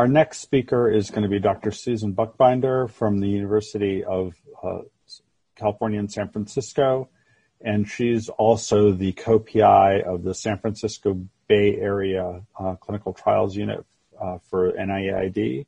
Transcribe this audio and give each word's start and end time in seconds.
our 0.00 0.08
next 0.08 0.40
speaker 0.40 0.90
is 0.90 1.10
going 1.10 1.24
to 1.24 1.28
be 1.28 1.38
Dr. 1.38 1.70
Susan 1.70 2.14
Buchbinder 2.14 2.88
from 2.88 3.20
the 3.20 3.28
University 3.28 4.02
of 4.02 4.32
uh, 4.64 4.78
California 5.56 6.00
in 6.00 6.08
San 6.08 6.30
Francisco, 6.30 7.10
and 7.60 7.86
she's 7.86 8.30
also 8.30 8.92
the 8.92 9.12
co-PI 9.12 10.00
of 10.00 10.22
the 10.22 10.32
San 10.32 10.56
Francisco 10.56 11.20
Bay 11.48 11.76
Area 11.76 12.40
uh, 12.58 12.76
Clinical 12.76 13.12
Trials 13.12 13.54
Unit 13.54 13.84
uh, 14.18 14.38
for 14.48 14.72
NIAID. 14.72 15.66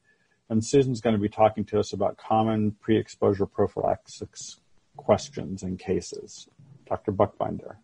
And 0.49 0.65
Susan's 0.65 1.03
going 1.03 1.15
to 1.15 1.21
be 1.21 1.29
talking 1.29 1.67
to 1.67 1.79
us 1.79 1.93
about 1.93 2.17
common 2.17 2.75
pre-exposure 2.81 3.45
prophylaxis 3.45 4.61
questions 4.97 5.63
and 5.63 5.79
cases. 5.79 6.49
Dr. 6.89 7.13
Buchbinder. 7.13 7.77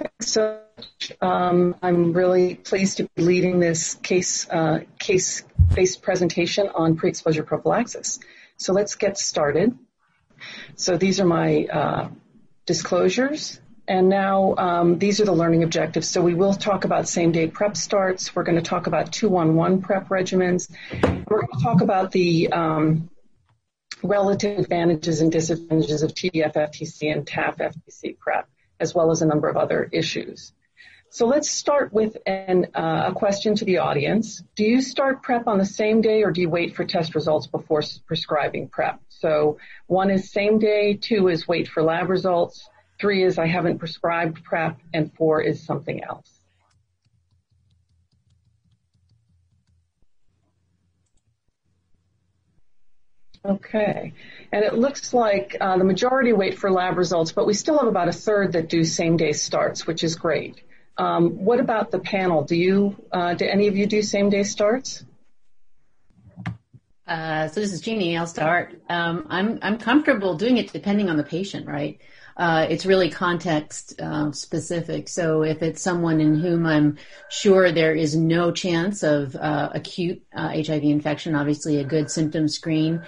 Thanks 0.00 0.32
so 0.32 0.60
much. 0.78 1.12
Um, 1.20 1.76
I'm 1.82 2.14
really 2.14 2.54
pleased 2.54 2.96
to 2.98 3.08
be 3.14 3.22
leading 3.22 3.60
this 3.60 3.96
case 3.96 4.48
uh, 4.48 4.80
case-based 4.98 6.00
presentation 6.00 6.68
on 6.74 6.96
pre-exposure 6.96 7.42
prophylaxis. 7.42 8.18
So 8.56 8.72
let's 8.72 8.94
get 8.94 9.18
started. 9.18 9.76
So 10.74 10.96
these 10.96 11.20
are 11.20 11.26
my 11.26 11.66
uh, 11.66 12.08
disclosures. 12.64 13.60
And 13.86 14.08
now 14.08 14.54
um, 14.56 14.98
these 14.98 15.20
are 15.20 15.26
the 15.26 15.32
learning 15.32 15.64
objectives. 15.64 16.08
So 16.08 16.22
we 16.22 16.32
will 16.32 16.54
talk 16.54 16.86
about 16.86 17.06
same-day 17.06 17.48
prep 17.48 17.76
starts. 17.76 18.34
We're 18.34 18.44
going 18.44 18.56
to 18.56 18.62
talk 18.62 18.86
about 18.86 19.12
two-on-one 19.12 19.82
prep 19.82 20.08
regimens. 20.08 20.70
We're 21.28 21.40
going 21.40 21.52
to 21.58 21.62
talk 21.62 21.82
about 21.82 22.10
the 22.10 22.50
um, 22.52 23.10
relative 24.02 24.60
advantages 24.60 25.20
and 25.20 25.30
disadvantages 25.30 26.02
of 26.02 26.14
TDF-FTC 26.14 27.12
and 27.12 27.26
TAF-FTC 27.26 28.18
prep 28.18 28.48
as 28.80 28.94
well 28.94 29.10
as 29.10 29.22
a 29.22 29.26
number 29.26 29.48
of 29.48 29.56
other 29.56 29.88
issues. 29.92 30.52
So 31.12 31.26
let's 31.26 31.50
start 31.50 31.92
with 31.92 32.16
an, 32.24 32.68
uh, 32.72 33.06
a 33.08 33.12
question 33.12 33.56
to 33.56 33.64
the 33.64 33.78
audience. 33.78 34.44
Do 34.54 34.64
you 34.64 34.80
start 34.80 35.24
PrEP 35.24 35.48
on 35.48 35.58
the 35.58 35.66
same 35.66 36.02
day 36.02 36.22
or 36.22 36.30
do 36.30 36.40
you 36.40 36.48
wait 36.48 36.76
for 36.76 36.84
test 36.84 37.16
results 37.16 37.48
before 37.48 37.82
prescribing 38.06 38.68
PrEP? 38.68 39.00
So 39.08 39.58
one 39.88 40.10
is 40.10 40.30
same 40.30 40.60
day, 40.60 40.94
two 40.94 41.26
is 41.26 41.48
wait 41.48 41.66
for 41.66 41.82
lab 41.82 42.10
results, 42.10 42.68
three 43.00 43.24
is 43.24 43.38
I 43.38 43.46
haven't 43.46 43.78
prescribed 43.78 44.44
PrEP, 44.44 44.78
and 44.94 45.12
four 45.14 45.40
is 45.40 45.64
something 45.64 46.02
else. 46.04 46.39
Okay. 53.44 54.12
And 54.52 54.64
it 54.64 54.74
looks 54.74 55.14
like 55.14 55.56
uh, 55.60 55.78
the 55.78 55.84
majority 55.84 56.32
wait 56.32 56.58
for 56.58 56.70
lab 56.70 56.98
results, 56.98 57.32
but 57.32 57.46
we 57.46 57.54
still 57.54 57.78
have 57.78 57.88
about 57.88 58.08
a 58.08 58.12
third 58.12 58.52
that 58.52 58.68
do 58.68 58.84
same 58.84 59.16
day 59.16 59.32
starts, 59.32 59.86
which 59.86 60.04
is 60.04 60.16
great. 60.16 60.62
Um, 60.98 61.44
what 61.44 61.60
about 61.60 61.90
the 61.90 61.98
panel? 61.98 62.44
Do 62.44 62.56
you, 62.56 62.96
uh, 63.10 63.34
do 63.34 63.46
any 63.46 63.68
of 63.68 63.76
you 63.76 63.86
do 63.86 64.02
same 64.02 64.28
day 64.28 64.42
starts? 64.42 65.04
Uh, 67.10 67.48
so 67.48 67.58
this 67.60 67.72
is 67.72 67.80
Jeannie. 67.80 68.16
I'll 68.16 68.24
start. 68.24 68.80
Um, 68.88 69.26
I'm 69.28 69.58
I'm 69.62 69.78
comfortable 69.78 70.36
doing 70.36 70.58
it 70.58 70.72
depending 70.72 71.10
on 71.10 71.16
the 71.16 71.24
patient, 71.24 71.66
right? 71.66 71.98
uh, 72.40 72.66
it's 72.70 72.86
really 72.86 73.10
context 73.10 74.00
uh, 74.00 74.32
specific. 74.32 75.08
So 75.08 75.42
if 75.42 75.62
it's 75.62 75.82
someone 75.82 76.22
in 76.22 76.36
whom 76.36 76.64
I'm 76.64 76.96
sure 77.28 77.70
there 77.70 77.94
is 77.94 78.16
no 78.16 78.50
chance 78.50 79.02
of 79.02 79.36
uh, 79.36 79.68
acute 79.74 80.22
HIV 80.34 80.82
uh, 80.82 80.86
infection, 80.86 81.34
obviously 81.34 81.76
a 81.76 81.84
good 81.84 82.10
symptom 82.10 82.48
screen. 82.48 83.02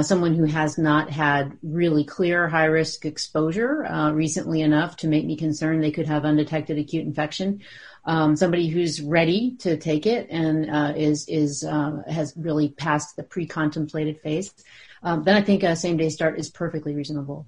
Someone 0.00 0.34
who 0.34 0.44
has 0.44 0.78
not 0.78 1.10
had 1.10 1.58
really 1.62 2.04
clear 2.04 2.48
high 2.48 2.66
risk 2.66 3.04
exposure 3.04 4.12
recently 4.14 4.62
enough 4.62 4.96
to 4.96 5.08
make 5.08 5.26
me 5.26 5.36
concerned 5.36 5.82
they 5.82 5.90
could 5.90 6.06
have 6.06 6.24
undetected 6.24 6.78
acute 6.78 7.06
infection. 7.06 7.60
Um, 8.04 8.36
somebody 8.36 8.68
who's 8.68 9.00
ready 9.00 9.56
to 9.60 9.76
take 9.76 10.06
it 10.06 10.28
and 10.30 10.96
is 10.96 11.28
is 11.28 11.62
has 11.62 12.32
really 12.36 12.70
passed 12.70 13.16
the 13.16 13.22
pre-contemplated 13.22 14.20
phase. 14.20 14.54
Um, 15.02 15.24
then 15.24 15.34
I 15.36 15.42
think 15.42 15.62
a 15.62 15.76
same 15.76 15.96
day 15.96 16.08
start 16.08 16.38
is 16.38 16.50
perfectly 16.50 16.94
reasonable. 16.94 17.46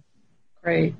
Great. 0.62 0.94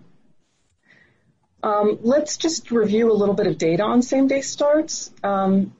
Um, 1.63 1.99
let's 2.03 2.37
just 2.39 2.71
review 2.71 3.13
a 3.13 3.15
little 3.15 3.35
bit 3.35 3.47
of 3.47 3.57
data 3.57 3.85
on 3.85 4.03
same-day 4.03 4.41
starts. 4.41 5.13
Um, 5.23 5.75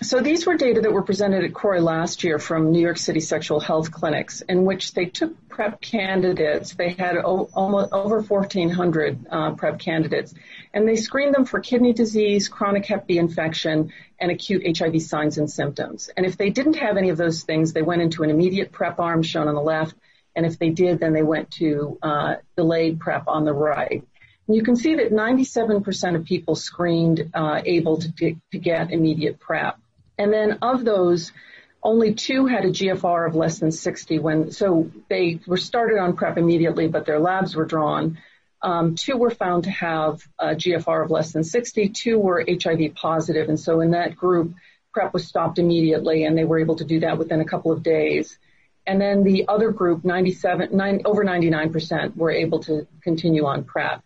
so 0.00 0.20
these 0.20 0.46
were 0.46 0.56
data 0.56 0.80
that 0.80 0.92
were 0.92 1.02
presented 1.02 1.44
at 1.44 1.52
CROI 1.52 1.80
last 1.80 2.22
year 2.22 2.38
from 2.38 2.70
New 2.70 2.80
York 2.80 2.98
City 2.98 3.20
Sexual 3.20 3.58
Health 3.58 3.90
Clinics, 3.90 4.42
in 4.42 4.64
which 4.64 4.92
they 4.94 5.06
took 5.06 5.48
PrEP 5.48 5.80
candidates. 5.80 6.74
They 6.74 6.90
had 6.90 7.16
o- 7.16 7.50
almost 7.52 7.92
over 7.92 8.20
1,400 8.20 9.26
uh, 9.28 9.50
PrEP 9.54 9.80
candidates, 9.80 10.34
and 10.72 10.86
they 10.86 10.94
screened 10.94 11.34
them 11.34 11.44
for 11.44 11.58
kidney 11.58 11.92
disease, 11.92 12.48
chronic 12.48 12.86
Hep 12.86 13.08
B 13.08 13.18
infection, 13.18 13.92
and 14.20 14.30
acute 14.30 14.78
HIV 14.78 15.02
signs 15.02 15.36
and 15.38 15.50
symptoms. 15.50 16.10
And 16.16 16.24
if 16.24 16.36
they 16.36 16.50
didn't 16.50 16.76
have 16.76 16.96
any 16.96 17.08
of 17.08 17.16
those 17.16 17.42
things, 17.42 17.72
they 17.72 17.82
went 17.82 18.02
into 18.02 18.22
an 18.22 18.30
immediate 18.30 18.70
PrEP 18.70 19.00
arm 19.00 19.22
shown 19.22 19.48
on 19.48 19.54
the 19.54 19.60
left, 19.60 19.96
and 20.36 20.46
if 20.46 20.58
they 20.60 20.70
did, 20.70 21.00
then 21.00 21.12
they 21.12 21.24
went 21.24 21.50
to 21.52 21.98
uh, 22.02 22.36
delayed 22.56 23.00
PrEP 23.00 23.24
on 23.26 23.44
the 23.44 23.52
right. 23.52 24.04
You 24.46 24.62
can 24.62 24.76
see 24.76 24.94
that 24.94 25.12
97% 25.12 26.14
of 26.14 26.24
people 26.24 26.54
screened 26.54 27.32
uh, 27.34 27.60
able 27.64 27.98
to, 27.98 28.12
to 28.52 28.58
get 28.58 28.92
immediate 28.92 29.40
PrEP. 29.40 29.76
And 30.18 30.32
then 30.32 30.58
of 30.62 30.84
those, 30.84 31.32
only 31.82 32.14
two 32.14 32.46
had 32.46 32.64
a 32.64 32.70
GFR 32.70 33.28
of 33.28 33.36
less 33.36 33.60
than 33.60 33.70
60 33.70 34.18
when, 34.18 34.50
so 34.50 34.90
they 35.08 35.40
were 35.46 35.56
started 35.56 35.98
on 35.98 36.16
PrEP 36.16 36.36
immediately, 36.36 36.88
but 36.88 37.06
their 37.06 37.20
labs 37.20 37.54
were 37.54 37.64
drawn. 37.64 38.18
Um, 38.60 38.96
two 38.96 39.16
were 39.16 39.30
found 39.30 39.64
to 39.64 39.70
have 39.70 40.20
a 40.38 40.48
GFR 40.48 41.04
of 41.04 41.10
less 41.12 41.32
than 41.32 41.44
60. 41.44 41.90
Two 41.90 42.18
were 42.18 42.44
HIV 42.46 42.94
positive. 42.96 43.48
And 43.48 43.58
so 43.58 43.80
in 43.80 43.92
that 43.92 44.16
group, 44.16 44.54
PrEP 44.92 45.14
was 45.14 45.28
stopped 45.28 45.60
immediately 45.60 46.24
and 46.24 46.36
they 46.36 46.44
were 46.44 46.58
able 46.58 46.76
to 46.76 46.84
do 46.84 47.00
that 47.00 47.18
within 47.18 47.40
a 47.40 47.44
couple 47.44 47.70
of 47.70 47.84
days. 47.84 48.36
And 48.84 49.00
then 49.00 49.22
the 49.22 49.46
other 49.46 49.70
group, 49.70 50.04
97, 50.04 50.70
nine, 50.72 51.02
over 51.04 51.24
99% 51.24 52.16
were 52.16 52.30
able 52.30 52.60
to 52.60 52.86
continue 53.02 53.46
on 53.46 53.64
PrEP. 53.64 54.02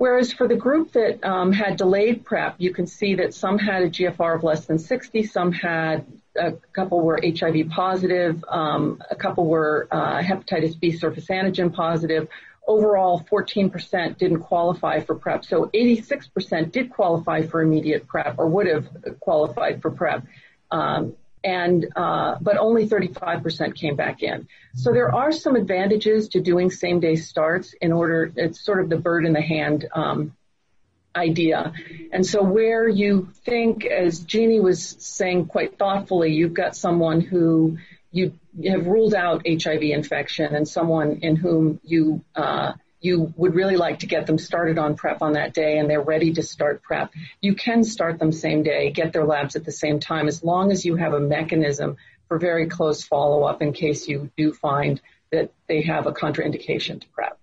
Whereas 0.00 0.32
for 0.32 0.48
the 0.48 0.56
group 0.56 0.92
that 0.92 1.22
um, 1.22 1.52
had 1.52 1.76
delayed 1.76 2.24
PrEP, 2.24 2.54
you 2.56 2.72
can 2.72 2.86
see 2.86 3.16
that 3.16 3.34
some 3.34 3.58
had 3.58 3.82
a 3.82 3.90
GFR 3.90 4.36
of 4.36 4.42
less 4.42 4.64
than 4.64 4.78
60, 4.78 5.24
some 5.24 5.52
had 5.52 6.06
a 6.34 6.52
couple 6.72 7.02
were 7.02 7.20
HIV 7.22 7.68
positive, 7.68 8.42
um, 8.48 9.02
a 9.10 9.14
couple 9.14 9.44
were 9.44 9.88
uh, 9.90 10.22
hepatitis 10.22 10.80
B 10.80 10.92
surface 10.92 11.26
antigen 11.26 11.74
positive. 11.74 12.28
Overall, 12.66 13.22
14% 13.30 14.16
didn't 14.16 14.40
qualify 14.40 15.00
for 15.00 15.16
PrEP. 15.16 15.44
So 15.44 15.66
86% 15.74 16.72
did 16.72 16.88
qualify 16.88 17.42
for 17.42 17.60
immediate 17.60 18.06
PrEP 18.06 18.36
or 18.38 18.46
would 18.46 18.68
have 18.68 18.88
qualified 19.20 19.82
for 19.82 19.90
PrEP. 19.90 20.24
Um, 20.70 21.14
and 21.42 21.86
uh, 21.96 22.36
but 22.40 22.56
only 22.58 22.88
35% 22.88 23.74
came 23.74 23.96
back 23.96 24.22
in. 24.22 24.48
So 24.74 24.92
there 24.92 25.14
are 25.14 25.32
some 25.32 25.56
advantages 25.56 26.28
to 26.30 26.40
doing 26.40 26.70
same 26.70 27.00
day 27.00 27.16
starts 27.16 27.72
in 27.74 27.92
order. 27.92 28.32
It's 28.36 28.60
sort 28.64 28.80
of 28.80 28.88
the 28.88 28.96
bird 28.96 29.24
in 29.24 29.32
the 29.32 29.40
hand 29.40 29.88
um, 29.94 30.36
idea. 31.14 31.72
And 32.12 32.24
so 32.24 32.42
where 32.42 32.88
you 32.88 33.30
think, 33.44 33.84
as 33.84 34.20
Jeannie 34.20 34.60
was 34.60 34.96
saying 34.98 35.46
quite 35.46 35.78
thoughtfully, 35.78 36.32
you've 36.32 36.54
got 36.54 36.76
someone 36.76 37.20
who 37.20 37.78
you 38.12 38.32
have 38.66 38.86
ruled 38.86 39.14
out 39.14 39.46
HIV 39.46 39.82
infection 39.82 40.54
and 40.54 40.66
someone 40.66 41.20
in 41.22 41.36
whom 41.36 41.80
you 41.84 42.24
uh, 42.34 42.72
you 43.00 43.32
would 43.36 43.54
really 43.54 43.76
like 43.76 44.00
to 44.00 44.06
get 44.06 44.26
them 44.26 44.38
started 44.38 44.78
on 44.78 44.94
prep 44.94 45.22
on 45.22 45.32
that 45.32 45.54
day 45.54 45.78
and 45.78 45.88
they're 45.88 46.02
ready 46.02 46.32
to 46.34 46.42
start 46.42 46.82
prep, 46.82 47.12
you 47.40 47.54
can 47.54 47.82
start 47.82 48.18
them 48.18 48.32
same 48.32 48.62
day, 48.62 48.90
get 48.90 49.12
their 49.12 49.24
labs 49.24 49.56
at 49.56 49.64
the 49.64 49.72
same 49.72 50.00
time, 50.00 50.28
as 50.28 50.44
long 50.44 50.70
as 50.70 50.84
you 50.84 50.96
have 50.96 51.14
a 51.14 51.20
mechanism 51.20 51.96
for 52.28 52.38
very 52.38 52.68
close 52.68 53.02
follow 53.02 53.42
up 53.44 53.62
in 53.62 53.72
case 53.72 54.06
you 54.06 54.30
do 54.36 54.52
find 54.52 55.00
that 55.32 55.52
they 55.66 55.82
have 55.82 56.06
a 56.06 56.12
contraindication 56.12 57.00
to 57.00 57.08
prep. 57.08 57.38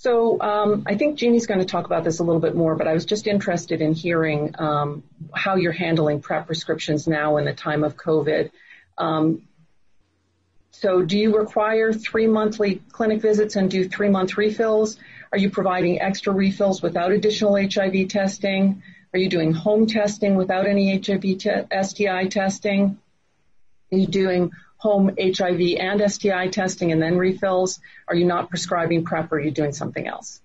So 0.00 0.40
um, 0.40 0.84
I 0.86 0.94
think 0.96 1.18
Jeannie's 1.18 1.46
going 1.46 1.60
to 1.60 1.66
talk 1.66 1.84
about 1.84 2.04
this 2.04 2.20
a 2.20 2.24
little 2.24 2.40
bit 2.40 2.54
more, 2.54 2.74
but 2.74 2.88
I 2.88 2.94
was 2.94 3.04
just 3.04 3.26
interested 3.26 3.82
in 3.82 3.92
hearing 3.92 4.54
um, 4.58 5.02
how 5.34 5.56
you're 5.56 5.72
handling 5.72 6.22
PrEP 6.22 6.46
prescriptions 6.46 7.06
now 7.06 7.36
in 7.36 7.44
the 7.44 7.52
time 7.52 7.84
of 7.84 7.98
COVID. 7.98 8.50
Um, 8.96 9.42
so 10.70 11.02
do 11.02 11.18
you 11.18 11.36
require 11.36 11.92
three 11.92 12.26
monthly 12.26 12.76
clinic 12.92 13.20
visits 13.20 13.56
and 13.56 13.70
do 13.70 13.88
three 13.88 14.08
month 14.08 14.36
refills? 14.36 14.96
Are 15.32 15.38
you 15.38 15.50
providing 15.50 16.00
extra 16.00 16.32
refills 16.32 16.82
without 16.82 17.12
additional 17.12 17.56
HIV 17.56 18.08
testing? 18.08 18.82
Are 19.12 19.18
you 19.18 19.28
doing 19.28 19.52
home 19.52 19.86
testing 19.86 20.36
without 20.36 20.66
any 20.66 20.96
HIV 20.96 21.38
te- 21.38 21.82
STI 21.82 22.28
testing? 22.28 22.98
Are 23.92 23.98
you 23.98 24.06
doing 24.06 24.52
home 24.76 25.16
HIV 25.20 25.60
and 25.78 26.10
STI 26.10 26.48
testing 26.48 26.92
and 26.92 27.02
then 27.02 27.18
refills? 27.18 27.80
Are 28.08 28.14
you 28.14 28.24
not 28.24 28.48
prescribing 28.48 29.04
PrEP 29.04 29.32
or 29.32 29.36
are 29.36 29.40
you 29.40 29.50
doing 29.50 29.72
something 29.72 30.06
else? 30.06 30.40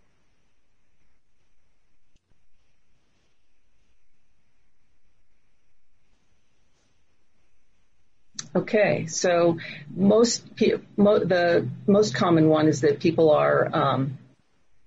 Okay, 8.56 9.08
so 9.08 9.58
most 9.94 10.56
the 10.56 11.68
most 11.88 12.16
common 12.16 12.48
one 12.48 12.70
is 12.70 12.82
that 12.82 13.02
people 13.02 13.32
are 13.32 13.70
um, 13.74 14.18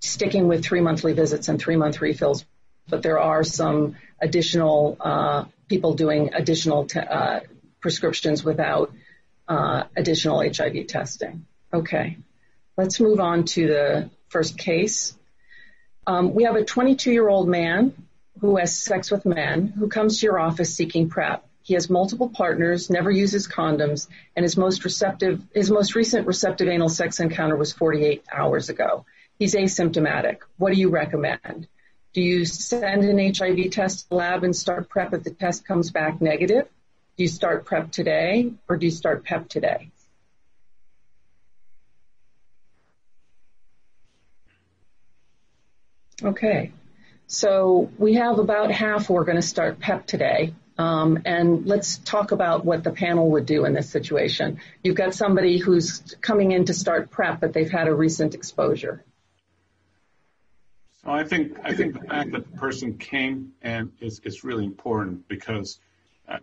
sticking 0.01 0.49
with 0.49 0.65
three 0.65 0.81
monthly 0.81 1.13
visits 1.13 1.49
and 1.49 1.61
three 1.61 1.77
month 1.77 2.01
refills, 2.01 2.47
but 2.89 3.03
there 3.03 3.19
are 3.19 3.45
some 3.45 3.97
additional 4.23 4.97
uh, 4.99 5.45
people 5.69 5.93
doing 5.93 6.33
additional 6.33 6.89
uh, 6.97 7.41
prescriptions 7.81 8.43
without 8.43 8.91
uh, 9.49 9.85
additional 9.95 10.41
HIV 10.41 10.87
testing. 10.87 11.45
Okay, 11.71 12.17
let's 12.79 13.01
move 13.01 13.21
on 13.21 13.45
to 13.45 13.67
the 13.67 14.11
first 14.29 14.57
case. 14.57 15.15
Um, 16.07 16.33
we 16.33 16.45
have 16.45 16.57
a 16.57 16.65
22 16.65 17.13
year 17.13 17.29
old 17.29 17.49
man 17.49 17.93
who 18.41 18.57
has 18.57 18.75
sex 18.75 19.11
with 19.11 19.27
men 19.27 19.67
who 19.67 19.89
comes 19.89 20.21
to 20.21 20.27
your 20.27 20.39
office 20.39 20.75
seeking 20.75 21.11
PrEP. 21.11 21.45
He 21.69 21.75
has 21.75 21.91
multiple 21.91 22.31
partners, 22.31 22.89
never 22.89 23.11
uses 23.11 23.47
condoms, 23.47 24.09
and 24.35 24.43
his 24.43 24.57
most 24.57 24.85
receptive, 24.85 25.43
his 25.55 25.71
most 25.71 25.95
recent 25.95 26.27
receptive 26.27 26.67
anal 26.67 26.89
sex 26.89 27.21
encounter 27.21 27.57
was 27.57 27.75
48 27.75 28.25
hours 28.33 28.71
ago. 28.71 29.05
He's 29.39 29.55
asymptomatic. 29.55 30.39
What 30.57 30.73
do 30.73 30.81
you 30.81 30.89
recommend? 30.89 31.69
Do 32.15 32.23
you 32.23 32.47
send 32.47 33.05
an 33.05 33.35
HIV 33.35 33.71
test 33.71 34.11
lab 34.11 34.45
and 34.45 34.57
start 34.57 34.89
PrEP 34.89 35.13
if 35.13 35.25
the 35.25 35.31
test 35.31 35.67
comes 35.67 35.91
back 35.91 36.23
negative? 36.23 36.67
Do 37.19 37.23
you 37.23 37.29
start 37.29 37.67
PrEP 37.67 37.93
today 37.93 38.51
or 38.67 38.79
do 38.79 38.87
you 38.87 38.91
start 38.91 39.25
PEP 39.25 39.51
today? 39.51 39.91
Okay, 46.23 46.73
so 47.27 47.91
we 47.99 48.15
have 48.15 48.39
about 48.39 48.71
half 48.71 49.11
we're 49.11 49.25
going 49.25 49.37
to 49.37 49.43
start 49.43 49.79
PEP 49.81 50.07
today. 50.07 50.55
Um, 50.79 51.23
and 51.25 51.67
let's 51.67 51.99
talk 51.99 52.31
about 52.31 52.65
what 52.65 52.85
the 52.85 52.93
panel 52.93 53.33
would 53.33 53.47
do 53.47 53.65
in 53.65 53.75
this 53.75 53.91
situation. 53.91 54.61
You've 54.85 54.95
got 54.95 55.13
somebody 55.13 55.59
who's 55.59 56.15
coming 56.21 56.53
in 56.53 56.67
to 56.67 56.75
start 56.75 57.11
PrEP, 57.11 57.41
but 57.41 57.53
they've 57.53 57.71
had 57.71 57.89
a 57.89 57.95
recent 57.95 58.35
exposure. 58.35 59.05
So 61.03 61.11
I 61.11 61.25
think 61.25 61.57
I 61.65 61.75
think 61.75 61.95
the 61.95 62.07
fact 62.07 62.33
that 62.33 62.51
the 62.51 62.59
person 62.59 62.97
came 62.97 63.55
and 63.61 63.93
is 64.01 64.21
is 64.25 64.45
really 64.45 64.65
important 64.65 65.27
because 65.27 65.81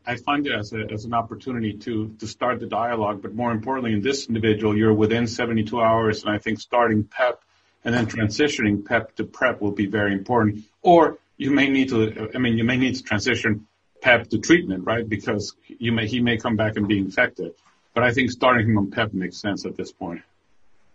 I 0.05 0.15
find 0.15 0.47
it 0.47 0.53
as 0.53 0.73
a, 0.73 0.91
as 0.91 1.05
an 1.05 1.13
opportunity 1.13 1.73
to 1.73 2.15
to 2.19 2.27
start 2.27 2.59
the 2.59 2.65
dialogue. 2.65 3.21
But 3.21 3.35
more 3.35 3.51
importantly, 3.51 3.93
in 3.93 4.01
this 4.01 4.27
individual, 4.27 4.75
you're 4.75 4.93
within 4.93 5.27
72 5.27 5.79
hours, 5.79 6.23
and 6.23 6.33
I 6.33 6.39
think 6.39 6.59
starting 6.59 7.03
PEP 7.03 7.41
and 7.85 7.93
then 7.93 8.07
transitioning 8.07 8.83
PEP 8.83 9.15
to 9.17 9.23
PrEP 9.23 9.61
will 9.61 9.71
be 9.71 9.85
very 9.85 10.11
important. 10.13 10.65
Or 10.81 11.19
you 11.37 11.51
may 11.51 11.69
need 11.69 11.89
to, 11.89 12.31
I 12.33 12.39
mean, 12.39 12.57
you 12.57 12.63
may 12.63 12.77
need 12.77 12.95
to 12.95 13.03
transition 13.03 13.67
PEP 14.05 14.29
to 14.29 14.37
treatment, 14.37 14.85
right? 14.85 15.07
Because 15.07 15.55
you 15.67 15.91
may, 15.91 16.07
he 16.07 16.21
may 16.21 16.37
come 16.37 16.55
back 16.55 16.77
and 16.77 16.87
be 16.87 16.99
infected. 16.99 17.53
But 17.95 18.03
I 18.03 18.13
think 18.13 18.29
starting 18.29 18.67
him 18.67 18.77
on 18.77 18.91
PEP 18.91 19.13
makes 19.13 19.37
sense 19.37 19.65
at 19.65 19.75
this 19.75 19.91
point. 19.91 20.21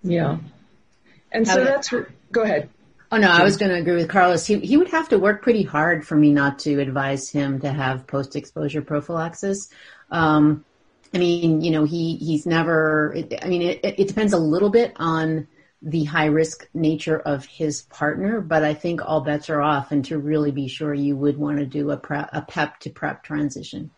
Yeah. 0.03 0.39
And 1.33 1.47
so 1.47 1.65
that's, 1.65 1.93
go 2.31 2.43
ahead. 2.43 2.71
Oh 3.13 3.17
no, 3.17 3.29
I 3.29 3.43
was 3.43 3.57
going 3.57 3.73
to 3.73 3.79
agree 3.79 3.97
with 3.97 4.09
Carlos. 4.09 4.47
He 4.47 4.61
he 4.61 4.77
would 4.77 4.91
have 4.91 5.09
to 5.09 5.19
work 5.19 5.43
pretty 5.43 5.65
hard 5.65 6.07
for 6.07 6.15
me 6.15 6.31
not 6.33 6.61
to 6.61 6.79
advise 6.79 7.29
him 7.29 7.61
to 7.63 7.73
have 7.73 8.07
post-exposure 8.07 8.83
prophylaxis. 8.83 9.69
Um, 10.13 10.65
I 11.13 11.19
mean, 11.19 11.61
you 11.61 11.73
know, 11.73 11.85
he 11.85 12.15
he's 12.17 12.47
never. 12.47 13.17
I 13.43 13.49
mean, 13.49 13.63
it, 13.63 13.81
it 13.83 14.07
depends 14.07 14.33
a 14.33 14.39
little 14.39 14.71
bit 14.71 14.93
on 14.95 15.49
the 15.83 16.05
high 16.05 16.27
risk 16.27 16.69
nature 16.75 17.19
of 17.19 17.45
his 17.45 17.83
partner, 17.83 18.41
but 18.41 18.63
I 18.63 18.75
think 18.75 19.01
all 19.05 19.23
bets 19.23 19.49
are 19.49 19.63
off. 19.63 19.93
And 19.93 20.05
to 20.07 20.19
really 20.19 20.51
be 20.51 20.69
sure, 20.69 20.93
you 20.93 21.17
would 21.17 21.39
want 21.39 21.59
to 21.59 21.67
do 21.67 21.91
a, 21.91 21.97
prep, 21.97 22.31
a 22.33 22.43
PEP 22.43 22.81
to 22.81 22.91
PrEP 22.91 23.23
transition. 23.23 23.91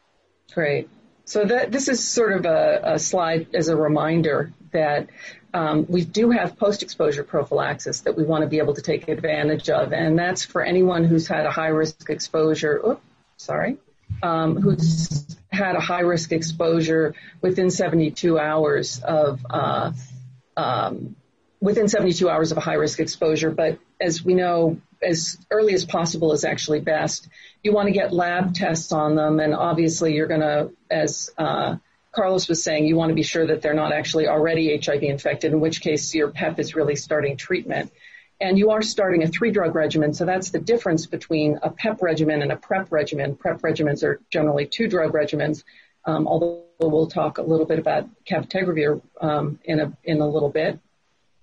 Great. 0.55 0.88
So 1.25 1.44
that 1.44 1.73
this 1.73 1.88
is 1.88 2.06
sort 2.06 2.32
of 2.32 2.46
a, 2.46 2.81
a 2.94 2.99
slide 2.99 3.55
as 3.55 3.69
a 3.69 3.76
reminder 3.76 4.52
that 4.73 5.08
um, 5.55 5.87
we 5.88 6.05
do 6.05 6.31
have 6.31 6.56
post-exposure 6.56 7.25
prophylaxis 7.25 8.00
that 8.02 8.17
we 8.17 8.25
want 8.25 8.43
to 8.43 8.49
be 8.49 8.58
able 8.58 8.75
to 8.75 8.82
take 8.82 9.08
advantage 9.08 9.69
of, 9.70 9.93
and 9.93 10.19
that's 10.19 10.44
for 10.44 10.62
anyone 10.62 11.05
who's 11.05 11.29
had 11.29 11.46
a 11.46 11.50
high-risk 11.50 12.08
exposure. 12.08 12.81
Oops, 12.84 13.02
sorry, 13.37 13.76
um, 14.23 14.56
who's 14.56 15.37
had 15.50 15.76
a 15.76 15.81
high-risk 15.81 16.32
exposure 16.32 17.14
within 17.40 17.70
72 17.70 18.38
hours 18.38 19.00
of 19.02 19.44
uh, 19.49 19.93
um, 20.56 21.17
within 21.62 21.87
72 21.87 22.29
hours 22.29 22.50
of 22.50 22.59
a 22.59 22.61
high 22.61 22.75
risk 22.75 22.99
exposure, 22.99 23.50
but 23.50 23.79
as 24.00 24.25
we 24.25 24.35
know, 24.35 24.79
as 25.00 25.38
early 25.49 25.75
as 25.75 25.85
possible 25.85 26.32
is 26.32 26.44
actually 26.44 26.81
best. 26.81 27.29
You 27.62 27.73
want 27.73 27.87
to 27.87 27.93
get 27.93 28.12
lab 28.12 28.53
tests 28.53 28.91
on 28.91 29.14
them, 29.14 29.38
and 29.38 29.55
obviously 29.55 30.14
you're 30.14 30.26
going 30.26 30.41
to, 30.41 30.73
as 30.91 31.31
uh, 31.38 31.76
Carlos 32.11 32.49
was 32.49 32.64
saying, 32.64 32.87
you 32.87 32.97
want 32.97 33.11
to 33.11 33.14
be 33.14 33.23
sure 33.23 33.47
that 33.47 33.62
they're 33.62 33.75
not 33.75 33.93
actually 33.93 34.26
already 34.26 34.76
HIV 34.76 35.05
infected, 35.05 35.53
in 35.53 35.61
which 35.61 35.81
case 35.81 36.12
your 36.17 36.32
PEP 36.32 36.59
is 36.59 36.75
really 36.75 36.97
starting 36.97 37.37
treatment. 37.37 37.93
And 38.41 38.58
you 38.58 38.73
are 38.73 38.82
starting 38.82 39.23
a 39.23 39.29
three 39.29 39.53
drug 39.53 39.76
regimen, 39.76 40.15
so 40.15 40.25
that's 40.25 40.50
the 40.50 40.58
difference 40.58 41.06
between 41.06 41.61
a 41.62 41.70
PEP 41.70 42.03
regimen 42.03 42.43
and 42.43 42.50
a 42.50 42.56
PrEP 42.56 42.91
regimen. 42.91 43.37
PrEP 43.37 43.62
regimens 43.62 44.03
are 44.03 44.20
generally 44.31 44.67
two 44.67 44.88
drug 44.88 45.12
regimens, 45.12 45.62
um, 46.06 46.26
although 46.26 46.65
we'll 46.81 47.06
talk 47.06 47.38
a 47.38 47.43
little 47.43 47.67
bit 47.67 47.79
about 47.79 48.08
cabotegravir 48.25 49.00
um, 49.20 49.61
in 49.65 49.79
a 49.79 49.97
in 50.03 50.20
a 50.20 50.29
little 50.29 50.50
bit. 50.50 50.81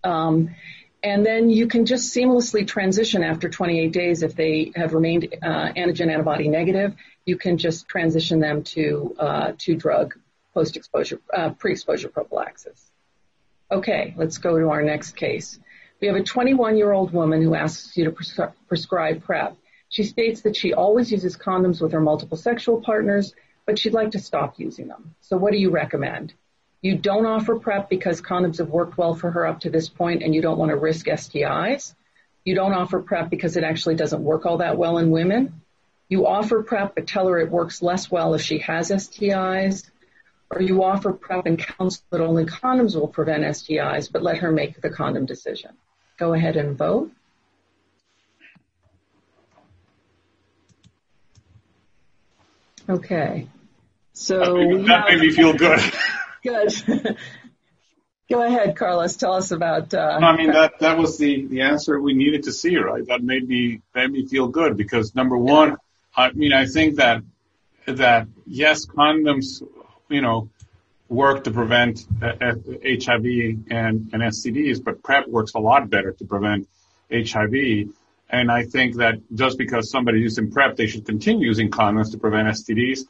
Um, 0.03 0.55
and 1.01 1.25
then 1.25 1.49
you 1.49 1.67
can 1.67 1.85
just 1.85 2.13
seamlessly 2.13 2.67
transition 2.67 3.23
after 3.23 3.47
28 3.47 3.91
days 3.91 4.21
if 4.21 4.35
they 4.35 4.71
have 4.75 4.93
remained 4.93 5.33
uh, 5.41 5.71
antigen 5.73 6.11
antibody 6.11 6.49
negative. 6.49 6.93
You 7.25 7.37
can 7.37 7.57
just 7.57 7.87
transition 7.87 8.39
them 8.39 8.63
to 8.63 9.15
uh, 9.17 9.51
to 9.59 9.75
drug 9.75 10.15
post 10.53 10.75
exposure 10.75 11.21
uh, 11.33 11.51
pre 11.51 11.71
exposure 11.71 12.09
prophylaxis. 12.09 12.91
Okay, 13.71 14.13
let's 14.17 14.39
go 14.39 14.57
to 14.57 14.69
our 14.69 14.81
next 14.81 15.15
case. 15.15 15.59
We 16.01 16.07
have 16.07 16.15
a 16.15 16.23
21 16.23 16.75
year 16.77 16.91
old 16.91 17.13
woman 17.13 17.41
who 17.41 17.55
asks 17.55 17.95
you 17.95 18.05
to 18.05 18.11
pres- 18.11 18.39
prescribe 18.67 19.23
PrEP. 19.23 19.55
She 19.89 20.03
states 20.03 20.41
that 20.41 20.55
she 20.55 20.73
always 20.73 21.11
uses 21.11 21.37
condoms 21.37 21.81
with 21.81 21.91
her 21.93 22.01
multiple 22.01 22.37
sexual 22.37 22.81
partners, 22.81 23.33
but 23.65 23.77
she'd 23.79 23.93
like 23.93 24.11
to 24.11 24.19
stop 24.19 24.59
using 24.59 24.87
them. 24.87 25.15
So, 25.21 25.37
what 25.37 25.51
do 25.51 25.59
you 25.59 25.69
recommend? 25.69 26.33
You 26.81 26.95
don't 26.95 27.25
offer 27.25 27.59
PrEP 27.59 27.89
because 27.89 28.21
condoms 28.21 28.59
have 28.59 28.69
worked 28.69 28.97
well 28.97 29.13
for 29.13 29.31
her 29.31 29.45
up 29.45 29.61
to 29.61 29.69
this 29.69 29.89
point 29.89 30.23
and 30.23 30.33
you 30.33 30.41
don't 30.41 30.57
want 30.57 30.69
to 30.69 30.77
risk 30.77 31.07
STIs. 31.07 31.93
You 32.45 32.55
don't 32.55 32.73
offer 32.73 33.01
PrEP 33.01 33.29
because 33.29 33.57
it 33.57 33.63
actually 33.63 33.95
doesn't 33.95 34.23
work 34.23 34.45
all 34.45 34.57
that 34.57 34.77
well 34.77 34.97
in 34.97 35.11
women. 35.11 35.61
You 36.07 36.25
offer 36.25 36.63
PrEP 36.63 36.95
but 36.95 37.05
tell 37.07 37.27
her 37.27 37.37
it 37.39 37.51
works 37.51 37.81
less 37.81 38.09
well 38.09 38.33
if 38.33 38.41
she 38.41 38.59
has 38.59 38.91
STIs. 38.91 39.89
Or 40.49 40.61
you 40.61 40.83
offer 40.83 41.11
PrEP 41.11 41.45
and 41.45 41.59
counsel 41.59 42.03
that 42.11 42.21
only 42.21 42.45
condoms 42.45 42.95
will 42.95 43.09
prevent 43.09 43.43
STIs 43.43 44.09
but 44.11 44.23
let 44.23 44.37
her 44.37 44.51
make 44.51 44.81
the 44.81 44.89
condom 44.89 45.25
decision. 45.25 45.71
Go 46.17 46.33
ahead 46.33 46.55
and 46.55 46.77
vote. 46.77 47.11
Okay. 52.87 53.47
So 54.13 54.39
that 54.39 54.53
made, 54.53 54.85
that 54.87 55.07
made 55.09 55.19
me 55.19 55.31
feel 55.31 55.53
good. 55.53 55.79
Good. 56.43 57.17
Go 58.29 58.43
ahead, 58.43 58.75
Carlos. 58.75 59.15
Tell 59.15 59.33
us 59.33 59.51
about. 59.51 59.93
Uh, 59.93 60.19
I 60.21 60.37
mean 60.37 60.51
that 60.51 60.79
that 60.79 60.97
was 60.97 61.17
the 61.17 61.47
the 61.47 61.61
answer 61.61 61.99
we 61.99 62.13
needed 62.13 62.43
to 62.43 62.51
see, 62.51 62.77
right? 62.77 63.05
That 63.07 63.23
made 63.23 63.47
me 63.47 63.81
made 63.95 64.11
me 64.11 64.27
feel 64.27 64.47
good 64.47 64.77
because 64.77 65.15
number 65.15 65.35
one, 65.35 65.77
I 66.15 66.31
mean 66.31 66.53
I 66.53 66.67
think 66.67 66.97
that 66.97 67.23
that 67.87 68.27
yes, 68.45 68.85
condoms, 68.85 69.63
you 70.09 70.21
know, 70.21 70.49
work 71.09 71.43
to 71.45 71.51
prevent 71.51 72.05
HIV 72.21 73.25
and, 73.71 74.09
and 74.13 74.21
STDs, 74.21 74.83
but 74.83 75.03
PrEP 75.03 75.27
works 75.27 75.53
a 75.55 75.59
lot 75.59 75.89
better 75.89 76.13
to 76.13 76.25
prevent 76.25 76.67
HIV. 77.11 77.89
And 78.29 78.51
I 78.51 78.63
think 78.63 78.97
that 78.97 79.15
just 79.33 79.57
because 79.57 79.89
somebody's 79.89 80.21
using 80.21 80.51
PrEP, 80.51 80.75
they 80.75 80.85
should 80.85 81.05
continue 81.05 81.47
using 81.47 81.71
condoms 81.71 82.11
to 82.11 82.19
prevent 82.19 82.47
STDs. 82.49 83.05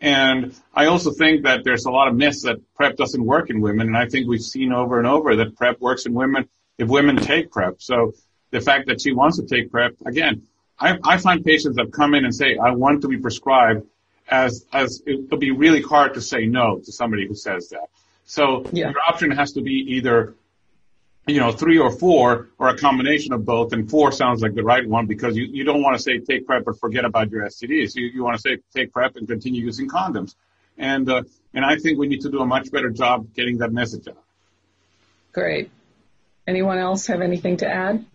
And 0.00 0.54
I 0.72 0.86
also 0.86 1.10
think 1.10 1.42
that 1.42 1.64
there's 1.64 1.84
a 1.84 1.90
lot 1.90 2.08
of 2.08 2.14
myths 2.14 2.42
that 2.42 2.58
PrEP 2.74 2.96
doesn't 2.96 3.24
work 3.24 3.50
in 3.50 3.60
women. 3.60 3.88
And 3.88 3.96
I 3.96 4.06
think 4.06 4.28
we've 4.28 4.42
seen 4.42 4.72
over 4.72 4.98
and 4.98 5.06
over 5.06 5.36
that 5.36 5.56
PrEP 5.56 5.80
works 5.80 6.06
in 6.06 6.14
women 6.14 6.48
if 6.78 6.88
women 6.88 7.16
take 7.16 7.50
PrEP. 7.50 7.82
So 7.82 8.12
the 8.50 8.60
fact 8.60 8.86
that 8.86 9.00
she 9.00 9.12
wants 9.12 9.38
to 9.38 9.46
take 9.46 9.70
PrEP, 9.70 9.96
again, 10.06 10.42
I, 10.78 10.98
I 11.02 11.18
find 11.18 11.44
patients 11.44 11.76
that 11.76 11.92
come 11.92 12.14
in 12.14 12.24
and 12.24 12.34
say, 12.34 12.56
I 12.56 12.70
want 12.70 13.02
to 13.02 13.08
be 13.08 13.18
prescribed 13.18 13.86
as, 14.28 14.64
as 14.72 15.02
it'll 15.06 15.38
be 15.38 15.50
really 15.50 15.82
hard 15.82 16.14
to 16.14 16.20
say 16.20 16.46
no 16.46 16.78
to 16.78 16.92
somebody 16.92 17.26
who 17.26 17.34
says 17.34 17.70
that. 17.70 17.88
So 18.24 18.64
yeah. 18.72 18.90
your 18.90 19.00
option 19.08 19.30
has 19.32 19.52
to 19.52 19.62
be 19.62 19.96
either 19.96 20.34
you 21.28 21.40
know, 21.40 21.52
three 21.52 21.78
or 21.78 21.90
four 21.90 22.48
or 22.58 22.68
a 22.68 22.76
combination 22.76 23.32
of 23.32 23.44
both. 23.44 23.72
And 23.72 23.88
four 23.88 24.12
sounds 24.12 24.42
like 24.42 24.54
the 24.54 24.64
right 24.64 24.86
one 24.88 25.06
because 25.06 25.36
you, 25.36 25.44
you 25.44 25.62
don't 25.62 25.82
want 25.82 25.96
to 25.96 26.02
say 26.02 26.18
take 26.18 26.46
PrEP 26.46 26.64
but 26.64 26.80
forget 26.80 27.04
about 27.04 27.30
your 27.30 27.44
STDs. 27.46 27.94
You, 27.94 28.06
you 28.06 28.24
want 28.24 28.36
to 28.36 28.40
say 28.40 28.58
take 28.74 28.92
PrEP 28.92 29.16
and 29.16 29.28
continue 29.28 29.62
using 29.62 29.88
condoms. 29.88 30.34
And, 30.78 31.08
uh, 31.10 31.22
and 31.52 31.64
I 31.64 31.76
think 31.76 31.98
we 31.98 32.08
need 32.08 32.22
to 32.22 32.30
do 32.30 32.40
a 32.40 32.46
much 32.46 32.70
better 32.72 32.90
job 32.90 33.34
getting 33.34 33.58
that 33.58 33.72
message 33.72 34.08
out. 34.08 34.22
Great. 35.32 35.70
Anyone 36.46 36.78
else 36.78 37.06
have 37.08 37.20
anything 37.20 37.58
to 37.58 37.68
add? 37.68 38.06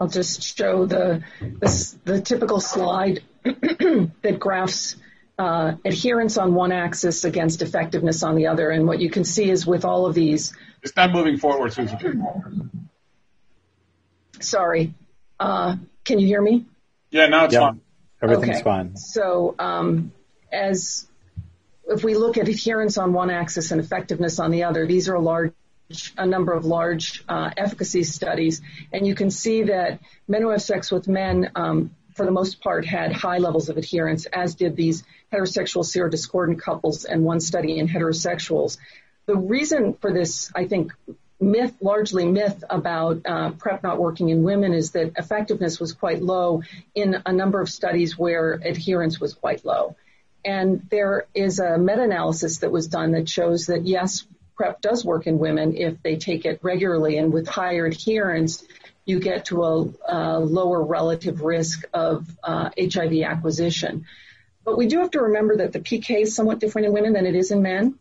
I'll 0.00 0.06
just 0.08 0.42
show 0.56 0.86
the, 0.86 1.24
the, 1.40 1.94
the 2.04 2.20
typical 2.20 2.60
slide 2.60 3.24
that 3.42 4.36
graphs 4.38 4.94
uh, 5.38 5.74
adherence 5.84 6.36
on 6.36 6.54
one 6.54 6.72
axis 6.72 7.24
against 7.24 7.62
effectiveness 7.62 8.22
on 8.22 8.34
the 8.34 8.48
other. 8.48 8.70
And 8.70 8.86
what 8.86 9.00
you 9.00 9.10
can 9.10 9.24
see 9.24 9.50
is 9.50 9.66
with 9.66 9.84
all 9.84 10.06
of 10.06 10.14
these. 10.14 10.52
It's 10.82 10.96
not 10.96 11.12
moving 11.12 11.36
forward, 11.38 11.72
Susan. 11.72 12.70
Sorry. 14.40 14.94
Uh, 15.38 15.76
can 16.04 16.18
you 16.18 16.26
hear 16.26 16.42
me? 16.42 16.66
Yeah, 17.10 17.26
now 17.26 17.44
it's 17.44 17.54
yeah. 17.54 17.72
Everything's 18.20 18.56
Okay. 18.56 18.62
fine. 18.64 18.96
So, 18.96 19.54
um, 19.58 20.12
as 20.52 21.06
if 21.88 22.02
we 22.02 22.14
look 22.14 22.36
at 22.36 22.48
adherence 22.48 22.98
on 22.98 23.12
one 23.12 23.30
axis 23.30 23.70
and 23.70 23.80
effectiveness 23.80 24.38
on 24.40 24.50
the 24.50 24.64
other, 24.64 24.86
these 24.86 25.08
are 25.08 25.14
a 25.14 25.20
large, 25.20 25.52
a 26.16 26.26
number 26.26 26.52
of 26.52 26.64
large 26.64 27.24
uh, 27.28 27.50
efficacy 27.56 28.02
studies, 28.02 28.60
and 28.92 29.06
you 29.06 29.14
can 29.14 29.30
see 29.30 29.64
that 29.64 30.00
men 30.26 30.42
who 30.42 30.50
have 30.50 30.62
sex 30.62 30.90
with 30.90 31.08
men, 31.08 31.50
um, 31.54 31.94
for 32.18 32.26
the 32.26 32.32
most 32.32 32.60
part, 32.60 32.84
had 32.84 33.12
high 33.12 33.38
levels 33.38 33.68
of 33.68 33.78
adherence, 33.78 34.26
as 34.26 34.56
did 34.56 34.74
these 34.74 35.04
heterosexual 35.32 35.84
serodiscordant 35.84 36.60
couples 36.60 37.04
and 37.04 37.24
one 37.24 37.38
study 37.38 37.78
in 37.78 37.86
heterosexuals. 37.86 38.76
The 39.26 39.36
reason 39.36 39.94
for 39.94 40.12
this, 40.12 40.50
I 40.52 40.66
think, 40.66 40.92
myth, 41.40 41.74
largely 41.80 42.26
myth 42.26 42.64
about 42.68 43.22
uh, 43.24 43.52
PrEP 43.52 43.84
not 43.84 44.00
working 44.00 44.30
in 44.30 44.42
women 44.42 44.72
is 44.72 44.90
that 44.90 45.12
effectiveness 45.16 45.78
was 45.78 45.92
quite 45.92 46.20
low 46.20 46.64
in 46.92 47.22
a 47.24 47.32
number 47.32 47.60
of 47.60 47.68
studies 47.68 48.18
where 48.18 48.54
adherence 48.54 49.20
was 49.20 49.34
quite 49.34 49.64
low. 49.64 49.94
And 50.44 50.88
there 50.90 51.26
is 51.34 51.60
a 51.60 51.78
meta-analysis 51.78 52.58
that 52.58 52.72
was 52.72 52.88
done 52.88 53.12
that 53.12 53.28
shows 53.28 53.66
that 53.66 53.86
yes, 53.86 54.26
PrEP 54.56 54.80
does 54.80 55.04
work 55.04 55.28
in 55.28 55.38
women 55.38 55.76
if 55.76 56.02
they 56.02 56.16
take 56.16 56.44
it 56.44 56.58
regularly 56.62 57.16
and 57.16 57.32
with 57.32 57.46
higher 57.46 57.86
adherence, 57.86 58.64
you 59.08 59.18
get 59.18 59.46
to 59.46 59.64
a, 59.64 59.88
a 60.08 60.38
lower 60.38 60.84
relative 60.84 61.40
risk 61.40 61.84
of 61.92 62.26
uh, 62.44 62.70
HIV 62.78 63.22
acquisition. 63.22 64.06
But 64.64 64.76
we 64.76 64.86
do 64.86 64.98
have 64.98 65.10
to 65.12 65.22
remember 65.22 65.56
that 65.56 65.72
the 65.72 65.80
PK 65.80 66.22
is 66.22 66.36
somewhat 66.36 66.58
different 66.58 66.86
in 66.86 66.92
women 66.92 67.14
than 67.14 67.26
it 67.26 67.34
is 67.34 67.50
in 67.50 67.62
men 67.62 67.98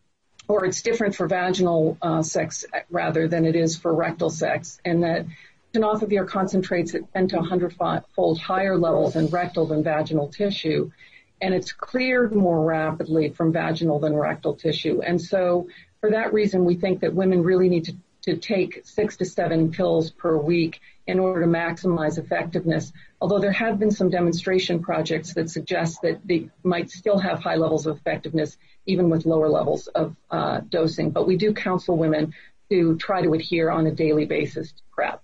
or 0.48 0.66
it's 0.66 0.82
different 0.82 1.16
for 1.16 1.28
vaginal 1.28 1.98
uh, 2.02 2.22
sex 2.24 2.66
rather 2.90 3.28
than 3.28 3.46
it 3.46 3.56
is 3.56 3.78
for 3.78 3.94
rectal 3.94 4.30
sex, 4.30 4.80
and 4.86 5.04
that 5.04 5.26
tenofovir 5.74 6.28
concentrates 6.28 6.96
at 6.96 7.12
10 7.14 7.30
to 7.30 7.36
100 7.38 7.76
fold 8.16 8.40
higher 8.40 8.78
levels 8.78 9.16
in 9.16 9.28
rectal 9.28 9.66
than 9.66 9.84
vaginal 9.84 10.30
tissue, 10.30 10.90
and 11.42 11.54
it's 11.54 11.72
cleared 11.74 12.34
more 12.34 12.64
rapidly 12.64 13.30
from 13.30 13.52
vaginal 13.52 14.00
than 14.00 14.16
rectal 14.16 14.56
tissue. 14.56 15.02
And 15.02 15.22
so, 15.22 15.68
for 16.00 16.12
that 16.12 16.34
reason, 16.34 16.64
we 16.64 16.76
think 16.76 17.02
that 17.02 17.14
women 17.14 17.44
really 17.44 17.70
need 17.70 17.86
to, 17.86 17.96
to 18.28 18.36
take 18.36 18.82
six 18.84 19.16
to 19.16 19.24
seven 19.24 19.72
pills 19.72 20.12
per 20.12 20.36
week 20.36 20.82
in 21.08 21.18
order 21.18 21.40
to 21.40 21.48
maximize 21.48 22.18
effectiveness. 22.18 22.92
Although 23.22 23.40
there 23.40 23.54
have 23.54 23.80
been 23.80 23.90
some 23.90 24.10
demonstration 24.10 24.82
projects 24.82 25.34
that 25.36 25.50
suggest 25.50 26.02
that 26.02 26.20
they 26.26 26.50
might 26.62 26.90
still 26.90 27.18
have 27.20 27.40
high 27.40 27.56
levels 27.56 27.88
of 27.88 27.96
effectiveness 27.96 28.58
even 28.86 29.10
with 29.10 29.26
lower 29.26 29.48
levels 29.48 29.88
of 29.88 30.14
uh, 30.30 30.60
dosing. 30.68 31.12
But 31.12 31.26
we 31.26 31.38
do 31.38 31.54
counsel 31.54 31.96
women 31.96 32.34
to 32.70 32.98
try 32.98 33.22
to 33.22 33.32
adhere 33.32 33.72
on 33.72 33.88
a 33.88 33.92
daily 33.92 34.26
basis 34.26 34.74
to 34.74 34.82
PrEP. 34.92 35.24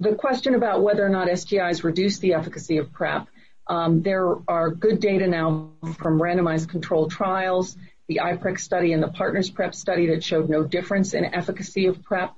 The 0.00 0.14
question 0.14 0.54
about 0.54 0.82
whether 0.82 1.04
or 1.04 1.10
not 1.10 1.28
STIs 1.28 1.84
reduce 1.84 2.18
the 2.18 2.32
efficacy 2.32 2.78
of 2.78 2.94
PrEP, 2.94 3.26
um, 3.66 4.00
there 4.00 4.36
are 4.48 4.70
good 4.70 5.00
data 5.00 5.26
now 5.26 5.72
from 5.98 6.18
randomized 6.18 6.70
controlled 6.70 7.10
trials, 7.10 7.76
the 8.08 8.20
iPrEx 8.22 8.60
study 8.60 8.92
and 8.92 9.02
the 9.02 9.08
Partners 9.08 9.50
PrEP 9.50 9.74
study 9.74 10.06
that 10.08 10.24
showed 10.24 10.48
no 10.48 10.64
difference 10.64 11.14
in 11.14 11.24
efficacy 11.24 11.86
of 11.86 12.02
PrEP 12.02 12.34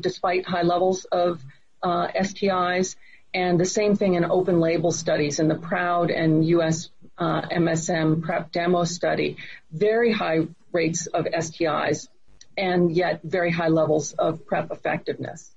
despite 0.00 0.44
high 0.44 0.62
levels 0.62 1.06
of 1.06 1.42
uh, 1.82 2.08
STIs, 2.08 2.96
and 3.32 3.58
the 3.58 3.64
same 3.64 3.96
thing 3.96 4.14
in 4.14 4.24
open 4.24 4.60
label 4.60 4.92
studies 4.92 5.38
in 5.38 5.48
the 5.48 5.54
PROUD 5.54 6.10
and 6.10 6.44
US 6.46 6.90
uh, 7.16 7.42
MSM 7.42 8.22
PrEP 8.22 8.52
demo 8.52 8.84
study, 8.84 9.36
very 9.70 10.12
high 10.12 10.46
rates 10.72 11.06
of 11.06 11.24
STIs 11.24 12.08
and 12.56 12.92
yet 12.92 13.20
very 13.22 13.50
high 13.50 13.68
levels 13.68 14.12
of 14.12 14.44
PrEP 14.46 14.70
effectiveness. 14.70 15.54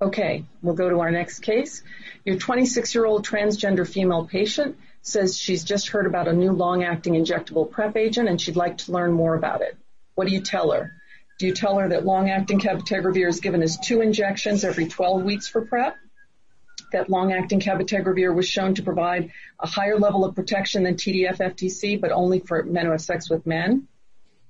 Okay, 0.00 0.44
we'll 0.62 0.74
go 0.74 0.88
to 0.88 1.00
our 1.00 1.10
next 1.10 1.40
case. 1.40 1.82
Your 2.24 2.36
26-year-old 2.36 3.26
transgender 3.26 3.86
female 3.86 4.26
patient 4.26 4.76
says 5.02 5.38
she's 5.38 5.64
just 5.64 5.88
heard 5.88 6.06
about 6.06 6.28
a 6.28 6.32
new 6.32 6.52
long-acting 6.52 7.14
injectable 7.14 7.70
PrEP 7.70 7.96
agent 7.96 8.28
and 8.28 8.40
she'd 8.40 8.56
like 8.56 8.78
to 8.78 8.92
learn 8.92 9.12
more 9.12 9.34
about 9.34 9.62
it. 9.62 9.76
What 10.14 10.26
do 10.26 10.34
you 10.34 10.40
tell 10.40 10.72
her? 10.72 10.92
Do 11.38 11.46
you 11.46 11.52
tell 11.52 11.78
her 11.78 11.88
that 11.90 12.04
long-acting 12.04 12.58
cabotegravir 12.58 13.28
is 13.28 13.40
given 13.40 13.62
as 13.62 13.78
two 13.78 14.00
injections 14.00 14.64
every 14.64 14.88
12 14.88 15.22
weeks 15.22 15.46
for 15.46 15.64
PrEP? 15.64 15.96
That 16.90 17.08
long-acting 17.08 17.60
cabotegravir 17.60 18.34
was 18.34 18.48
shown 18.48 18.74
to 18.74 18.82
provide 18.82 19.30
a 19.60 19.66
higher 19.66 19.98
level 19.98 20.24
of 20.24 20.34
protection 20.34 20.82
than 20.82 20.94
TDF-FTC, 20.94 22.00
but 22.00 22.10
only 22.10 22.40
for 22.40 22.62
men 22.64 22.86
who 22.86 22.92
have 22.92 23.00
sex 23.00 23.30
with 23.30 23.46
men? 23.46 23.86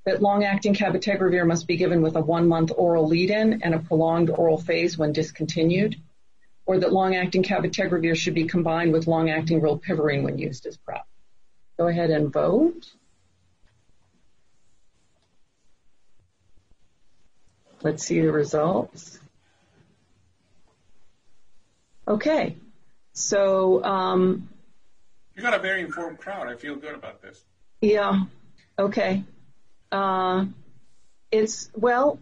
That 0.06 0.22
long-acting 0.22 0.74
cabotegravir 0.74 1.46
must 1.46 1.66
be 1.66 1.76
given 1.76 2.00
with 2.00 2.16
a 2.16 2.22
one-month 2.22 2.72
oral 2.74 3.06
lead-in 3.06 3.60
and 3.62 3.74
a 3.74 3.80
prolonged 3.80 4.30
oral 4.30 4.58
phase 4.58 4.96
when 4.96 5.12
discontinued? 5.12 5.96
Or 6.68 6.78
that 6.80 6.92
long-acting 6.92 7.44
cabotegravir 7.44 8.14
should 8.14 8.34
be 8.34 8.44
combined 8.44 8.92
with 8.92 9.06
long-acting 9.06 9.62
rilpivirine 9.62 10.22
when 10.22 10.36
used 10.36 10.66
as 10.66 10.76
PrEP? 10.76 11.02
Go 11.78 11.86
ahead 11.88 12.10
and 12.10 12.30
vote. 12.30 12.92
Let's 17.82 18.04
see 18.04 18.20
the 18.20 18.30
results. 18.30 19.18
Okay, 22.06 22.56
so 23.14 23.82
um, 23.82 24.50
You 25.34 25.40
got 25.42 25.54
a 25.54 25.58
very 25.58 25.80
informed 25.80 26.18
crowd. 26.18 26.48
I 26.48 26.56
feel 26.56 26.76
good 26.76 26.94
about 26.94 27.22
this. 27.22 27.42
yeah, 27.80 28.24
okay. 28.78 29.24
Uh, 29.90 30.44
it's 31.32 31.70
well. 31.74 32.18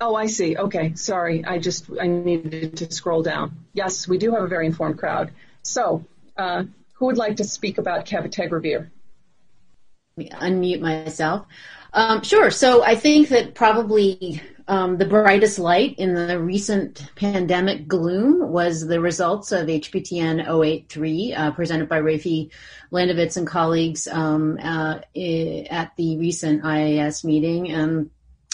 Oh, 0.00 0.14
I 0.14 0.26
see. 0.26 0.56
Okay, 0.56 0.94
sorry. 0.94 1.44
I 1.44 1.58
just 1.58 1.86
I 2.00 2.06
needed 2.06 2.76
to 2.78 2.92
scroll 2.92 3.22
down. 3.22 3.64
Yes, 3.72 4.06
we 4.06 4.18
do 4.18 4.32
have 4.32 4.44
a 4.44 4.48
very 4.48 4.66
informed 4.66 4.98
crowd. 4.98 5.32
So, 5.62 6.04
uh, 6.36 6.64
who 6.94 7.06
would 7.06 7.16
like 7.16 7.36
to 7.36 7.44
speak 7.44 7.78
about 7.78 8.06
cabotegravir? 8.06 8.90
unmute 10.18 10.80
myself. 10.80 11.46
Um, 11.92 12.22
sure. 12.22 12.50
So 12.50 12.82
I 12.82 12.94
think 12.96 13.28
that 13.28 13.54
probably 13.54 14.42
um, 14.66 14.98
the 14.98 15.06
brightest 15.06 15.58
light 15.58 15.98
in 15.98 16.14
the 16.14 16.38
recent 16.38 17.02
pandemic 17.16 17.88
gloom 17.88 18.50
was 18.50 18.86
the 18.86 19.00
results 19.00 19.52
of 19.52 19.66
HPTN 19.66 20.46
083 20.46 21.34
uh, 21.34 21.50
presented 21.52 21.88
by 21.88 22.00
Rafi 22.00 22.50
Landovitz 22.92 23.36
and 23.36 23.46
colleagues 23.46 24.06
um, 24.06 24.58
uh, 24.62 25.00
at 25.70 25.92
the 25.96 26.18
recent 26.18 26.62
IAS 26.62 27.24
meeting. 27.24 27.70
And 27.70 28.10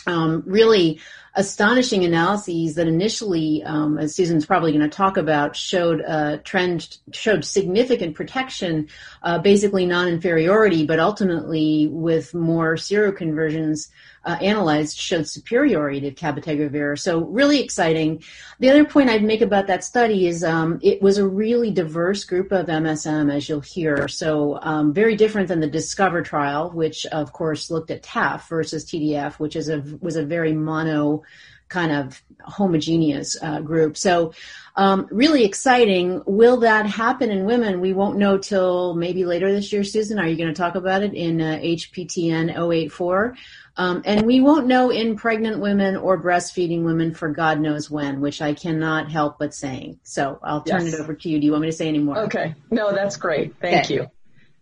um, 0.07 0.45
really 0.47 1.01
astonishing 1.37 2.05
analyses 2.05 2.77
that 2.77 2.87
initially, 2.87 3.63
um, 3.65 3.99
as 3.99 4.15
Susan's 4.15 4.47
probably 4.47 4.73
going 4.73 4.89
to 4.89 4.97
talk 4.97 5.17
about, 5.17 5.57
showed 5.57 6.01
a 6.01 6.39
trend, 6.39 6.99
showed 7.13 7.45
significant 7.45 8.15
protection, 8.15 8.89
uh, 9.23 9.39
basically 9.39 9.85
non-inferiority, 9.85 10.87
but 10.87 11.01
ultimately 11.01 11.89
with 11.91 12.35
more 12.35 12.75
seroconversions 12.75 13.89
uh, 14.25 14.37
analyzed 14.41 14.97
showed 14.97 15.29
superiority 15.29 16.01
to 16.01 16.13
cabotegravir. 16.13 16.99
So 16.99 17.21
really 17.25 17.61
exciting. 17.61 18.23
The 18.59 18.71
other 18.71 18.85
point 18.85 19.11
I'd 19.11 19.25
make 19.25 19.43
about 19.43 19.67
that 19.67 19.85
study 19.85 20.27
is 20.27 20.43
um, 20.43 20.79
it 20.83 21.03
was 21.03 21.19
a 21.19 21.29
really 21.29 21.71
diverse 21.71 22.25
group 22.25 22.53
of 22.53 22.67
MSM, 22.67 23.33
as 23.33 23.49
you'll 23.49 23.61
hear. 23.61 24.09
So 24.09 24.59
um, 24.63 24.95
very 24.95 25.17
different 25.17 25.49
than 25.49 25.61
the 25.61 25.67
Discover 25.67 26.23
trial, 26.23 26.71
which 26.71 27.05
of 27.07 27.33
course 27.33 27.71
looked 27.71 27.91
at 27.91 28.03
TAF 28.03 28.49
versus 28.49 28.85
TDF, 28.85 29.35
which 29.35 29.57
is 29.57 29.69
a 29.69 29.83
was 30.01 30.17
a 30.17 30.25
very 30.25 30.53
mono 30.53 31.24
kind 31.69 31.91
of 31.93 32.23
homogeneous 32.41 33.37
uh, 33.43 33.61
group. 33.61 33.97
So 33.97 34.33
um, 34.77 35.09
really 35.11 35.45
exciting. 35.45 36.23
Will 36.27 36.59
that 36.59 36.87
happen 36.87 37.31
in 37.31 37.45
women? 37.47 37.81
We 37.81 37.93
won't 37.93 38.19
know 38.19 38.39
till 38.39 38.95
maybe 38.95 39.25
later 39.25 39.51
this 39.51 39.73
year. 39.73 39.83
Susan, 39.83 40.19
are 40.19 40.27
you 40.29 40.37
going 40.37 40.53
to 40.53 40.55
talk 40.55 40.75
about 40.75 41.03
it 41.03 41.15
in 41.15 41.41
uh, 41.41 41.59
HPTN 41.63 42.57
084? 42.57 43.37
Um, 43.77 44.03
and 44.05 44.25
we 44.25 44.41
won't 44.41 44.67
know 44.69 44.91
in 44.91 45.17
pregnant 45.17 45.59
women 45.61 45.97
or 45.97 46.23
breastfeeding 46.23 46.85
women 46.85 47.13
for 47.13 47.31
God 47.31 47.59
knows 47.61 47.91
when, 47.91 48.21
which 48.21 48.41
I 48.41 48.55
cannot 48.55 49.11
help 49.11 49.39
but 49.39 49.53
saying. 49.53 49.99
So 50.05 50.39
I'll 50.43 50.63
turn 50.63 50.85
Yes. 50.85 50.95
it 50.95 51.01
over 51.01 51.15
to 51.15 51.29
you. 51.29 51.41
Do 51.41 51.47
you 51.47 51.53
want 51.53 51.63
me 51.63 51.69
to 51.71 51.77
say 51.77 51.89
any 51.89 51.99
more? 51.99 52.19
Okay. 52.25 52.55
No, 52.71 52.95
that's 52.95 53.17
great. 53.17 53.57
Thank 53.61 53.87
Okay. 53.87 53.95
you. 53.95 54.07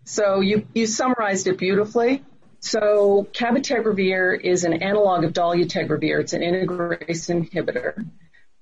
So 0.04 0.40
you, 0.40 0.66
you 0.73 0.87
summarized 0.87 1.47
it 1.47 1.59
beautifully. 1.59 2.25
So 2.62 3.26
cabotegravir 3.33 4.40
is 4.40 4.62
an 4.62 4.85
analog 4.85 5.25
of 5.25 5.33
dolutegravir. 5.33 6.21
It's 6.21 6.33
an 6.33 6.42
integrase 6.42 7.28
inhibitor. 7.28 8.07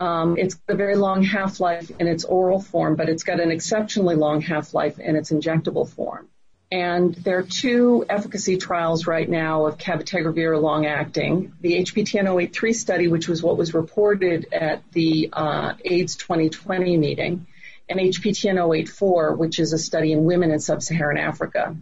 Um, 0.01 0.39
it's 0.39 0.55
got 0.55 0.73
a 0.73 0.77
very 0.77 0.97
long 0.97 1.23
half-life 1.23 1.91
in 2.01 2.09
its 2.09 2.25
oral 2.25 2.63
form, 2.63 2.97
but 2.97 3.11
it's 3.11 3.25
got 3.25 3.41
an 3.41 3.51
exceptionally 3.51 4.17
long 4.17 4.41
half-life 4.41 4.99
in 4.99 5.17
its 5.17 5.31
injectable 5.31 5.87
form. 5.87 6.29
And 6.73 7.15
there 7.15 7.39
are 7.39 7.43
two 7.43 8.07
efficacy 8.09 8.57
trials 8.57 9.07
right 9.07 9.29
now 9.29 9.67
of 9.67 9.77
cabotegravir 9.77 10.59
long-acting. 10.61 11.53
The 11.61 11.83
HPTN 11.83 12.41
083 12.41 12.73
study, 12.73 13.09
which 13.09 13.29
was 13.29 13.43
what 13.43 13.59
was 13.59 13.75
reported 13.75 14.47
at 14.55 14.83
the 14.93 15.29
uh, 15.31 15.75
AIDS 15.85 16.17
2020 16.17 16.97
meeting, 16.97 17.47
and 17.87 18.01
HPTN 18.01 18.75
084, 18.75 19.35
which 19.35 19.59
is 19.59 19.75
a 19.75 19.79
study 19.79 20.13
in 20.13 20.25
women 20.25 20.53
in 20.53 20.59
sub-Saharan 20.59 21.19
Africa. 21.19 21.77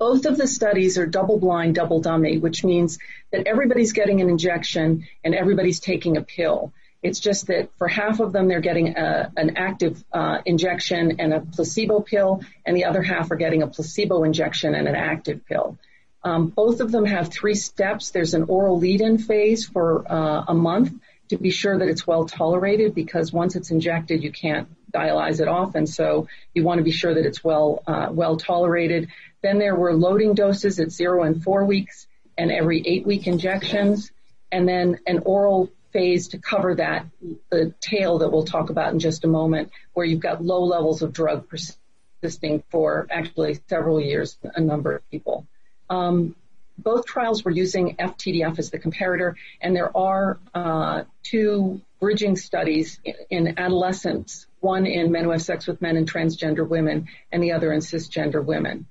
Both 0.00 0.24
of 0.24 0.38
the 0.38 0.46
studies 0.46 0.96
are 0.96 1.04
double-blind, 1.04 1.74
double-dummy, 1.74 2.38
which 2.38 2.64
means 2.64 2.98
that 3.32 3.46
everybody's 3.46 3.92
getting 3.92 4.22
an 4.22 4.30
injection 4.30 5.06
and 5.22 5.34
everybody's 5.34 5.78
taking 5.78 6.16
a 6.16 6.22
pill. 6.22 6.72
It's 7.02 7.20
just 7.20 7.48
that 7.48 7.68
for 7.76 7.86
half 7.86 8.18
of 8.18 8.32
them, 8.32 8.48
they're 8.48 8.60
getting 8.60 8.96
a, 8.96 9.30
an 9.36 9.58
active 9.58 10.02
uh, 10.10 10.38
injection 10.46 11.20
and 11.20 11.34
a 11.34 11.40
placebo 11.40 12.00
pill, 12.00 12.40
and 12.64 12.74
the 12.74 12.86
other 12.86 13.02
half 13.02 13.30
are 13.30 13.36
getting 13.36 13.62
a 13.62 13.66
placebo 13.66 14.24
injection 14.24 14.74
and 14.74 14.88
an 14.88 14.96
active 14.96 15.44
pill. 15.44 15.76
Um, 16.24 16.48
both 16.48 16.80
of 16.80 16.90
them 16.90 17.04
have 17.04 17.28
three 17.28 17.54
steps. 17.54 18.10
There's 18.10 18.32
an 18.32 18.44
oral 18.44 18.78
lead-in 18.78 19.18
phase 19.18 19.66
for 19.66 20.10
uh, 20.10 20.44
a 20.48 20.54
month 20.54 20.94
to 21.28 21.36
be 21.36 21.50
sure 21.50 21.78
that 21.78 21.88
it's 21.88 22.06
well 22.06 22.24
tolerated 22.24 22.94
because 22.94 23.32
once 23.32 23.54
it's 23.54 23.70
injected, 23.70 24.22
you 24.22 24.32
can't 24.32 24.68
dialyze 24.90 25.40
it 25.40 25.48
off, 25.48 25.74
and 25.74 25.88
so 25.88 26.26
you 26.54 26.64
want 26.64 26.78
to 26.78 26.84
be 26.84 26.90
sure 26.90 27.14
that 27.14 27.24
it's 27.24 27.44
well 27.44 27.82
uh, 27.86 28.08
well 28.10 28.36
tolerated. 28.36 29.08
Then 29.42 29.58
there 29.58 29.74
were 29.74 29.94
loading 29.94 30.34
doses 30.34 30.80
at 30.80 30.92
zero 30.92 31.22
and 31.22 31.42
four 31.42 31.64
weeks 31.64 32.06
and 32.36 32.50
every 32.50 32.82
eight-week 32.86 33.26
injections, 33.26 34.10
and 34.52 34.68
then 34.68 34.98
an 35.06 35.20
oral 35.24 35.70
phase 35.92 36.28
to 36.28 36.38
cover 36.38 36.74
that, 36.76 37.06
the 37.50 37.74
tail 37.80 38.18
that 38.18 38.30
we'll 38.30 38.44
talk 38.44 38.70
about 38.70 38.92
in 38.92 38.98
just 38.98 39.24
a 39.24 39.28
moment, 39.28 39.70
where 39.92 40.06
you've 40.06 40.20
got 40.20 40.42
low 40.42 40.64
levels 40.64 41.02
of 41.02 41.12
drug 41.12 41.48
persisting 41.48 42.62
for 42.70 43.06
actually 43.10 43.58
several 43.68 44.00
years, 44.00 44.38
a 44.54 44.60
number 44.60 44.96
of 44.96 45.10
people. 45.10 45.46
Um, 45.88 46.36
both 46.78 47.04
trials 47.04 47.44
were 47.44 47.50
using 47.50 47.96
FTDF 47.96 48.58
as 48.58 48.70
the 48.70 48.78
comparator, 48.78 49.34
and 49.60 49.76
there 49.76 49.94
are 49.96 50.38
uh, 50.54 51.04
two 51.22 51.80
bridging 51.98 52.36
studies 52.36 52.98
in 53.28 53.58
adolescents, 53.58 54.46
one 54.60 54.86
in 54.86 55.12
men 55.12 55.24
who 55.24 55.30
have 55.30 55.42
sex 55.42 55.66
with 55.66 55.82
men 55.82 55.96
and 55.96 56.10
transgender 56.10 56.66
women, 56.66 57.08
and 57.30 57.42
the 57.42 57.52
other 57.52 57.72
in 57.72 57.80
cisgender 57.80 58.42
women. 58.42 58.86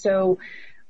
So 0.00 0.38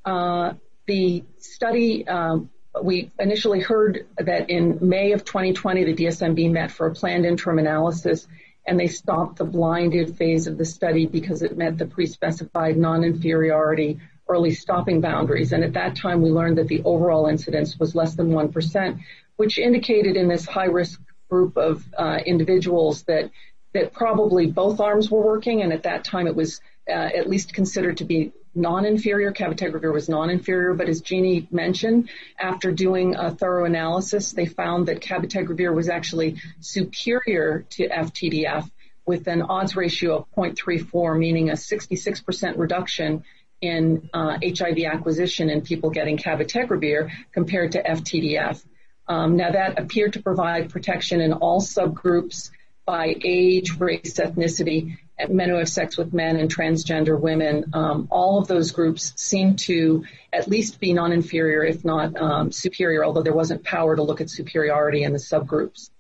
uh, 0.05 0.55
the 0.87 1.25
study, 1.39 2.07
um, 2.07 2.51
we 2.83 3.11
initially 3.19 3.61
heard 3.61 4.07
that 4.17 4.51
in 4.51 4.79
May 4.81 5.13
of 5.13 5.25
2020, 5.25 5.85
the 5.85 5.95
DSMB 5.95 6.51
met 6.51 6.71
for 6.71 6.87
a 6.87 6.95
planned 6.95 7.27
interim 7.27 7.59
analysis, 7.59 8.27
and 8.67 8.79
they 8.79 8.87
stopped 8.87 9.37
the 9.37 9.45
blinded 9.45 10.17
phase 10.17 10.47
of 10.47 10.57
the 10.57 10.65
study 10.65 11.07
because 11.07 11.43
it 11.43 11.57
met 11.57 11.79
the 11.79 11.87
pre-specified 11.87 12.77
non-inferiority 12.77 13.99
early 14.29 14.53
stopping 14.53 15.01
boundaries. 15.01 15.53
And 15.53 15.65
at 15.65 15.73
that 15.73 15.97
time, 15.97 16.23
we 16.23 16.31
learned 16.31 16.59
that 16.59 16.69
the 16.69 16.83
overall 16.85 17.27
incidence 17.27 17.79
was 17.79 17.97
less 17.97 18.15
than 18.15 18.31
1%, 18.31 19.01
which 19.37 19.59
indicated 19.59 20.17
in 20.17 20.29
this 20.29 20.47
high-risk 20.47 21.01
group 21.29 21.57
of 21.57 21.85
uh, 21.99 22.19
individuals 22.25 23.03
that 23.05 23.31
that 23.73 23.93
probably 23.93 24.49
both 24.49 24.81
arms 24.81 25.11
were 25.11 25.23
working, 25.23 25.63
and 25.63 25.73
at 25.73 25.85
that 25.85 26.03
time 26.03 26.27
it 26.27 26.35
was 26.35 26.61
uh, 26.89 26.93
at 26.93 27.31
least 27.31 27.55
considered 27.55 27.99
to 27.99 28.05
be 28.05 28.33
non-inferior. 28.55 29.33
Cabotegravir 29.33 29.93
was 29.93 30.09
non-inferior, 30.09 30.75
but 30.75 30.89
as 30.89 31.01
Jeannie 31.01 31.47
mentioned, 31.51 32.11
after 32.39 32.73
doing 32.73 33.15
a 33.15 33.31
thorough 33.31 33.65
analysis, 33.65 34.33
they 34.33 34.47
found 34.47 34.87
that 34.87 35.01
cabotegravir 35.01 35.75
was 35.75 35.89
actually 35.89 36.41
superior 36.61 37.65
to 37.71 37.89
FTDF 37.89 38.71
with 39.07 39.27
an 39.27 39.43
odds 39.43 39.77
ratio 39.77 40.19
of 40.19 40.27
0.34, 40.37 41.19
meaning 41.19 41.51
a 41.51 41.55
66% 41.55 42.59
reduction 42.59 43.25
in 43.61 44.09
uh, 44.15 44.39
HIV 44.43 44.79
acquisition 44.85 45.51
in 45.51 45.63
people 45.63 45.91
getting 45.91 46.17
cabotegravir 46.17 47.11
compared 47.33 47.73
to 47.73 47.83
FTDF. 47.83 48.65
Um, 49.07 49.37
now 49.37 49.51
that 49.51 49.79
appeared 49.79 50.15
to 50.15 50.23
provide 50.23 50.71
protection 50.71 51.21
in 51.21 51.33
all 51.33 51.61
subgroups 51.61 52.51
by 52.87 53.17
age, 53.25 53.79
race, 53.79 54.19
ethnicity, 54.19 54.97
men 55.29 55.51
who 55.51 55.57
have 55.57 55.69
sex 55.69 55.97
with 55.97 56.15
men 56.15 56.37
and 56.37 56.55
transgender 56.55 57.19
women. 57.19 57.67
Um, 57.73 58.09
all 58.11 58.39
of 58.39 58.49
those 58.49 58.71
groups 58.71 59.13
seem 59.17 59.57
to 59.57 60.05
at 60.33 60.49
least 60.49 60.81
be 60.81 60.93
non-inferior, 60.93 61.65
if 61.65 61.85
not 61.85 62.17
um, 62.17 62.53
superior, 62.53 63.05
although 63.05 63.23
there 63.23 63.35
wasn't 63.35 63.65
power 63.65 63.97
to 63.97 64.03
look 64.03 64.21
at 64.21 64.31
superiority 64.31 65.03
in 65.03 65.13
the 65.13 65.19
subgroups. 65.19 65.91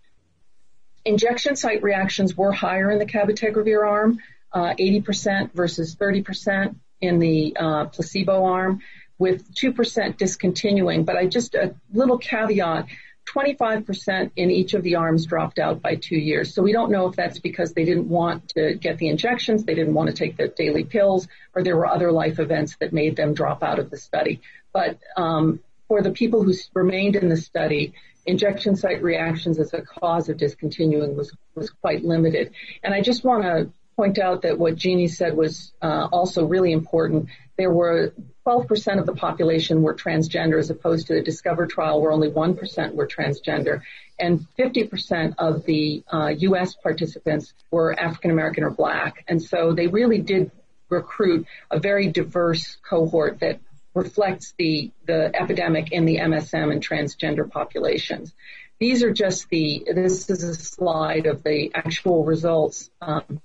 Injection 1.05 1.57
site 1.57 1.83
reactions 1.83 2.37
were 2.37 2.53
higher 2.53 2.91
in 2.91 2.99
the 2.99 3.07
cabotegravir 3.07 3.87
arm, 3.87 4.19
uh, 4.53 4.75
80% 4.79 5.53
versus 5.53 5.97
30% 5.97 6.77
in 7.01 7.19
the 7.19 7.57
uh, 7.59 7.85
placebo 7.87 8.45
arm, 8.45 8.81
with 9.19 9.55
2% 9.55 10.17
discontinuing. 10.17 11.05
But 11.05 11.17
I 11.17 11.27
just 11.27 11.55
a 11.55 11.75
little 11.93 12.19
caveat 12.19 12.87
25% 13.27 14.31
in 14.37 14.51
each 14.51 14.75
of 14.75 14.83
the 14.83 14.97
arms 14.97 15.27
dropped 15.27 15.59
out 15.59 15.81
by 15.81 15.95
two 15.95 16.17
years. 16.17 16.53
So 16.55 16.63
we 16.63 16.73
don't 16.73 16.91
know 16.91 17.09
if 17.09 17.17
that's 17.17 17.39
because 17.39 17.73
they 17.73 17.85
didn't 17.85 18.09
want 18.09 18.49
to 18.51 18.75
get 18.75 18.99
the 18.99 19.09
injections, 19.09 19.65
they 19.65 19.75
didn't 19.75 19.95
want 19.95 20.09
to 20.09 20.15
take 20.15 20.37
the 20.37 20.49
daily 20.49 20.85
pills, 20.85 21.29
or 21.55 21.63
there 21.63 21.77
were 21.77 21.87
other 21.87 22.11
life 22.11 22.39
events 22.39 22.77
that 22.81 22.93
made 22.93 23.17
them 23.17 23.35
drop 23.35 23.63
out 23.63 23.79
of 23.79 23.91
the 23.91 23.97
study. 23.97 24.41
But 24.73 24.99
um, 25.17 25.61
for 25.89 26.03
the 26.03 26.11
people 26.11 26.43
who 26.43 26.55
remained 26.75 27.17
in 27.17 27.29
the 27.29 27.37
study, 27.37 27.95
injection 28.27 28.77
site 28.77 29.03
reactions 29.03 29.59
as 29.59 29.73
a 29.75 29.83
cause 29.83 30.29
of 30.29 30.37
discontinuing 30.37 31.17
was, 31.17 31.35
was 31.55 31.71
quite 31.71 32.05
limited. 32.05 32.53
And 32.83 32.95
I 32.95 33.01
just 33.01 33.25
want 33.25 33.43
to 33.45 33.71
point 33.97 34.19
out 34.19 34.43
that 34.43 34.59
what 34.59 34.77
Jeannie 34.77 35.09
said 35.09 35.37
was 35.37 35.73
uh, 35.83 36.09
also 36.11 36.47
really 36.47 36.73
important. 36.73 37.29
There 37.59 37.73
were 37.73 38.15
12% 38.51 38.99
of 38.99 39.07
the 39.07 39.15
population 39.15 39.83
were 39.83 39.95
transgender 39.95 40.59
as 40.59 40.71
opposed 40.71 41.07
to 41.07 41.15
the 41.15 41.23
Discover 41.23 41.67
trial 41.67 42.01
where 42.01 42.11
only 42.11 42.31
1% 42.31 42.95
were 42.95 43.07
transgender. 43.07 43.83
And 44.19 44.45
50% 44.59 45.35
of 45.39 45.65
the 45.65 46.03
uh, 46.13 46.33
U.S. 46.39 46.75
participants 46.75 47.55
were 47.71 47.99
African 47.99 48.33
American 48.33 48.65
or 48.65 48.71
black. 48.71 49.25
And 49.29 49.41
so 49.41 49.73
they 49.73 49.87
really 49.87 50.21
did 50.21 50.51
recruit 50.89 51.47
a 51.71 51.79
very 51.79 52.09
diverse 52.09 52.77
cohort 52.89 53.39
that 53.41 53.61
reflects 53.95 54.53
the, 54.59 54.91
the 55.07 55.31
epidemic 55.35 55.93
in 55.93 56.05
the 56.05 56.17
MSM 56.17 56.73
and 56.73 56.85
transgender 56.85 57.49
populations. 57.49 58.35
These 58.81 59.05
are 59.05 59.13
just 59.13 59.49
the, 59.51 59.87
this 59.95 60.29
is 60.29 60.43
a 60.43 60.55
slide 60.55 61.27
of 61.27 61.45
the 61.45 61.71
actual 61.73 62.25
results 62.25 62.91
um, 63.01 63.41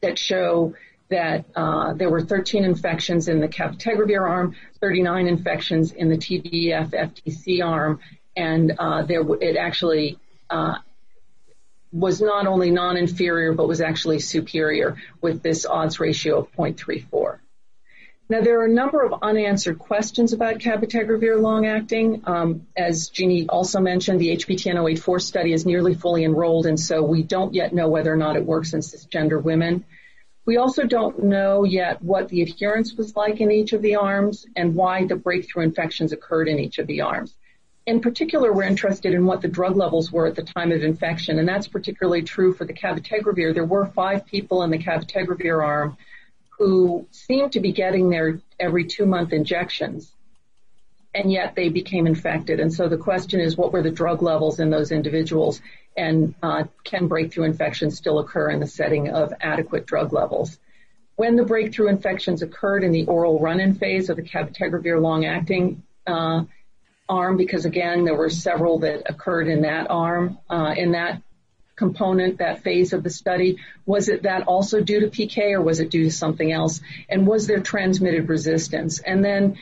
that 0.00 0.16
show 0.16 0.74
that 1.14 1.44
uh, 1.54 1.94
there 1.94 2.10
were 2.10 2.20
13 2.20 2.64
infections 2.64 3.28
in 3.28 3.38
the 3.38 3.46
cabotegravir 3.46 4.28
arm, 4.28 4.56
39 4.80 5.28
infections 5.28 5.92
in 5.92 6.08
the 6.08 6.16
TDF 6.16 6.90
FTC 6.90 7.64
arm, 7.64 8.00
and 8.36 8.72
uh, 8.76 9.04
it 9.08 9.56
actually 9.56 10.18
uh, 10.50 10.74
was 11.92 12.20
not 12.20 12.48
only 12.48 12.72
non-inferior 12.72 13.52
but 13.52 13.68
was 13.68 13.80
actually 13.80 14.18
superior 14.18 14.96
with 15.20 15.40
this 15.40 15.64
odds 15.64 16.00
ratio 16.00 16.40
of 16.40 16.52
0.34. 16.52 17.38
Now 18.28 18.40
there 18.40 18.60
are 18.60 18.64
a 18.64 18.72
number 18.72 19.04
of 19.04 19.14
unanswered 19.22 19.78
questions 19.78 20.32
about 20.32 20.58
cabotegravir 20.58 21.40
long-acting. 21.40 22.22
Um, 22.26 22.66
as 22.76 23.08
Jeannie 23.08 23.46
also 23.48 23.78
mentioned, 23.78 24.20
the 24.20 24.36
HPTN 24.36 24.82
084 24.82 25.20
study 25.20 25.52
is 25.52 25.64
nearly 25.64 25.94
fully 25.94 26.24
enrolled, 26.24 26.66
and 26.66 26.80
so 26.80 27.04
we 27.04 27.22
don't 27.22 27.54
yet 27.54 27.72
know 27.72 27.88
whether 27.88 28.12
or 28.12 28.16
not 28.16 28.34
it 28.34 28.44
works 28.44 28.72
in 28.72 28.80
cisgender 28.80 29.40
women. 29.40 29.84
We 30.46 30.58
also 30.58 30.84
don't 30.84 31.24
know 31.24 31.64
yet 31.64 32.02
what 32.02 32.28
the 32.28 32.42
adherence 32.42 32.94
was 32.94 33.16
like 33.16 33.40
in 33.40 33.50
each 33.50 33.72
of 33.72 33.80
the 33.80 33.96
arms 33.96 34.46
and 34.56 34.74
why 34.74 35.06
the 35.06 35.16
breakthrough 35.16 35.64
infections 35.64 36.12
occurred 36.12 36.48
in 36.48 36.58
each 36.58 36.78
of 36.78 36.86
the 36.86 37.00
arms. 37.00 37.34
In 37.86 38.00
particular, 38.00 38.52
we're 38.52 38.64
interested 38.64 39.12
in 39.12 39.26
what 39.26 39.42
the 39.42 39.48
drug 39.48 39.76
levels 39.76 40.10
were 40.10 40.26
at 40.26 40.36
the 40.36 40.42
time 40.42 40.72
of 40.72 40.82
infection, 40.82 41.38
and 41.38 41.48
that's 41.48 41.68
particularly 41.68 42.22
true 42.22 42.52
for 42.52 42.64
the 42.64 42.72
cabotegravir. 42.72 43.54
There 43.54 43.64
were 43.64 43.86
five 43.86 44.26
people 44.26 44.62
in 44.62 44.70
the 44.70 44.78
cabotegravir 44.78 45.62
arm 45.62 45.96
who 46.58 47.06
seemed 47.10 47.52
to 47.52 47.60
be 47.60 47.72
getting 47.72 48.08
their 48.08 48.40
every 48.60 48.84
two-month 48.84 49.32
injections, 49.32 50.14
and 51.14 51.30
yet 51.30 51.54
they 51.54 51.68
became 51.68 52.06
infected. 52.06 52.60
And 52.60 52.72
so 52.72 52.88
the 52.88 52.96
question 52.96 53.40
is, 53.40 53.56
what 53.56 53.72
were 53.72 53.82
the 53.82 53.90
drug 53.90 54.22
levels 54.22 54.58
in 54.58 54.70
those 54.70 54.90
individuals? 54.90 55.60
and 55.96 56.34
uh, 56.42 56.64
can 56.82 57.08
breakthrough 57.08 57.44
infections 57.44 57.96
still 57.96 58.18
occur 58.18 58.50
in 58.50 58.60
the 58.60 58.66
setting 58.66 59.08
of 59.08 59.32
adequate 59.40 59.86
drug 59.86 60.12
levels? 60.12 60.58
When 61.16 61.36
the 61.36 61.44
breakthrough 61.44 61.88
infections 61.88 62.42
occurred 62.42 62.82
in 62.82 62.90
the 62.90 63.06
oral 63.06 63.38
run-in 63.38 63.74
phase 63.74 64.10
of 64.10 64.16
the 64.16 64.22
cabotegravir 64.22 65.00
long-acting 65.00 65.82
uh, 66.06 66.44
arm, 67.08 67.36
because 67.36 67.64
again, 67.64 68.04
there 68.04 68.16
were 68.16 68.30
several 68.30 68.80
that 68.80 69.04
occurred 69.06 69.46
in 69.46 69.62
that 69.62 69.90
arm, 69.90 70.38
uh, 70.50 70.74
in 70.76 70.92
that 70.92 71.22
component, 71.76 72.38
that 72.38 72.62
phase 72.62 72.92
of 72.92 73.02
the 73.02 73.10
study, 73.10 73.58
was 73.86 74.08
it 74.08 74.22
that 74.22 74.46
also 74.46 74.80
due 74.80 75.00
to 75.00 75.06
PK 75.06 75.52
or 75.52 75.62
was 75.62 75.80
it 75.80 75.90
due 75.90 76.04
to 76.04 76.10
something 76.10 76.50
else? 76.50 76.80
And 77.08 77.26
was 77.26 77.46
there 77.46 77.60
transmitted 77.60 78.28
resistance? 78.28 79.00
And 79.00 79.24
then 79.24 79.58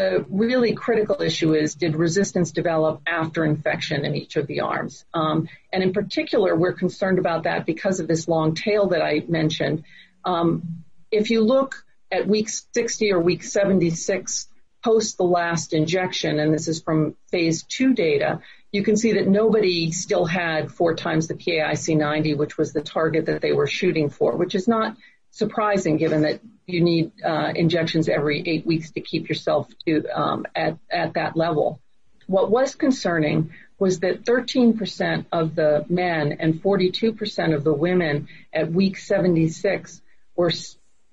the 0.00 0.24
really 0.30 0.72
critical 0.72 1.20
issue 1.20 1.52
is 1.52 1.74
did 1.74 1.94
resistance 1.94 2.52
develop 2.52 3.02
after 3.06 3.44
infection 3.44 4.06
in 4.06 4.14
each 4.14 4.36
of 4.36 4.46
the 4.46 4.60
arms? 4.60 5.04
Um, 5.12 5.46
and 5.70 5.82
in 5.82 5.92
particular, 5.92 6.56
we're 6.56 6.72
concerned 6.72 7.18
about 7.18 7.42
that 7.42 7.66
because 7.66 8.00
of 8.00 8.08
this 8.08 8.26
long 8.26 8.54
tail 8.54 8.88
that 8.88 9.02
I 9.02 9.22
mentioned. 9.28 9.84
Um, 10.24 10.84
if 11.10 11.28
you 11.28 11.42
look 11.42 11.84
at 12.10 12.26
week 12.26 12.48
60 12.48 13.12
or 13.12 13.20
week 13.20 13.44
76 13.44 14.48
post 14.82 15.18
the 15.18 15.24
last 15.24 15.74
injection, 15.74 16.40
and 16.40 16.54
this 16.54 16.66
is 16.66 16.80
from 16.80 17.14
phase 17.30 17.64
two 17.64 17.92
data, 17.92 18.40
you 18.72 18.82
can 18.82 18.96
see 18.96 19.12
that 19.12 19.28
nobody 19.28 19.92
still 19.92 20.24
had 20.24 20.72
four 20.72 20.94
times 20.94 21.28
the 21.28 21.34
PAIC 21.34 21.94
90, 21.94 22.36
which 22.36 22.56
was 22.56 22.72
the 22.72 22.80
target 22.80 23.26
that 23.26 23.42
they 23.42 23.52
were 23.52 23.66
shooting 23.66 24.08
for, 24.08 24.34
which 24.34 24.54
is 24.54 24.66
not 24.66 24.96
surprising 25.30 25.96
given 25.96 26.22
that 26.22 26.40
you 26.66 26.80
need 26.80 27.12
uh, 27.24 27.52
injections 27.54 28.08
every 28.08 28.42
eight 28.46 28.66
weeks 28.66 28.90
to 28.92 29.00
keep 29.00 29.28
yourself 29.28 29.68
to 29.86 30.06
um, 30.08 30.46
at, 30.54 30.78
at 30.90 31.14
that 31.14 31.36
level. 31.36 31.80
What 32.26 32.50
was 32.50 32.74
concerning 32.74 33.50
was 33.78 34.00
that 34.00 34.24
13% 34.24 35.26
of 35.32 35.54
the 35.54 35.84
men 35.88 36.36
and 36.38 36.62
42% 36.62 37.54
of 37.54 37.64
the 37.64 37.72
women 37.72 38.28
at 38.52 38.70
week 38.70 38.98
76 38.98 40.02
were, 40.36 40.52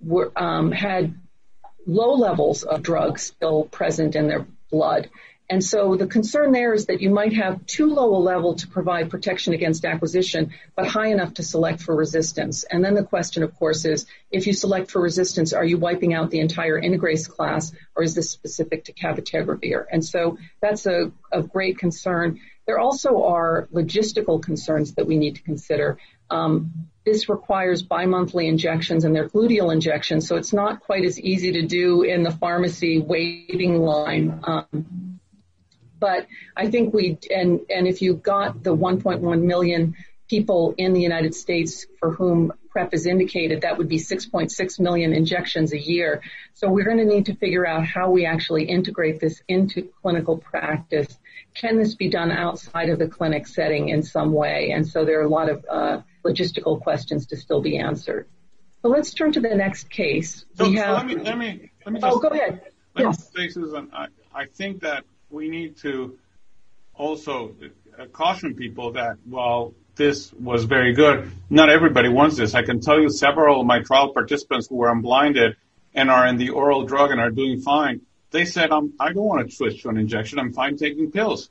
were 0.01 0.31
um, 0.35 0.71
had 0.71 1.15
low 1.87 2.15
levels 2.15 2.63
of 2.63 2.83
drugs 2.83 3.23
still 3.23 3.63
present 3.63 4.15
in 4.15 4.27
their 4.27 4.45
blood. 4.69 5.09
And 5.49 5.63
so 5.63 5.95
the 5.95 6.07
concern 6.07 6.51
there 6.51 6.73
is 6.73 6.87
that 6.87 7.01
you 7.01 7.09
might 7.09 7.33
have 7.33 7.65
too 7.65 7.87
low 7.87 8.15
a 8.15 8.19
level 8.19 8.55
to 8.55 8.67
provide 8.67 9.09
protection 9.09 9.53
against 9.53 9.85
acquisition, 9.85 10.51
but 10.75 10.87
high 10.87 11.07
enough 11.07 11.35
to 11.35 11.43
select 11.43 11.81
for 11.81 11.95
resistance. 11.95 12.65
And 12.65 12.83
then 12.83 12.95
the 12.95 13.03
question, 13.03 13.43
of 13.43 13.57
course, 13.57 13.85
is 13.85 14.05
if 14.29 14.45
you 14.45 14.51
select 14.51 14.91
for 14.91 15.01
resistance, 15.01 15.53
are 15.53 15.63
you 15.63 15.77
wiping 15.77 16.13
out 16.13 16.31
the 16.31 16.41
entire 16.41 16.79
integrase 16.81 17.29
class, 17.29 17.71
or 17.95 18.03
is 18.03 18.13
this 18.13 18.29
specific 18.29 18.85
to 18.85 18.93
cabotegravir? 18.93 19.85
And 19.89 20.03
so 20.03 20.37
that's 20.61 20.85
a, 20.85 21.11
a 21.31 21.43
great 21.43 21.77
concern. 21.77 22.41
There 22.65 22.79
also 22.79 23.23
are 23.23 23.69
logistical 23.73 24.43
concerns 24.43 24.95
that 24.95 25.07
we 25.07 25.15
need 25.15 25.37
to 25.37 25.43
consider. 25.43 25.97
Um, 26.29 26.89
this 27.05 27.29
requires 27.29 27.81
bimonthly 27.81 28.49
injections 28.49 29.05
and 29.05 29.15
they're 29.15 29.29
gluteal 29.29 29.71
injections, 29.71 30.27
so 30.27 30.35
it's 30.35 30.51
not 30.51 30.81
quite 30.81 31.05
as 31.05 31.17
easy 31.17 31.53
to 31.53 31.61
do 31.61 32.01
in 32.01 32.23
the 32.23 32.31
pharmacy 32.31 32.99
waiting 32.99 33.79
line. 33.79 34.41
Um, 34.43 35.06
but 35.99 36.27
I 36.55 36.69
think 36.69 36.93
we, 36.93 37.17
and, 37.33 37.61
and 37.69 37.87
if 37.87 38.01
you 38.01 38.15
got 38.15 38.63
the 38.63 38.75
1.1 38.75 39.41
million 39.41 39.95
people 40.29 40.75
in 40.77 40.93
the 40.93 41.01
United 41.01 41.33
States 41.33 41.85
for 41.99 42.11
whom 42.11 42.51
PrEP 42.69 42.93
is 42.93 43.05
indicated, 43.05 43.61
that 43.61 43.77
would 43.77 43.87
be 43.87 43.97
6.6 43.97 44.79
million 44.79 45.13
injections 45.13 45.73
a 45.73 45.79
year. 45.79 46.21
So 46.53 46.69
we're 46.69 46.83
going 46.83 46.97
to 46.97 47.05
need 47.05 47.27
to 47.27 47.35
figure 47.35 47.65
out 47.65 47.85
how 47.85 48.11
we 48.11 48.25
actually 48.25 48.65
integrate 48.65 49.19
this 49.19 49.41
into 49.47 49.89
clinical 50.01 50.37
practice. 50.37 51.17
Can 51.55 51.77
this 51.77 51.95
be 51.95 52.09
done 52.09 52.31
outside 52.31 52.89
of 52.89 52.99
the 52.99 53.07
clinic 53.07 53.47
setting 53.47 53.89
in 53.89 54.03
some 54.03 54.31
way? 54.31 54.71
And 54.71 54.87
so 54.87 55.05
there 55.05 55.19
are 55.19 55.23
a 55.23 55.29
lot 55.29 55.49
of 55.49 55.65
uh, 55.69 56.01
logistical 56.23 56.81
questions 56.81 57.27
to 57.27 57.37
still 57.37 57.61
be 57.61 57.77
answered. 57.77 58.27
So 58.81 58.89
let's 58.89 59.13
turn 59.13 59.31
to 59.33 59.39
the 59.39 59.55
next 59.55 59.89
case. 59.89 60.45
So, 60.55 60.71
have, 60.71 60.85
so 60.85 60.93
let 60.93 61.05
me 61.05 61.15
let 61.15 61.37
me 61.37 61.71
let 61.85 61.93
me 61.93 61.99
oh, 62.03 62.07
just. 62.07 62.15
Oh, 62.15 62.19
go 62.19 62.27
ahead. 62.27 62.61
Yes. 62.95 63.31
me 63.35 63.47
say, 63.47 63.49
Susan, 63.49 63.89
I, 63.93 64.07
I 64.33 64.45
think 64.45 64.81
that 64.81 65.03
we 65.29 65.49
need 65.49 65.77
to 65.77 66.17
also 66.93 67.55
caution 68.11 68.55
people 68.55 68.93
that 68.93 69.17
while 69.25 69.73
this 69.95 70.31
was 70.33 70.63
very 70.63 70.93
good, 70.93 71.31
not 71.49 71.69
everybody 71.69 72.09
wants 72.09 72.37
this. 72.37 72.53
I 72.53 72.61
can 72.63 72.79
tell 72.79 72.99
you 72.99 73.09
several 73.09 73.61
of 73.61 73.67
my 73.67 73.81
trial 73.81 74.13
participants 74.13 74.67
who 74.67 74.75
were 74.75 74.91
unblinded 74.91 75.55
and 75.93 76.09
are 76.09 76.27
in 76.27 76.37
the 76.37 76.49
oral 76.49 76.85
drug 76.85 77.11
and 77.11 77.19
are 77.19 77.31
doing 77.31 77.59
fine. 77.59 78.01
They 78.31 78.45
said, 78.45 78.71
um, 78.71 78.93
I 78.99 79.13
don't 79.13 79.25
want 79.25 79.49
to 79.49 79.55
switch 79.55 79.81
to 79.83 79.89
an 79.89 79.97
injection. 79.97 80.39
I'm 80.39 80.53
fine 80.53 80.77
taking 80.77 81.11
pills. 81.11 81.49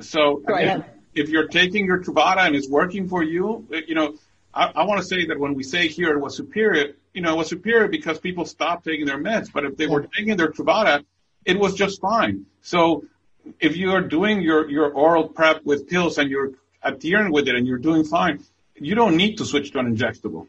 So 0.00 0.42
if, 0.48 0.84
if, 1.14 1.28
you're 1.28 1.48
taking 1.48 1.84
your 1.84 2.02
Truvada 2.02 2.46
and 2.46 2.56
it's 2.56 2.68
working 2.68 3.08
for 3.08 3.22
you, 3.22 3.66
you 3.86 3.94
know, 3.94 4.14
I, 4.54 4.72
I 4.74 4.84
want 4.84 5.02
to 5.02 5.06
say 5.06 5.26
that 5.26 5.38
when 5.38 5.54
we 5.54 5.62
say 5.62 5.88
here 5.88 6.10
it 6.16 6.20
was 6.20 6.36
superior, 6.36 6.94
you 7.12 7.20
know, 7.20 7.34
it 7.34 7.36
was 7.36 7.48
superior 7.48 7.88
because 7.88 8.18
people 8.18 8.46
stopped 8.46 8.84
taking 8.84 9.04
their 9.04 9.18
meds. 9.18 9.52
But 9.52 9.64
if 9.64 9.76
they 9.76 9.86
were 9.86 10.08
taking 10.16 10.36
their 10.36 10.50
Truvada, 10.50 11.04
it 11.44 11.58
was 11.58 11.74
just 11.74 12.00
fine. 12.00 12.46
So 12.62 13.04
if 13.58 13.76
you 13.76 13.92
are 13.92 14.00
doing 14.00 14.40
your, 14.42 14.68
your 14.68 14.90
oral 14.92 15.28
PrEP 15.28 15.64
with 15.64 15.88
pills 15.88 16.18
and 16.18 16.30
you're 16.30 16.52
adhering 16.82 17.32
with 17.32 17.48
it 17.48 17.54
and 17.54 17.66
you're 17.66 17.78
doing 17.78 18.04
fine, 18.04 18.44
you 18.74 18.94
don't 18.94 19.16
need 19.16 19.36
to 19.38 19.44
switch 19.44 19.72
to 19.72 19.78
an 19.78 19.94
injectable. 19.94 20.46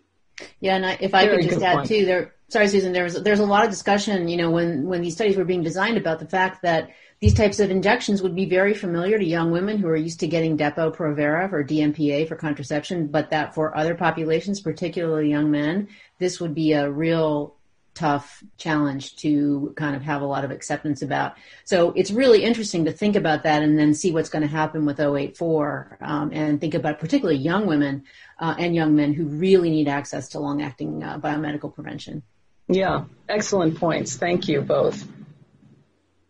Yeah, 0.60 0.76
and 0.76 0.86
I, 0.86 0.98
if 1.00 1.14
I 1.14 1.26
Very 1.26 1.44
could 1.44 1.52
just 1.52 1.64
add 1.64 1.76
point. 1.78 1.88
too, 1.88 2.06
there. 2.06 2.34
Sorry, 2.48 2.68
Susan. 2.68 2.94
There 2.94 3.04
was 3.04 3.22
there's 3.22 3.40
a 3.40 3.46
lot 3.46 3.64
of 3.64 3.70
discussion, 3.70 4.28
you 4.28 4.38
know, 4.38 4.50
when 4.50 4.88
when 4.88 5.02
these 5.02 5.14
studies 5.14 5.38
were 5.38 5.46
being 5.46 5.64
designed 5.64 5.98
about 5.98 6.20
the 6.20 6.28
fact 6.28 6.64
that 6.64 6.90
these 7.20 7.34
types 7.36 7.60
of 7.60 7.70
injections 7.70 8.22
would 8.22 8.36
be 8.36 8.46
very 8.46 8.74
familiar 8.74 9.18
to 9.18 9.24
young 9.24 9.52
women 9.52 9.78
who 9.78 9.88
are 9.88 9.96
used 9.96 10.22
to 10.22 10.28
getting 10.28 10.58
Depo-Provera 10.58 11.52
or 11.54 11.64
DMPA 11.64 12.28
for 12.28 12.36
contraception, 12.36 13.08
but 13.08 13.30
that 13.30 13.54
for 13.54 13.78
other 13.78 13.94
populations, 13.94 14.60
particularly 14.60 15.30
young 15.30 15.52
men, 15.52 15.88
this 16.18 16.40
would 16.42 16.56
be 16.56 16.74
a 16.74 16.90
real 16.90 17.56
tough 17.94 18.44
challenge 18.58 19.16
to 19.18 19.74
kind 19.76 19.96
of 19.96 20.02
have 20.02 20.22
a 20.22 20.26
lot 20.26 20.46
of 20.46 20.52
acceptance 20.52 21.02
about. 21.02 21.36
So 21.66 21.92
it's 21.92 22.12
really 22.12 22.44
interesting 22.44 22.86
to 22.86 22.92
think 22.92 23.16
about 23.16 23.44
that 23.44 23.64
and 23.64 23.78
then 23.78 23.94
see 23.94 24.12
what's 24.12 24.30
going 24.30 24.44
to 24.44 24.48
happen 24.48 24.86
with 24.86 25.00
084 25.00 25.98
um, 26.02 26.32
and 26.34 26.62
think 26.62 26.74
about 26.74 27.00
particularly 27.00 27.40
young 27.40 27.68
women 27.68 28.04
uh, 28.40 28.56
and 28.58 28.74
young 28.74 28.96
men 28.96 29.14
who 29.14 29.26
really 29.26 29.70
need 29.70 29.88
access 29.88 30.30
to 30.30 30.40
long 30.40 30.62
acting 30.62 31.04
uh, 31.04 31.20
biomedical 31.20 31.74
prevention. 31.74 32.24
Yeah, 32.68 33.06
excellent 33.28 33.78
points. 33.78 34.16
Thank 34.16 34.48
you 34.48 34.62
both. 34.62 35.06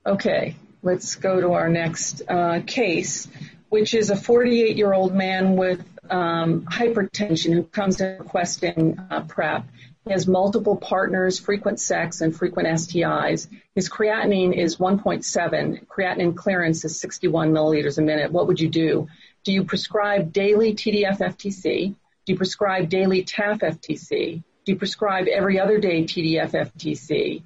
Okay, 0.05 0.55
let's 0.81 1.15
go 1.15 1.39
to 1.39 1.53
our 1.53 1.69
next 1.69 2.23
uh, 2.27 2.61
case, 2.65 3.27
which 3.69 3.93
is 3.93 4.09
a 4.09 4.15
48 4.15 4.75
year 4.75 4.93
old 4.93 5.13
man 5.13 5.55
with 5.55 5.83
um, 6.09 6.65
hypertension 6.65 7.53
who 7.53 7.63
comes 7.63 8.01
in 8.01 8.17
requesting 8.17 8.99
uh, 9.09 9.21
PrEP. 9.21 9.65
He 10.05 10.13
has 10.13 10.27
multiple 10.27 10.75
partners, 10.75 11.37
frequent 11.37 11.79
sex, 11.79 12.21
and 12.21 12.35
frequent 12.35 12.67
STIs. 12.67 13.47
His 13.75 13.87
creatinine 13.87 14.57
is 14.57 14.77
1.7. 14.77 15.85
Creatinine 15.85 16.35
clearance 16.35 16.83
is 16.83 16.99
61 16.99 17.51
milliliters 17.51 17.99
a 17.99 18.01
minute. 18.01 18.31
What 18.31 18.47
would 18.47 18.59
you 18.59 18.69
do? 18.69 19.07
Do 19.43 19.51
you 19.53 19.63
prescribe 19.63 20.33
daily 20.33 20.73
TDF-FTC? 20.73 21.95
Do 22.25 22.33
you 22.33 22.37
prescribe 22.37 22.89
daily 22.89 23.23
TAF-FTC? 23.23 24.43
Do 24.65 24.71
you 24.71 24.75
prescribe 24.75 25.27
every 25.27 25.59
other 25.59 25.79
day 25.79 26.03
TDF-FTC? 26.03 27.43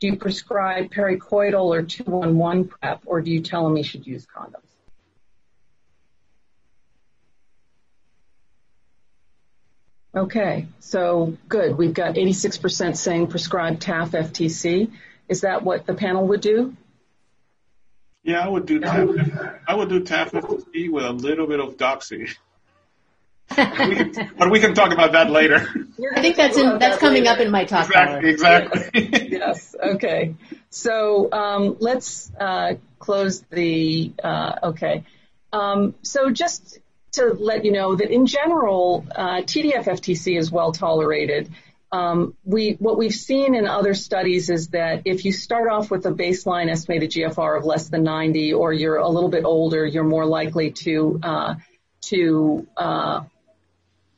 Do 0.00 0.06
you 0.06 0.16
prescribe 0.16 0.92
pericoital 0.92 1.64
or 1.64 1.82
211 1.82 2.68
PrEP, 2.68 3.02
or 3.06 3.20
do 3.20 3.32
you 3.32 3.40
tell 3.40 3.66
him 3.66 3.74
he 3.74 3.82
should 3.82 4.06
use 4.06 4.24
condoms? 4.24 4.67
Okay, 10.18 10.66
so 10.80 11.36
good. 11.48 11.78
We've 11.78 11.94
got 11.94 12.16
86% 12.16 12.96
saying 12.96 13.28
prescribe 13.28 13.78
TAF 13.78 14.10
FTC. 14.10 14.90
Is 15.28 15.42
that 15.42 15.62
what 15.62 15.86
the 15.86 15.94
panel 15.94 16.26
would 16.26 16.40
do? 16.40 16.74
Yeah, 18.24 18.44
I 18.44 18.48
would 18.48 18.66
do 18.66 18.80
TAF. 18.80 19.60
I 19.68 19.74
would 19.76 19.88
do 19.88 20.00
TAF 20.00 20.30
FTC 20.32 20.90
with 20.90 21.04
a 21.04 21.12
little 21.12 21.46
bit 21.46 21.60
of 21.60 21.76
doxy. 21.76 22.34
we 23.56 23.56
can, 23.94 24.32
but 24.36 24.50
we 24.50 24.58
can 24.58 24.74
talk 24.74 24.92
about 24.92 25.12
that 25.12 25.30
later. 25.30 25.68
I 26.16 26.20
think 26.20 26.34
that's 26.34 26.58
in, 26.58 26.80
that's 26.80 26.98
coming 26.98 27.22
later. 27.22 27.34
up 27.34 27.38
in 27.38 27.52
my 27.52 27.64
talk. 27.64 27.86
Exactly. 27.86 28.30
Exactly. 28.30 29.28
yes. 29.30 29.76
Okay. 29.80 30.34
So 30.70 31.30
um, 31.30 31.76
let's 31.78 32.32
uh, 32.40 32.74
close 32.98 33.42
the. 33.42 34.12
Uh, 34.22 34.56
okay. 34.64 35.04
Um, 35.52 35.94
so 36.02 36.30
just 36.30 36.80
to 37.12 37.34
let 37.38 37.64
you 37.64 37.72
know 37.72 37.94
that 37.96 38.10
in 38.10 38.26
general, 38.26 39.06
uh, 39.14 39.38
TDF-FTC 39.38 40.38
is 40.38 40.50
well 40.50 40.72
tolerated. 40.72 41.50
Um, 41.90 42.34
we, 42.44 42.72
what 42.72 42.98
we've 42.98 43.14
seen 43.14 43.54
in 43.54 43.66
other 43.66 43.94
studies 43.94 44.50
is 44.50 44.68
that 44.68 45.02
if 45.06 45.24
you 45.24 45.32
start 45.32 45.70
off 45.70 45.90
with 45.90 46.04
a 46.04 46.10
baseline 46.10 46.68
estimated 46.70 47.10
GFR 47.10 47.58
of 47.58 47.64
less 47.64 47.88
than 47.88 48.02
90, 48.02 48.52
or 48.52 48.72
you're 48.72 48.98
a 48.98 49.08
little 49.08 49.30
bit 49.30 49.44
older, 49.44 49.86
you're 49.86 50.04
more 50.04 50.26
likely 50.26 50.72
to 50.72 51.18
uh, 51.22 51.54
to 52.00 52.66
uh, 52.76 53.22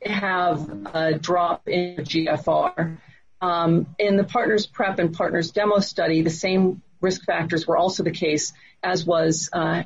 have 0.05 0.69
a 0.93 1.13
drop 1.17 1.67
in 1.67 1.97
GFR. 1.97 2.97
Um, 3.39 3.95
in 3.97 4.17
the 4.17 4.23
Partners 4.23 4.67
Prep 4.67 4.99
and 4.99 5.13
Partners 5.13 5.51
Demo 5.51 5.79
study, 5.79 6.21
the 6.21 6.29
same 6.29 6.81
risk 6.99 7.23
factors 7.23 7.65
were 7.65 7.77
also 7.77 8.03
the 8.03 8.11
case, 8.11 8.53
as 8.83 9.05
was 9.05 9.49
uh, 9.53 9.83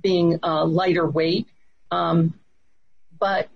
being 0.00 0.38
lighter 0.42 1.08
weight. 1.08 1.48
Um, 1.94 2.34
but 3.18 3.48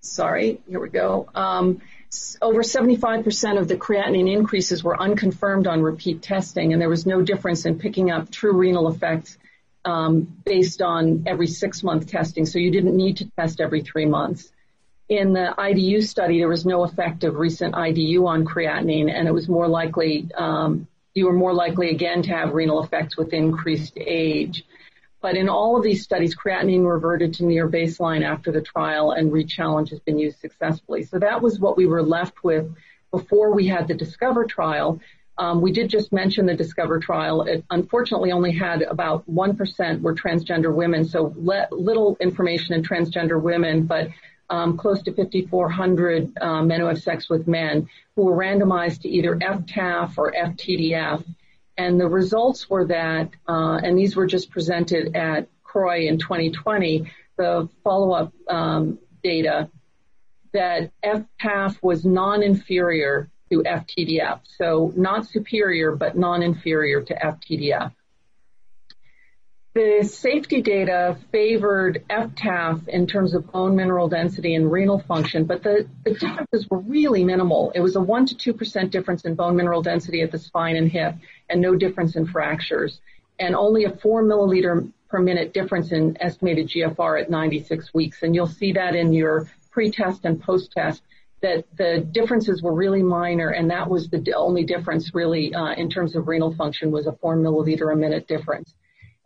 sorry, 0.00 0.60
here 0.68 0.80
we 0.80 0.88
go. 0.88 1.28
Um, 1.34 1.80
over 2.40 2.62
75% 2.62 3.58
of 3.58 3.68
the 3.68 3.76
creatinine 3.76 4.32
increases 4.32 4.82
were 4.82 5.00
unconfirmed 5.00 5.66
on 5.66 5.82
repeat 5.82 6.22
testing, 6.22 6.72
and 6.72 6.80
there 6.80 6.88
was 6.88 7.06
no 7.06 7.22
difference 7.22 7.66
in 7.66 7.78
picking 7.78 8.10
up 8.10 8.30
true 8.30 8.52
renal 8.52 8.88
effects 8.88 9.36
um, 9.84 10.40
based 10.44 10.82
on 10.82 11.24
every 11.26 11.46
six 11.46 11.82
month 11.82 12.08
testing. 12.08 12.46
So 12.46 12.58
you 12.58 12.70
didn't 12.70 12.96
need 12.96 13.18
to 13.18 13.30
test 13.38 13.60
every 13.60 13.82
three 13.82 14.06
months. 14.06 14.50
In 15.08 15.32
the 15.32 15.54
IDU 15.56 16.06
study, 16.06 16.38
there 16.38 16.48
was 16.48 16.66
no 16.66 16.84
effect 16.84 17.24
of 17.24 17.36
recent 17.36 17.74
IDU 17.74 18.26
on 18.26 18.44
creatinine, 18.44 19.10
and 19.10 19.26
it 19.26 19.32
was 19.32 19.48
more 19.48 19.68
likely 19.68 20.28
you 21.14 21.26
were 21.26 21.32
more 21.32 21.52
likely 21.52 21.90
again 21.90 22.22
to 22.22 22.30
have 22.30 22.54
renal 22.54 22.82
effects 22.82 23.16
with 23.16 23.32
increased 23.32 23.94
age. 23.96 24.64
But 25.20 25.36
in 25.36 25.48
all 25.48 25.76
of 25.76 25.82
these 25.82 26.02
studies, 26.02 26.36
creatinine 26.36 26.88
reverted 26.88 27.34
to 27.34 27.44
near 27.44 27.68
baseline 27.68 28.24
after 28.24 28.52
the 28.52 28.60
trial 28.60 29.12
and 29.12 29.32
rechallenge 29.32 29.90
has 29.90 30.00
been 30.00 30.18
used 30.18 30.38
successfully. 30.38 31.02
So 31.02 31.18
that 31.18 31.42
was 31.42 31.58
what 31.58 31.76
we 31.76 31.86
were 31.86 32.02
left 32.02 32.44
with 32.44 32.72
before 33.10 33.52
we 33.52 33.66
had 33.66 33.88
the 33.88 33.94
Discover 33.94 34.44
trial. 34.46 35.00
Um, 35.38 35.60
we 35.60 35.72
did 35.72 35.88
just 35.88 36.12
mention 36.12 36.46
the 36.46 36.54
Discover 36.54 37.00
trial. 37.00 37.42
It 37.42 37.64
unfortunately 37.70 38.32
only 38.32 38.52
had 38.52 38.82
about 38.82 39.28
1% 39.30 40.00
were 40.00 40.14
transgender 40.14 40.74
women, 40.74 41.04
so 41.04 41.32
le- 41.36 41.68
little 41.70 42.16
information 42.20 42.74
in 42.74 42.82
transgender 42.82 43.40
women, 43.40 43.86
but 43.86 44.08
um, 44.50 44.76
close 44.76 45.02
to 45.02 45.12
5,400 45.12 46.32
uh, 46.40 46.62
men 46.62 46.80
who 46.80 46.86
have 46.86 47.02
sex 47.02 47.28
with 47.28 47.46
men 47.46 47.88
who 48.16 48.22
were 48.24 48.36
randomized 48.36 49.02
to 49.02 49.08
either 49.08 49.36
FTAF 49.36 50.16
or 50.16 50.32
FTDF. 50.32 51.24
And 51.78 52.00
the 52.00 52.08
results 52.08 52.68
were 52.68 52.86
that, 52.86 53.30
uh, 53.48 53.80
and 53.82 53.96
these 53.96 54.16
were 54.16 54.26
just 54.26 54.50
presented 54.50 55.14
at 55.14 55.48
CROI 55.62 56.08
in 56.08 56.18
2020, 56.18 57.10
the 57.36 57.68
follow-up 57.84 58.32
um, 58.48 58.98
data, 59.22 59.70
that 60.52 60.90
FTAF 61.04 61.78
was 61.80 62.04
non-inferior 62.04 63.30
to 63.50 63.62
FTDF. 63.62 64.40
So 64.58 64.92
not 64.96 65.28
superior, 65.28 65.94
but 65.94 66.18
non-inferior 66.18 67.02
to 67.02 67.14
FTDF. 67.14 67.92
The 69.74 70.02
safety 70.02 70.60
data 70.60 71.16
favored 71.30 72.04
FTAF 72.10 72.88
in 72.88 73.06
terms 73.06 73.34
of 73.34 73.52
bone 73.52 73.76
mineral 73.76 74.08
density 74.08 74.56
and 74.56 74.72
renal 74.72 74.98
function, 74.98 75.44
but 75.44 75.62
the, 75.62 75.86
the 76.04 76.14
differences 76.14 76.68
were 76.68 76.80
really 76.80 77.22
minimal. 77.22 77.70
It 77.76 77.80
was 77.80 77.94
a 77.94 78.00
1 78.00 78.26
to 78.26 78.54
2% 78.54 78.90
difference 78.90 79.24
in 79.24 79.36
bone 79.36 79.54
mineral 79.54 79.82
density 79.82 80.22
at 80.22 80.32
the 80.32 80.38
spine 80.38 80.74
and 80.74 80.90
hip, 80.90 81.14
and 81.50 81.60
no 81.60 81.74
difference 81.74 82.16
in 82.16 82.26
fractures, 82.26 83.00
and 83.38 83.54
only 83.54 83.84
a 83.84 83.90
4 83.90 84.22
milliliter 84.22 84.90
per 85.08 85.20
minute 85.20 85.54
difference 85.54 85.92
in 85.92 86.16
estimated 86.20 86.68
GFR 86.68 87.22
at 87.22 87.30
96 87.30 87.94
weeks. 87.94 88.22
And 88.22 88.34
you'll 88.34 88.46
see 88.46 88.72
that 88.72 88.94
in 88.94 89.12
your 89.12 89.50
pre-test 89.70 90.24
and 90.24 90.40
post-test 90.40 91.02
that 91.40 91.64
the 91.76 92.06
differences 92.10 92.62
were 92.62 92.74
really 92.74 93.02
minor, 93.02 93.50
and 93.50 93.70
that 93.70 93.88
was 93.88 94.08
the 94.08 94.34
only 94.36 94.64
difference 94.64 95.14
really 95.14 95.54
uh, 95.54 95.72
in 95.74 95.88
terms 95.88 96.16
of 96.16 96.26
renal 96.26 96.52
function 96.54 96.90
was 96.90 97.06
a 97.06 97.12
4 97.12 97.36
milliliter 97.36 97.92
a 97.92 97.96
minute 97.96 98.26
difference. 98.26 98.74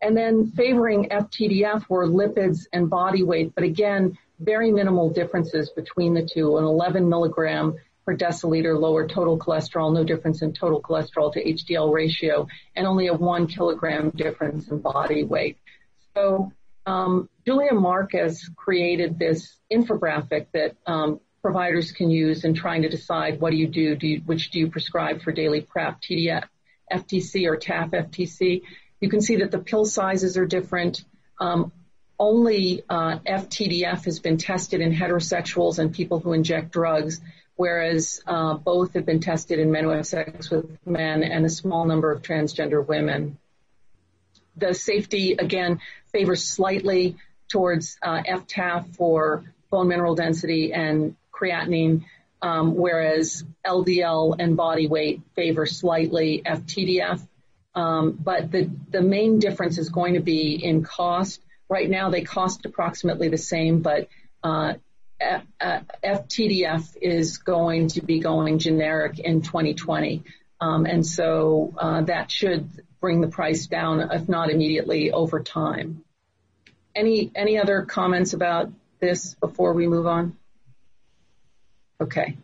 And 0.02 0.16
then 0.16 0.52
favoring 0.56 1.08
FTDF 1.08 1.88
were 1.88 2.06
lipids 2.06 2.66
and 2.72 2.90
body 2.90 3.22
weight, 3.22 3.54
but 3.54 3.64
again, 3.64 4.18
very 4.40 4.70
minimal 4.72 5.08
differences 5.11 5.70
between 5.70 6.12
the 6.12 6.28
two. 6.35 6.58
An 6.58 6.64
11 6.64 7.08
milligram 7.08 7.76
per 8.05 8.17
deciliter 8.17 8.79
lower 8.79 9.07
total 9.07 9.38
cholesterol, 9.38 9.93
no 9.95 10.05
difference 10.05 10.43
in 10.43 10.53
total 10.53 10.81
cholesterol 10.81 11.33
to 11.33 11.45
HDL 11.45 11.93
ratio, 11.93 12.47
and 12.75 12.87
only 12.87 13.07
a 13.07 13.15
one 13.15 13.47
kilogram 13.47 14.11
difference 14.11 14.69
in 14.69 14.79
body 14.81 15.25
weight. 15.25 15.59
So 16.15 16.53
um, 16.87 17.29
Julia 17.47 17.75
Marcus 17.75 18.49
created 18.57 19.19
this 19.19 19.57
infographic 19.73 20.47
that 20.53 20.77
um, 20.87 21.21
providers 21.43 21.93
can 21.93 22.11
use 22.11 22.45
in 22.45 22.55
trying 22.55 22.83
to 22.83 22.88
decide 22.88 23.41
what 23.41 23.51
do 23.51 23.57
you 23.57 23.69
do, 23.69 23.97
do 23.97 24.07
you, 24.07 24.23
which 24.25 24.51
do 24.51 24.59
you 24.59 24.71
prescribe 24.71 25.23
for 25.23 25.33
daily 25.33 25.61
PrEP, 25.61 26.01
TDF, 26.01 26.45
FTC 26.93 27.47
or 27.47 27.57
TAF 27.57 27.91
FTC. 27.91 28.62
You 29.01 29.09
can 29.09 29.21
see 29.21 29.37
that 29.37 29.51
the 29.51 29.59
pill 29.59 29.85
sizes 29.85 30.37
are 30.37 30.47
different. 30.47 31.05
Um, 31.41 31.73
only 32.19 32.83
uh, 32.88 33.19
FTDF 33.27 34.05
has 34.05 34.21
been 34.21 34.37
tested 34.37 34.81
in 34.81 34.93
heterosexuals 34.93 35.79
and 35.79 35.93
people 35.93 36.21
who 36.21 36.33
inject 36.33 36.71
drugs, 36.71 37.21
whereas 37.62 38.20
uh, 38.27 38.55
both 38.55 38.94
have 38.94 39.07
been 39.07 39.20
tested 39.20 39.61
in 39.61 39.70
men 39.70 39.85
who 39.85 39.90
have 39.90 40.05
sex 40.05 40.51
with 40.51 40.77
men 40.85 41.22
and 41.22 41.46
a 41.46 41.48
small 41.48 41.85
number 41.85 42.11
of 42.11 42.20
transgender 42.20 42.85
women. 42.85 43.38
The 44.57 44.75
safety, 44.75 45.37
again, 45.38 45.79
favors 46.11 46.42
slightly 46.42 47.18
towards 47.48 47.98
uh, 48.03 48.20
FTAF 48.25 48.96
for 48.96 49.44
bone 49.70 49.87
mineral 49.87 50.16
density 50.16 50.72
and 50.72 51.14
creatinine, 51.33 52.05
um, 52.42 52.75
whereas 52.75 53.44
LDL 53.64 54.35
and 54.40 54.57
body 54.57 54.88
weight 54.88 55.20
favor 55.37 55.64
slightly 55.64 56.42
FTDF. 56.44 57.25
Um, 57.77 58.18
but 58.20 58.51
the, 58.51 58.68
the 58.90 59.03
main 59.03 59.38
difference 59.38 59.79
is 59.79 59.88
going 59.88 60.14
to 60.14 60.20
be 60.20 60.57
in 60.57 60.83
cost. 60.83 61.40
Right 61.68 61.88
now 61.88 62.11
they 62.11 62.22
cost 62.22 62.66
approximately 62.66 63.29
the 63.29 63.38
same, 63.38 63.83
but 63.83 64.09
uh, 64.42 64.75
FTDF 66.02 66.96
is 67.00 67.38
going 67.38 67.88
to 67.88 68.02
be 68.02 68.20
going 68.20 68.58
generic 68.58 69.18
in 69.18 69.42
2020. 69.42 70.22
Um, 70.61 70.87
and 70.87 71.04
so 71.04 71.74
uh, 71.76 72.02
that 72.02 72.30
should 72.30 72.68
bring 73.00 73.20
the 73.20 73.28
price 73.28 73.66
down, 73.66 74.00
if 74.00 74.28
not 74.28 74.50
immediately, 74.50 75.11
over 75.11 75.40
time. 75.40 76.04
Any 76.94 77.32
any 77.35 77.58
other 77.58 77.82
comments 77.82 78.32
about 78.32 78.70
this 79.00 79.35
before 79.35 79.72
we 79.72 79.87
move 79.87 80.06
on? 80.06 80.37
Okay. 82.00 82.37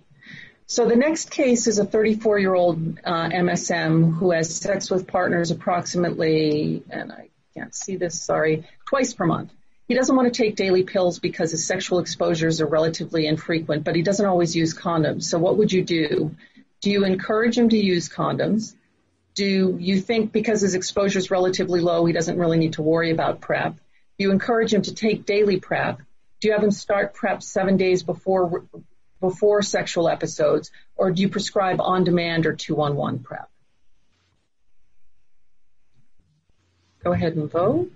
So 0.67 0.87
the 0.87 0.97
next 0.97 1.31
case 1.31 1.67
is 1.67 1.79
a 1.79 1.87
34-year-old 1.87 2.99
uh, 3.03 3.29
MSM 3.31 4.15
who 4.15 4.33
has 4.33 4.55
sex 4.55 4.91
with 4.91 5.07
partners 5.07 5.51
approximately, 5.51 6.83
and 6.91 7.11
I 7.11 7.31
can't 7.55 7.75
see 7.75 7.97
this, 7.97 8.21
sorry, 8.21 8.67
twice 8.87 9.15
per 9.15 9.25
month. 9.25 9.51
He 9.89 9.95
doesn't 9.95 10.15
want 10.15 10.33
to 10.33 10.43
take 10.43 10.55
daily 10.55 10.83
pills 10.83 11.19
because 11.19 11.51
his 11.51 11.67
sexual 11.67 11.99
exposures 11.99 12.61
are 12.61 12.67
relatively 12.67 13.27
infrequent, 13.27 13.85
but 13.85 13.97
he 13.97 14.03
doesn't 14.03 14.27
always 14.27 14.55
use 14.55 14.75
condoms. 14.75 15.23
So 15.25 15.39
what 15.39 15.57
would 15.57 15.73
you 15.73 15.83
do? 15.83 16.37
Do 16.83 16.91
you 16.91 17.07
encourage 17.07 17.57
him 17.57 17.71
to 17.71 17.79
use 17.79 18.09
condoms? 18.11 18.77
Do 19.35 19.79
you 19.81 19.99
think 19.99 20.31
because 20.31 20.61
his 20.61 20.75
exposure 20.75 21.19
is 21.19 21.31
relatively 21.31 21.81
low, 21.81 22.05
he 22.05 22.13
doesn't 22.13 22.39
really 22.39 22.59
need 22.59 22.75
to 22.75 22.83
worry 22.83 23.11
about 23.13 23.41
PrEP? 23.41 23.75
Do 23.75 24.25
you 24.25 24.31
encourage 24.31 24.75
him 24.75 24.83
to 24.83 24.95
take 24.95 25.25
daily 25.25 25.59
PrEP? 25.59 25.99
Do 26.41 26.49
you 26.49 26.53
have 26.53 26.63
him 26.63 26.71
start 26.71 27.15
PrEP 27.15 27.43
seven 27.43 27.79
days 27.79 28.03
before 28.03 28.65
before 29.21 29.63
sexual 29.63 30.09
episodes, 30.09 30.71
or 30.95 31.11
do 31.11 31.23
you 31.23 31.29
prescribe 31.29 31.81
on-demand 31.81 32.47
or 32.47 32.53
two-on-one 32.53 33.19
PrEP? 33.19 33.49
Go 37.03 37.13
ahead 37.13 37.35
and 37.35 37.51
vote. 37.51 37.91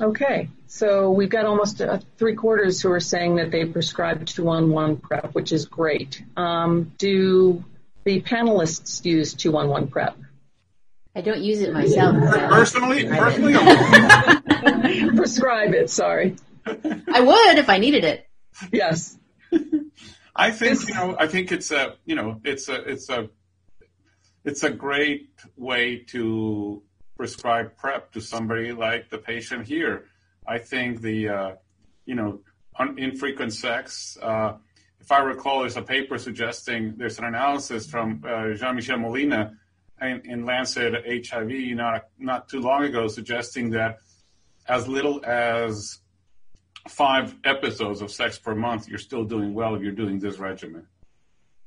Okay, 0.00 0.48
so 0.66 1.10
we've 1.10 1.28
got 1.28 1.44
almost 1.44 1.82
uh, 1.82 1.98
three 2.16 2.34
quarters 2.34 2.80
who 2.80 2.90
are 2.90 3.00
saying 3.00 3.36
that 3.36 3.50
they 3.50 3.66
prescribe 3.66 4.24
two-on-one 4.24 4.96
PrEP, 4.96 5.34
which 5.34 5.52
is 5.52 5.66
great. 5.66 6.22
Um, 6.36 6.92
do 6.96 7.62
the 8.04 8.22
panelists 8.22 9.04
use 9.04 9.34
two-on-one 9.34 9.88
PrEP? 9.88 10.16
I 11.14 11.20
don't 11.20 11.42
use 11.42 11.60
it 11.60 11.72
myself. 11.72 12.16
Personally, 12.16 13.06
personally, 13.06 13.54
prescribe 15.16 15.74
it. 15.74 15.90
Sorry. 15.90 16.36
I 16.66 17.20
would 17.20 17.58
if 17.58 17.68
I 17.68 17.78
needed 17.78 18.04
it. 18.04 18.26
Yes. 18.72 19.18
I 20.34 20.50
think 20.50 20.88
you 20.88 20.94
know. 20.94 21.16
I 21.18 21.26
think 21.26 21.52
it's 21.52 21.70
a 21.70 21.96
you 22.06 22.14
know 22.14 22.40
it's 22.44 22.68
a 22.68 22.76
it's 22.88 23.10
a 23.10 23.28
it's 24.44 24.62
a 24.62 24.70
great 24.70 25.30
way 25.56 25.98
to 26.08 26.82
prescribe 27.20 27.76
PrEP 27.76 28.12
to 28.12 28.18
somebody 28.18 28.72
like 28.72 29.10
the 29.10 29.18
patient 29.18 29.66
here. 29.66 30.06
I 30.46 30.56
think 30.56 31.02
the 31.02 31.28
uh, 31.28 31.50
you 32.06 32.14
know 32.14 32.40
infrequent 32.96 33.52
sex. 33.52 34.16
Uh, 34.22 34.54
if 35.00 35.12
I 35.12 35.18
recall, 35.18 35.60
there's 35.60 35.76
a 35.76 35.82
paper 35.82 36.16
suggesting 36.16 36.94
there's 36.96 37.18
an 37.18 37.26
analysis 37.26 37.86
from 37.86 38.24
uh, 38.26 38.54
Jean-Michel 38.54 38.98
Molina 38.98 39.52
in, 40.00 40.22
in, 40.24 40.46
Lancet 40.46 40.94
HIV 41.26 41.52
not 41.76 42.06
not 42.18 42.48
too 42.48 42.60
long 42.60 42.84
ago, 42.84 43.06
suggesting 43.06 43.68
that 43.78 43.98
as 44.66 44.88
little 44.88 45.22
as 45.26 45.98
five 46.88 47.36
episodes 47.44 48.00
of 48.00 48.10
sex 48.10 48.38
per 48.38 48.54
month, 48.54 48.88
you're 48.88 49.06
still 49.10 49.24
doing 49.24 49.52
well 49.52 49.74
if 49.74 49.82
you're 49.82 50.00
doing 50.04 50.18
this 50.18 50.38
regimen. 50.38 50.86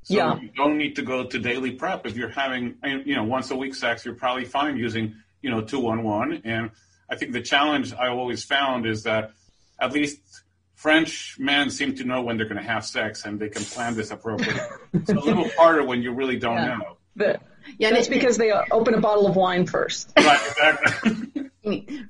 So 0.04 0.14
yeah. 0.14 0.38
you 0.38 0.50
don't 0.50 0.76
need 0.76 0.96
to 0.96 1.02
go 1.02 1.24
to 1.24 1.38
daily 1.38 1.72
PrEP. 1.72 2.06
If 2.06 2.14
you're 2.14 2.28
having, 2.28 2.74
you 3.06 3.14
know, 3.14 3.24
once 3.24 3.50
a 3.50 3.56
week 3.56 3.74
sex, 3.74 4.04
you're 4.04 4.14
probably 4.14 4.44
fine 4.44 4.76
using, 4.76 5.14
you 5.44 5.50
know, 5.50 5.60
211. 5.60 6.40
And 6.44 6.70
I 7.10 7.16
think 7.16 7.32
the 7.32 7.42
challenge 7.42 7.92
I 7.92 8.08
always 8.08 8.42
found 8.42 8.86
is 8.86 9.02
that 9.02 9.32
at 9.78 9.92
least 9.92 10.18
French 10.74 11.36
men 11.38 11.70
seem 11.70 11.94
to 11.96 12.04
know 12.04 12.22
when 12.22 12.38
they're 12.38 12.48
going 12.48 12.62
to 12.62 12.66
have 12.66 12.84
sex 12.84 13.26
and 13.26 13.38
they 13.38 13.50
can 13.50 13.62
plan 13.62 13.94
this 13.94 14.10
appropriately. 14.10 14.62
it's 14.94 15.10
a 15.10 15.14
little 15.14 15.48
harder 15.58 15.84
when 15.84 16.02
you 16.02 16.12
really 16.12 16.38
don't 16.38 16.56
yeah. 16.56 16.76
know. 16.76 16.96
But 17.14 17.42
yeah, 17.78 17.94
it's 17.94 18.08
because 18.08 18.38
they 18.38 18.52
open 18.52 18.94
a 18.94 19.00
bottle 19.00 19.26
of 19.26 19.36
wine 19.36 19.66
first. 19.66 20.10
Right, 20.16 20.40
exactly. 20.48 21.50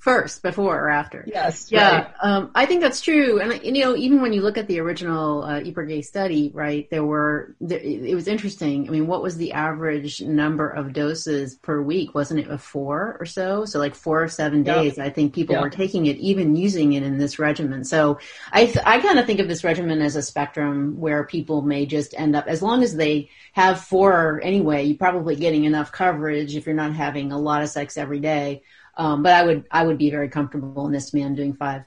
first, 0.01 0.43
before 0.43 0.79
or 0.79 0.91
after. 0.91 1.25
Yes. 1.27 1.71
Yeah. 1.71 1.97
Right. 1.97 2.11
Um, 2.23 2.51
I 2.55 2.67
think 2.67 2.81
that's 2.81 3.01
true. 3.01 3.41
And, 3.41 3.63
you 3.65 3.85
know, 3.85 3.97
even 3.97 4.21
when 4.21 4.33
you 4.33 4.43
look 4.43 4.59
at 4.59 4.67
the 4.67 4.81
original 4.81 5.43
uh, 5.43 5.61
Ipergay 5.61 6.05
study, 6.05 6.51
right, 6.55 6.89
there 6.91 7.05
were, 7.05 7.55
there, 7.61 7.81
it 7.81 8.15
was 8.15 8.29
interesting. 8.29 8.89
I 8.89 8.91
mean, 8.91 9.07
what 9.07 9.23
was 9.23 9.37
the 9.37 9.53
average 9.53 10.21
number 10.21 10.69
of 10.69 10.93
doses 10.93 11.57
per 11.57 11.81
week? 11.81 12.15
Wasn't 12.15 12.41
it 12.41 12.51
a 12.51 12.59
four 12.59 13.17
or 13.21 13.27
so? 13.27 13.65
So 13.65 13.79
like 13.79 13.95
four 13.95 14.23
or 14.23 14.29
seven 14.29 14.63
days, 14.63 14.99
I 14.99 15.11
think 15.11 15.35
people 15.35 15.57
were 15.61 15.71
taking 15.71 16.07
it, 16.07 16.17
even 16.17 16.57
using 16.57 16.93
it 16.95 17.03
in 17.03 17.19
this 17.19 17.39
regimen. 17.39 17.85
So 17.85 18.19
I, 18.53 18.67
th- 18.67 18.85
I 18.85 19.01
kind 19.01 19.19
of 19.19 19.27
think 19.27 19.41
of 19.41 19.49
this 19.49 19.65
regimen 19.65 20.01
as 20.01 20.17
a 20.17 20.23
spectrum 20.23 20.99
where 21.01 21.25
people 21.25 21.63
may 21.63 21.87
just 21.87 22.15
end 22.19 22.37
up, 22.37 22.47
as 22.47 22.63
long 22.63 22.83
as 22.83 22.95
they 22.95 23.31
have 23.53 23.81
four 23.81 24.41
anyway, 24.43 24.85
you're 24.85 24.99
probably 24.99 25.37
getting 25.37 25.65
enough 25.65 25.93
coverage 25.93 26.57
if 26.57 26.67
you're 26.67 26.75
not 26.75 26.95
having 26.95 27.33
a 27.33 27.39
lot 27.39 27.63
of 27.63 27.69
sex 27.69 27.97
every 27.97 28.21
day 28.21 28.63
um, 28.97 29.23
but 29.23 29.33
I 29.33 29.45
would 29.45 29.65
I 29.71 29.85
would 29.85 29.99
be 29.99 30.11
very 30.11 30.29
comfortable 30.29 30.87
in 30.87 30.93
this 30.93 31.13
man 31.13 31.35
doing 31.35 31.55
five. 31.55 31.85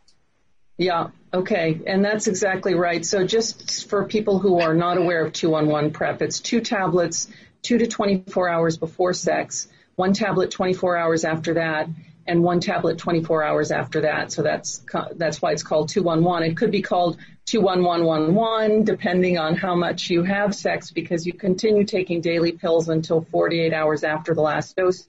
Yeah. 0.78 1.08
Okay. 1.34 1.82
And 1.88 2.06
that's 2.06 2.28
exactly 2.28 2.76
right. 2.76 3.06
So 3.06 3.26
just 3.26 3.89
for 3.89 4.06
people 4.06 4.39
who 4.39 4.60
are 4.60 4.74
not 4.74 4.98
aware 4.98 5.26
of 5.26 5.34
two 5.34 5.56
on 5.56 5.67
one 5.67 5.91
prep, 5.91 6.22
it's 6.22 6.39
two 6.39 6.62
tablets, 6.62 7.28
two 7.63 7.80
to 7.80 7.88
24 7.88 8.50
hours 8.50 8.78
before 8.78 9.13
sex, 9.13 9.67
one 9.96 10.13
tablet 10.13 10.52
24 10.52 10.96
hours 10.98 11.24
after 11.24 11.56
that, 11.56 11.89
and 12.28 12.43
one 12.43 12.60
tablet 12.60 13.00
24 13.00 13.43
hours 13.43 13.72
after 13.72 14.02
that. 14.02 14.32
So 14.32 14.43
that's, 14.43 14.84
that's 15.15 15.41
why 15.41 15.54
it's 15.54 15.63
called 15.63 15.89
211. 15.89 16.52
It 16.52 16.58
could 16.58 16.72
be 16.72 16.82
called 16.82 17.17
21111 17.48 18.84
depending 18.84 19.38
on 19.38 19.56
how 19.56 19.74
much 19.74 20.10
you 20.10 20.24
have 20.24 20.54
sex 20.54 20.91
because 20.91 21.26
you 21.26 21.34
continue 21.34 21.86
taking 21.86 22.22
daily 22.22 22.52
pills 22.52 22.89
until 22.89 23.22
48 23.22 23.74
hours 23.74 24.04
after 24.04 24.36
the 24.36 24.41
last 24.41 24.76
dose 24.76 25.08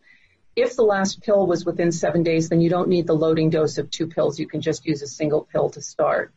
if 0.61 0.77
the 0.77 0.83
last 0.83 1.23
pill 1.23 1.47
was 1.47 1.65
within 1.65 1.93
seven 1.93 2.23
days, 2.23 2.49
then 2.49 2.61
you 2.61 2.71
don't 2.71 2.89
need 2.89 3.07
the 3.07 3.15
loading 3.15 3.51
dose 3.51 3.79
of 3.79 3.91
two 3.91 4.07
pills. 4.07 4.39
You 4.39 4.47
can 4.47 4.61
just 4.61 4.87
use 4.87 5.03
a 5.03 5.07
single 5.07 5.43
pill 5.53 5.71
to 5.71 5.81
start. 5.81 6.33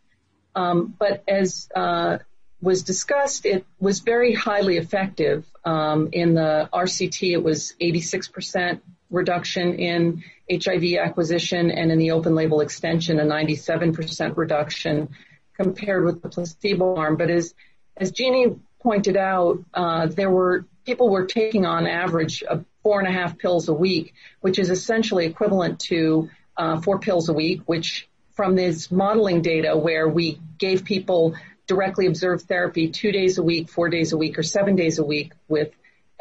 Um, 0.56 0.94
but 0.98 1.24
as 1.28 1.70
uh, 1.76 2.20
was 2.62 2.84
discussed, 2.84 3.46
it 3.46 3.66
was 3.80 4.00
very 4.00 4.34
highly 4.34 4.78
effective. 4.78 5.46
Um, 5.66 6.10
in 6.12 6.34
the 6.34 6.70
RCT, 6.74 7.32
it 7.32 7.44
was 7.44 7.74
86% 7.82 8.82
reduction 9.10 9.76
in 9.76 10.24
HIV 10.52 10.96
acquisition, 11.00 11.72
and 11.72 11.92
in 11.92 11.98
the 11.98 12.12
open 12.12 12.36
label 12.36 12.62
extension, 12.62 13.20
a 13.20 13.24
97% 13.24 14.38
reduction 14.38 15.10
compared 15.54 16.06
with 16.06 16.22
the 16.22 16.30
placebo 16.30 16.96
arm. 16.96 17.18
But 17.18 17.30
as 17.30 17.54
as 17.98 18.12
Jeannie 18.12 18.56
pointed 18.82 19.18
out, 19.18 19.60
uh, 19.74 20.08
there 20.08 20.30
were 20.30 20.66
people 20.86 21.10
were 21.10 21.26
taking 21.26 21.66
on 21.66 21.88
average 21.88 22.44
four 22.84 23.00
and 23.00 23.08
a 23.08 23.12
half 23.12 23.38
pills 23.38 23.70
a 23.70 23.74
week, 23.74 24.14
which 24.42 24.60
is 24.60 24.70
essentially 24.70 25.26
equivalent 25.26 25.80
to 25.80 26.30
uh, 26.58 26.82
four 26.82 27.00
pills 27.00 27.30
a 27.30 27.34
week, 27.34 27.62
which 27.66 28.08
from 28.34 28.56
this 28.56 28.92
modeling 28.92 29.42
data 29.42 29.78
where 29.78 30.08
we 30.08 30.40
gave 30.58 30.84
people 30.84 31.36
directly 31.68 32.08
observed 32.08 32.48
therapy 32.48 32.90
two 32.90 33.12
days 33.12 33.38
a 33.38 33.44
week, 33.44 33.70
four 33.70 33.90
days 33.90 34.14
a 34.14 34.18
week, 34.18 34.38
or 34.38 34.44
seven 34.44 34.76
days 34.76 35.00
a 35.00 35.06
week 35.06 35.32
with 35.48 35.72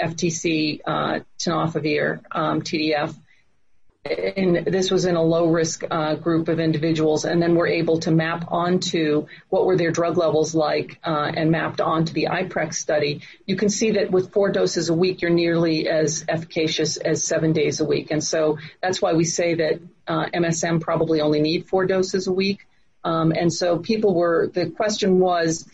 FTC, 0.01 0.81
uh, 0.87 1.21
tenofovir, 1.39 2.21
um, 2.31 2.63
TDF, 2.63 3.15
and 4.03 4.65
this 4.65 4.91
was 4.91 5.05
in 5.05 5.17
a 5.17 5.23
low 5.23 5.49
risk 5.49 5.85
uh, 5.91 6.15
group 6.15 6.49
of 6.49 6.59
individuals, 6.59 7.27
and 7.27 7.41
then 7.43 7.55
we're 7.55 7.67
able 7.67 7.99
to 8.01 8.11
map 8.11 8.47
onto 8.49 9.27
what 9.51 9.67
were 9.67 9.77
their 9.77 9.91
drug 9.91 10.17
levels 10.17 10.55
like 10.55 10.99
uh, 11.05 11.31
and 11.35 11.51
mapped 11.51 11.83
onto 11.83 12.15
the 12.15 12.29
iPrEx 12.31 12.75
study. 12.75 13.21
You 13.45 13.57
can 13.57 13.69
see 13.69 13.93
that 13.93 14.11
with 14.11 14.33
four 14.33 14.51
doses 14.51 14.89
a 14.89 14.95
week, 14.95 15.21
you're 15.21 15.31
nearly 15.31 15.87
as 15.87 16.25
efficacious 16.29 16.97
as 16.97 17.25
seven 17.25 17.53
days 17.53 17.81
a 17.81 17.85
week. 17.85 18.11
And 18.11 18.25
so 18.25 18.59
that's 18.83 19.03
why 19.03 19.13
we 19.13 19.25
say 19.25 19.57
that 19.57 19.81
uh, 20.07 20.27
MSM 20.33 20.81
probably 20.81 21.21
only 21.21 21.43
need 21.43 21.69
four 21.69 21.85
doses 21.85 22.27
a 22.27 22.33
week. 22.33 22.67
Um, 23.05 23.33
and 23.33 23.53
so 23.53 23.79
people 23.79 24.15
were, 24.15 24.49
the 24.49 24.71
question 24.71 25.19
was, 25.19 25.69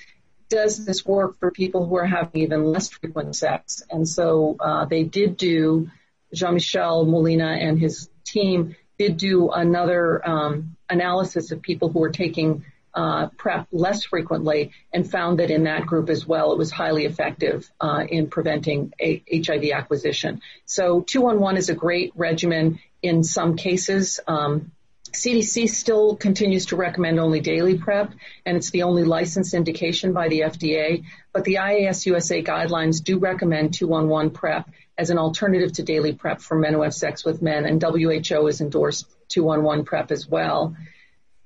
does 0.49 0.85
this 0.85 1.07
work 1.07 1.39
for 1.39 1.53
people 1.53 1.87
who 1.87 1.97
are 1.97 2.07
having 2.07 2.43
even 2.43 2.65
less 2.65 2.89
frequent 2.89 3.37
sex? 3.37 3.85
And 3.89 4.09
so 4.09 4.57
uh, 4.59 4.85
they 4.85 5.05
did 5.05 5.37
do 5.37 5.91
Jean-Michel 6.35 7.07
Molina 7.07 7.47
and 7.47 7.79
his 7.79 8.09
team 8.27 8.77
did 8.99 9.17
do 9.17 9.51
another 9.51 10.27
um, 10.29 10.77
analysis 10.89 11.53
of 11.53 11.63
people 11.63 11.89
who 11.91 12.01
were 12.01 12.11
taking 12.11 12.65
uh, 12.95 13.29
PrEP 13.37 13.67
less 13.73 14.05
frequently 14.05 14.73
and 14.93 15.09
found 15.09 15.39
that 15.39 15.51
in 15.51 15.65
that 15.65 15.85
group 15.85 16.09
as 16.09 16.27
well, 16.27 16.53
it 16.53 16.59
was 16.59 16.71
highly 16.71 17.05
effective 17.05 17.71
uh, 17.79 18.05
in 18.09 18.29
preventing 18.29 18.93
a- 18.99 19.23
HIV 19.31 19.71
acquisition. 19.71 20.41
So 20.65 21.03
211 21.03 21.59
is 21.59 21.69
a 21.69 21.75
great 21.75 22.13
regimen 22.17 22.79
in 23.03 23.23
some 23.23 23.57
cases. 23.57 24.19
Um, 24.27 24.73
CDC 25.13 25.69
still 25.69 26.17
continues 26.17 26.67
to 26.67 26.77
recommend 26.77 27.21
only 27.21 27.41
daily 27.41 27.79
PrEP, 27.79 28.13
and 28.45 28.57
it's 28.57 28.71
the 28.71 28.83
only 28.83 29.05
licensed 29.05 29.55
indication 29.55 30.13
by 30.13 30.29
the 30.29 30.41
FDA. 30.41 31.05
But 31.33 31.45
the 31.45 31.55
IAS 31.57 32.07
USA 32.07 32.43
guidelines 32.43 33.03
do 33.03 33.19
recommend 33.19 33.75
211 33.75 34.31
PrEP 34.31 34.69
as 34.99 35.11
an 35.11 35.19
alternative 35.19 35.73
to 35.73 35.83
daily 35.83 36.13
PrEP 36.13 36.41
for 36.41 36.59
men 36.59 36.73
who 36.73 36.83
have 36.83 36.95
sex 36.95 37.25
with 37.25 37.43
men, 37.43 37.67
and 37.67 37.83
WHO 37.83 38.47
has 38.47 38.61
endorsed 38.61 39.07
211 39.29 39.85
PrEP 39.85 40.11
as 40.11 40.27
well. 40.27 40.77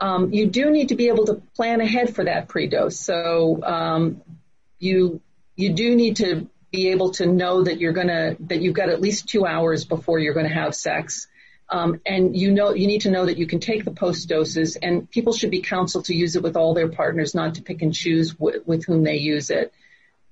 Um, 0.00 0.32
you 0.32 0.46
do 0.46 0.70
need 0.70 0.88
to 0.88 0.94
be 0.94 1.08
able 1.08 1.26
to 1.26 1.34
plan 1.54 1.80
ahead 1.80 2.14
for 2.14 2.24
that 2.24 2.48
pre-dose. 2.48 2.98
So 2.98 3.62
um, 3.62 4.22
you 4.78 5.20
you 5.56 5.74
do 5.74 5.94
need 5.94 6.16
to 6.16 6.48
be 6.70 6.88
able 6.88 7.10
to 7.12 7.26
know 7.26 7.64
that 7.64 7.80
you're 7.80 7.92
gonna 7.92 8.36
that 8.40 8.62
you've 8.62 8.74
got 8.74 8.88
at 8.88 9.00
least 9.00 9.28
two 9.28 9.44
hours 9.44 9.84
before 9.84 10.18
you're 10.18 10.34
going 10.34 10.48
to 10.48 10.54
have 10.54 10.74
sex. 10.74 11.26
Um, 11.68 12.00
and 12.04 12.36
you 12.36 12.50
know 12.50 12.74
you 12.74 12.88
need 12.88 13.02
to 13.02 13.10
know 13.10 13.26
that 13.26 13.38
you 13.38 13.46
can 13.46 13.60
take 13.60 13.84
the 13.84 13.92
post 13.92 14.28
doses, 14.28 14.76
and 14.76 15.08
people 15.08 15.32
should 15.32 15.50
be 15.50 15.60
counseled 15.60 16.06
to 16.06 16.14
use 16.14 16.34
it 16.34 16.42
with 16.42 16.56
all 16.56 16.74
their 16.74 16.88
partners, 16.88 17.34
not 17.34 17.56
to 17.56 17.62
pick 17.62 17.82
and 17.82 17.94
choose 17.94 18.32
w- 18.32 18.62
with 18.66 18.84
whom 18.86 19.04
they 19.04 19.18
use 19.18 19.50
it. 19.50 19.72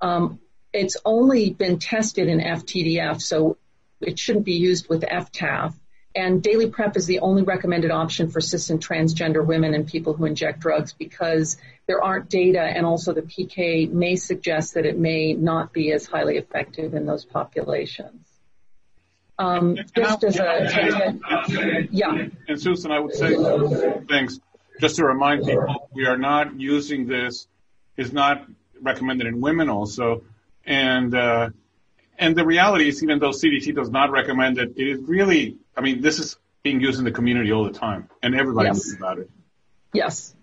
Um, 0.01 0.41
it's 0.73 0.97
only 1.05 1.51
been 1.51 1.79
tested 1.79 2.29
in 2.29 2.41
FTDF, 2.41 3.21
so 3.21 3.57
it 4.01 4.19
shouldn't 4.19 4.45
be 4.45 4.55
used 4.55 4.89
with 4.89 5.03
FTAF. 5.03 5.75
And 6.15 6.43
daily 6.43 6.69
PrEP 6.69 6.97
is 6.97 7.07
the 7.07 7.21
only 7.21 7.43
recommended 7.43 7.91
option 7.91 8.31
for 8.31 8.41
cis 8.41 8.71
and 8.71 8.85
transgender 8.85 9.45
women 9.45 9.75
and 9.75 9.87
people 9.87 10.15
who 10.15 10.25
inject 10.25 10.61
drugs 10.61 10.93
because 10.93 11.57
there 11.87 12.03
aren't 12.03 12.29
data 12.29 12.61
and 12.61 12.85
also 12.85 13.13
the 13.13 13.23
PK 13.23 13.91
may 13.91 14.17
suggest 14.17 14.75
that 14.75 14.85
it 14.85 14.99
may 14.99 15.35
not 15.35 15.73
be 15.73 15.93
as 15.93 16.07
highly 16.07 16.37
effective 16.37 16.95
in 16.95 17.07
those 17.07 17.25
populations. 17.25 18.27
Um, 19.39 19.79
just 19.95 20.25
as 20.25 20.39
a, 20.41 21.87
yeah. 21.93 22.27
And 22.49 22.61
Susan, 22.61 22.91
I 22.91 22.99
would 22.99 23.15
say 23.15 23.37
things 24.09 24.41
just 24.81 24.97
to 24.97 25.05
remind 25.05 25.45
people, 25.45 25.89
we 25.93 26.07
are 26.07 26.19
not 26.19 26.59
using 26.59 27.07
this, 27.07 27.47
is 27.97 28.13
not 28.13 28.45
recommended 28.81 29.27
in 29.27 29.41
women 29.41 29.69
also. 29.69 30.23
And 30.69 31.15
uh, 31.15 31.49
and 32.19 32.37
the 32.37 32.45
reality 32.45 32.89
is, 32.89 33.03
even 33.03 33.19
though 33.19 33.31
CDC 33.31 33.75
does 33.75 33.91
not 33.91 34.11
recommend 34.11 34.59
it, 34.59 34.75
it 34.77 34.87
is 34.87 35.01
really, 35.09 35.57
I 35.75 35.81
mean, 35.81 36.03
this 36.03 36.19
is 36.19 36.37
being 36.63 36.81
used 36.81 36.99
in 36.99 37.07
the 37.07 37.11
community 37.11 37.53
all 37.53 37.65
the 37.65 37.73
time, 37.73 38.11
and 38.23 38.35
everybody 38.35 38.69
yes. 38.69 38.77
knows 38.77 38.95
about 38.95 39.19
it. 39.19 39.31
Yes. 39.95 40.35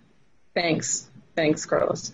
Thanks. 0.55 1.07
Thanks, 1.35 1.65
Carlos. 1.67 2.11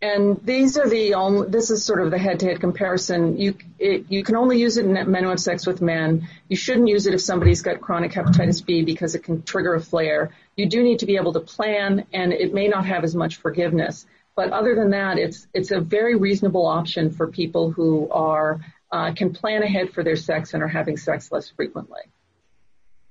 And 0.00 0.40
these 0.44 0.78
are 0.78 0.88
the 0.88 1.14
only, 1.14 1.48
this 1.48 1.70
is 1.70 1.84
sort 1.84 2.00
of 2.00 2.12
the 2.12 2.18
head-to-head 2.18 2.60
comparison. 2.60 3.36
You, 3.36 3.56
it, 3.80 4.06
you 4.08 4.22
can 4.22 4.36
only 4.36 4.60
use 4.60 4.76
it 4.76 4.84
in 4.84 4.92
men 4.92 5.24
who 5.24 5.30
have 5.30 5.40
sex 5.40 5.66
with 5.66 5.82
men. 5.82 6.28
You 6.48 6.56
shouldn't 6.56 6.86
use 6.86 7.06
it 7.08 7.14
if 7.14 7.20
somebody's 7.20 7.62
got 7.62 7.80
chronic 7.80 8.12
hepatitis 8.12 8.64
B 8.64 8.82
because 8.82 9.16
it 9.16 9.24
can 9.24 9.42
trigger 9.42 9.74
a 9.74 9.80
flare. 9.80 10.30
You 10.54 10.66
do 10.66 10.84
need 10.84 11.00
to 11.00 11.06
be 11.06 11.16
able 11.16 11.32
to 11.32 11.40
plan 11.40 12.06
and 12.12 12.32
it 12.32 12.54
may 12.54 12.68
not 12.68 12.86
have 12.86 13.02
as 13.02 13.16
much 13.16 13.36
forgiveness. 13.36 14.06
But 14.38 14.52
other 14.52 14.76
than 14.76 14.90
that, 14.90 15.18
it's 15.18 15.48
it's 15.52 15.72
a 15.72 15.80
very 15.80 16.14
reasonable 16.14 16.64
option 16.64 17.10
for 17.10 17.26
people 17.26 17.72
who 17.72 18.08
are 18.08 18.60
uh, 18.92 19.12
can 19.12 19.32
plan 19.32 19.64
ahead 19.64 19.90
for 19.90 20.04
their 20.04 20.14
sex 20.14 20.54
and 20.54 20.62
are 20.62 20.68
having 20.68 20.96
sex 20.96 21.32
less 21.32 21.48
frequently. 21.48 22.02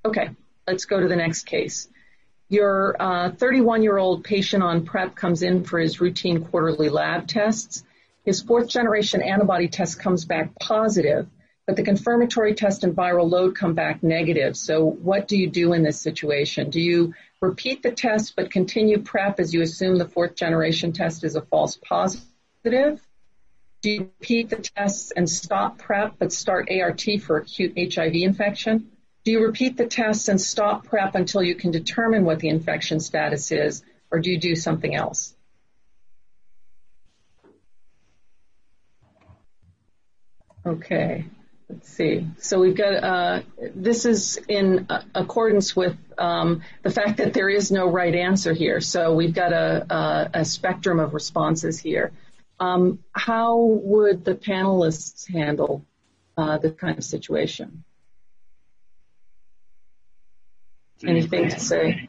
Okay, 0.06 0.30
let's 0.66 0.86
go 0.86 0.98
to 0.98 1.06
the 1.06 1.16
next 1.16 1.42
case. 1.42 1.86
Your 2.48 2.96
31-year-old 2.98 4.20
uh, 4.20 4.22
patient 4.26 4.62
on 4.62 4.86
PrEP 4.86 5.14
comes 5.16 5.42
in 5.42 5.64
for 5.64 5.78
his 5.78 6.00
routine 6.00 6.46
quarterly 6.46 6.88
lab 6.88 7.26
tests. 7.26 7.84
His 8.24 8.40
fourth 8.40 8.68
generation 8.70 9.20
antibody 9.20 9.68
test 9.68 10.00
comes 10.00 10.24
back 10.24 10.58
positive, 10.58 11.28
but 11.66 11.76
the 11.76 11.82
confirmatory 11.82 12.54
test 12.54 12.84
and 12.84 12.96
viral 12.96 13.30
load 13.30 13.54
come 13.54 13.74
back 13.74 14.02
negative. 14.02 14.56
So 14.56 14.82
what 14.82 15.28
do 15.28 15.36
you 15.36 15.50
do 15.50 15.74
in 15.74 15.82
this 15.82 16.00
situation? 16.00 16.70
Do 16.70 16.80
you 16.80 17.12
repeat 17.40 17.82
the 17.82 17.92
test 17.92 18.34
but 18.36 18.50
continue 18.50 19.00
PrEP 19.00 19.38
as 19.38 19.54
you 19.54 19.62
assume 19.62 19.96
the 19.96 20.08
fourth 20.08 20.34
generation 20.34 20.92
test 20.92 21.24
is 21.24 21.36
a 21.36 21.42
false 21.42 21.76
positive? 21.76 23.00
Do 23.80 23.90
you 23.90 24.00
repeat 24.00 24.50
the 24.50 24.56
tests 24.56 25.12
and 25.12 25.30
stop 25.30 25.78
PrEP 25.78 26.14
but 26.18 26.32
start 26.32 26.68
ART 26.70 27.04
for 27.22 27.36
acute 27.36 27.74
HIV 27.94 28.14
infection? 28.14 28.90
Do 29.24 29.30
you 29.32 29.44
repeat 29.44 29.76
the 29.76 29.86
tests 29.86 30.28
and 30.28 30.40
stop 30.40 30.86
PrEP 30.86 31.14
until 31.14 31.42
you 31.42 31.54
can 31.54 31.70
determine 31.70 32.24
what 32.24 32.40
the 32.40 32.48
infection 32.48 32.98
status 32.98 33.52
is, 33.52 33.84
or 34.10 34.18
do 34.18 34.30
you 34.30 34.38
do 34.38 34.56
something 34.56 34.94
else? 34.94 35.34
Okay. 40.66 41.24
Let's 41.68 41.90
see. 41.90 42.26
So 42.38 42.60
we've 42.60 42.76
got, 42.76 43.04
uh, 43.04 43.42
this 43.74 44.06
is 44.06 44.40
in 44.48 44.86
accordance 45.14 45.76
with 45.76 45.96
um, 46.16 46.62
the 46.82 46.90
fact 46.90 47.18
that 47.18 47.34
there 47.34 47.48
is 47.48 47.70
no 47.70 47.90
right 47.90 48.14
answer 48.14 48.54
here. 48.54 48.80
So 48.80 49.14
we've 49.14 49.34
got 49.34 49.52
a, 49.52 49.86
a, 49.92 50.30
a 50.40 50.44
spectrum 50.46 50.98
of 50.98 51.12
responses 51.12 51.78
here. 51.78 52.12
Um, 52.58 53.00
how 53.12 53.58
would 53.58 54.24
the 54.24 54.34
panelists 54.34 55.30
handle 55.30 55.84
uh, 56.38 56.56
this 56.56 56.72
kind 56.72 56.96
of 56.96 57.04
situation? 57.04 57.84
Anything 61.06 61.48
to 61.48 61.60
say? 61.60 62.08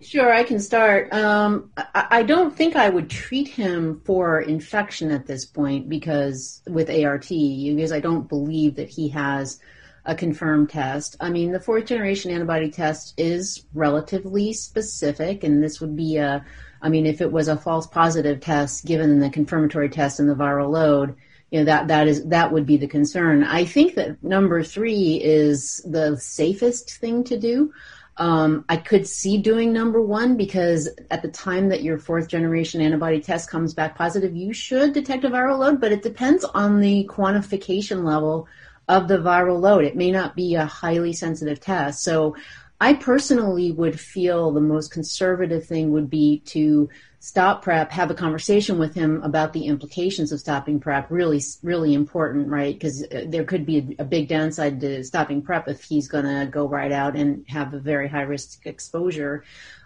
Sure, 0.00 0.32
I 0.32 0.42
can 0.42 0.58
start. 0.58 1.12
Um, 1.12 1.70
I, 1.76 2.06
I, 2.10 2.22
don't 2.24 2.54
think 2.54 2.74
I 2.74 2.88
would 2.88 3.08
treat 3.08 3.46
him 3.46 4.00
for 4.04 4.40
infection 4.40 5.12
at 5.12 5.26
this 5.26 5.44
point 5.44 5.88
because 5.88 6.62
with 6.66 6.90
ART, 6.90 7.28
because 7.28 7.92
I 7.92 8.00
don't 8.00 8.28
believe 8.28 8.74
that 8.76 8.88
he 8.88 9.08
has 9.10 9.60
a 10.04 10.14
confirmed 10.14 10.70
test. 10.70 11.16
I 11.20 11.30
mean, 11.30 11.52
the 11.52 11.60
fourth 11.60 11.86
generation 11.86 12.30
antibody 12.30 12.70
test 12.70 13.14
is 13.16 13.64
relatively 13.72 14.52
specific, 14.52 15.44
and 15.44 15.62
this 15.62 15.80
would 15.80 15.96
be 15.96 16.16
a, 16.16 16.44
I 16.82 16.88
mean, 16.88 17.06
if 17.06 17.20
it 17.20 17.30
was 17.30 17.48
a 17.48 17.56
false 17.56 17.86
positive 17.86 18.40
test 18.40 18.84
given 18.84 19.20
the 19.20 19.30
confirmatory 19.30 19.88
test 19.88 20.20
and 20.20 20.28
the 20.28 20.34
viral 20.34 20.70
load, 20.70 21.14
you 21.50 21.60
know 21.60 21.64
that 21.66 21.88
that 21.88 22.08
is 22.08 22.24
that 22.26 22.52
would 22.52 22.66
be 22.66 22.76
the 22.76 22.86
concern. 22.86 23.44
I 23.44 23.64
think 23.64 23.94
that 23.94 24.22
number 24.22 24.62
three 24.62 25.20
is 25.22 25.84
the 25.84 26.16
safest 26.16 26.98
thing 26.98 27.24
to 27.24 27.38
do. 27.38 27.72
Um, 28.16 28.64
I 28.68 28.76
could 28.76 29.08
see 29.08 29.38
doing 29.38 29.72
number 29.72 30.00
one 30.00 30.36
because 30.36 30.88
at 31.10 31.22
the 31.22 31.30
time 31.30 31.68
that 31.70 31.82
your 31.82 31.98
fourth 31.98 32.28
generation 32.28 32.80
antibody 32.80 33.20
test 33.20 33.50
comes 33.50 33.74
back 33.74 33.96
positive, 33.96 34.36
you 34.36 34.52
should 34.52 34.92
detect 34.92 35.24
a 35.24 35.30
viral 35.30 35.58
load, 35.58 35.80
but 35.80 35.90
it 35.90 36.02
depends 36.02 36.44
on 36.44 36.80
the 36.80 37.08
quantification 37.10 38.04
level 38.04 38.46
of 38.88 39.08
the 39.08 39.18
viral 39.18 39.60
load. 39.60 39.84
It 39.84 39.96
may 39.96 40.12
not 40.12 40.36
be 40.36 40.54
a 40.54 40.64
highly 40.64 41.12
sensitive 41.12 41.58
test. 41.58 42.04
So 42.04 42.36
I 42.80 42.94
personally 42.94 43.72
would 43.72 43.98
feel 43.98 44.52
the 44.52 44.60
most 44.60 44.92
conservative 44.92 45.64
thing 45.64 45.90
would 45.90 46.10
be 46.10 46.40
to 46.46 46.88
stop 47.24 47.62
prep, 47.62 47.90
have 47.90 48.10
a 48.10 48.14
conversation 48.14 48.78
with 48.78 48.94
him 48.94 49.22
about 49.22 49.54
the 49.54 49.64
implications 49.64 50.30
of 50.30 50.38
stopping 50.38 50.78
prep. 50.78 51.10
Really, 51.10 51.40
really 51.62 51.94
important, 51.94 52.48
right? 52.48 52.74
Because 52.74 53.02
uh, 53.04 53.24
there 53.26 53.44
could 53.44 53.64
be 53.64 53.96
a, 53.98 54.04
big 54.04 54.28
downside 54.28 54.78
to 54.82 55.02
stopping 55.02 55.40
prep 55.40 55.66
if 55.66 55.82
he's 55.82 56.06
going 56.06 56.26
to 56.26 56.46
go 56.50 56.68
right 56.68 56.92
out 56.92 57.16
and 57.16 57.42
have 57.48 57.72
a 57.72 57.78
very 57.78 58.08
high 58.08 58.28
risk 58.28 58.66
exposure. 58.66 59.42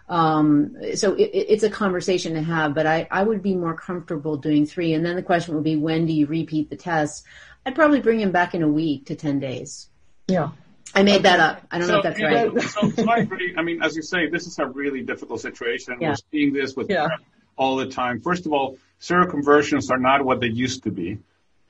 Um, 0.09 0.75
so 0.95 1.13
it, 1.13 1.31
it's 1.33 1.63
a 1.63 1.69
conversation 1.69 2.33
to 2.33 2.41
have, 2.41 2.75
but 2.75 2.85
I, 2.85 3.07
I 3.09 3.23
would 3.23 3.41
be 3.41 3.55
more 3.55 3.73
comfortable 3.73 4.35
doing 4.35 4.65
three. 4.65 4.93
And 4.93 5.05
then 5.05 5.15
the 5.15 5.23
question 5.23 5.55
would 5.55 5.63
be, 5.63 5.77
when 5.77 6.05
do 6.05 6.11
you 6.11 6.25
repeat 6.25 6.69
the 6.69 6.75
test? 6.75 7.23
I'd 7.65 7.73
probably 7.73 8.01
bring 8.01 8.19
him 8.19 8.33
back 8.33 8.53
in 8.53 8.63
a 8.63 8.67
week 8.67 9.05
to 9.05 9.15
10 9.15 9.39
days. 9.39 9.87
Yeah. 10.27 10.49
I 10.93 11.03
made 11.03 11.23
that 11.23 11.39
up. 11.39 11.61
I 11.71 11.77
don't 11.77 11.87
so, 11.87 11.93
know 11.93 11.97
if 11.99 12.03
that's 12.03 12.21
right. 12.21 12.61
so, 12.61 12.89
so, 12.89 13.09
I 13.09 13.17
agree. 13.17 13.53
I 13.57 13.61
mean, 13.61 13.81
as 13.81 13.95
you 13.95 14.01
say, 14.01 14.27
this 14.29 14.47
is 14.47 14.57
a 14.59 14.65
really 14.65 15.01
difficult 15.01 15.41
situation. 15.41 15.97
Yeah. 15.99 16.09
We're 16.09 16.15
seeing 16.31 16.53
this 16.53 16.75
with 16.75 16.89
yeah. 16.89 17.07
all 17.55 17.77
the 17.77 17.87
time. 17.87 18.21
First 18.21 18.45
of 18.45 18.53
all, 18.53 18.77
seroconversions 18.99 19.91
are 19.91 19.97
not 19.97 20.23
what 20.23 20.39
they 20.39 20.47
used 20.47 20.83
to 20.83 20.91
be. 20.91 21.19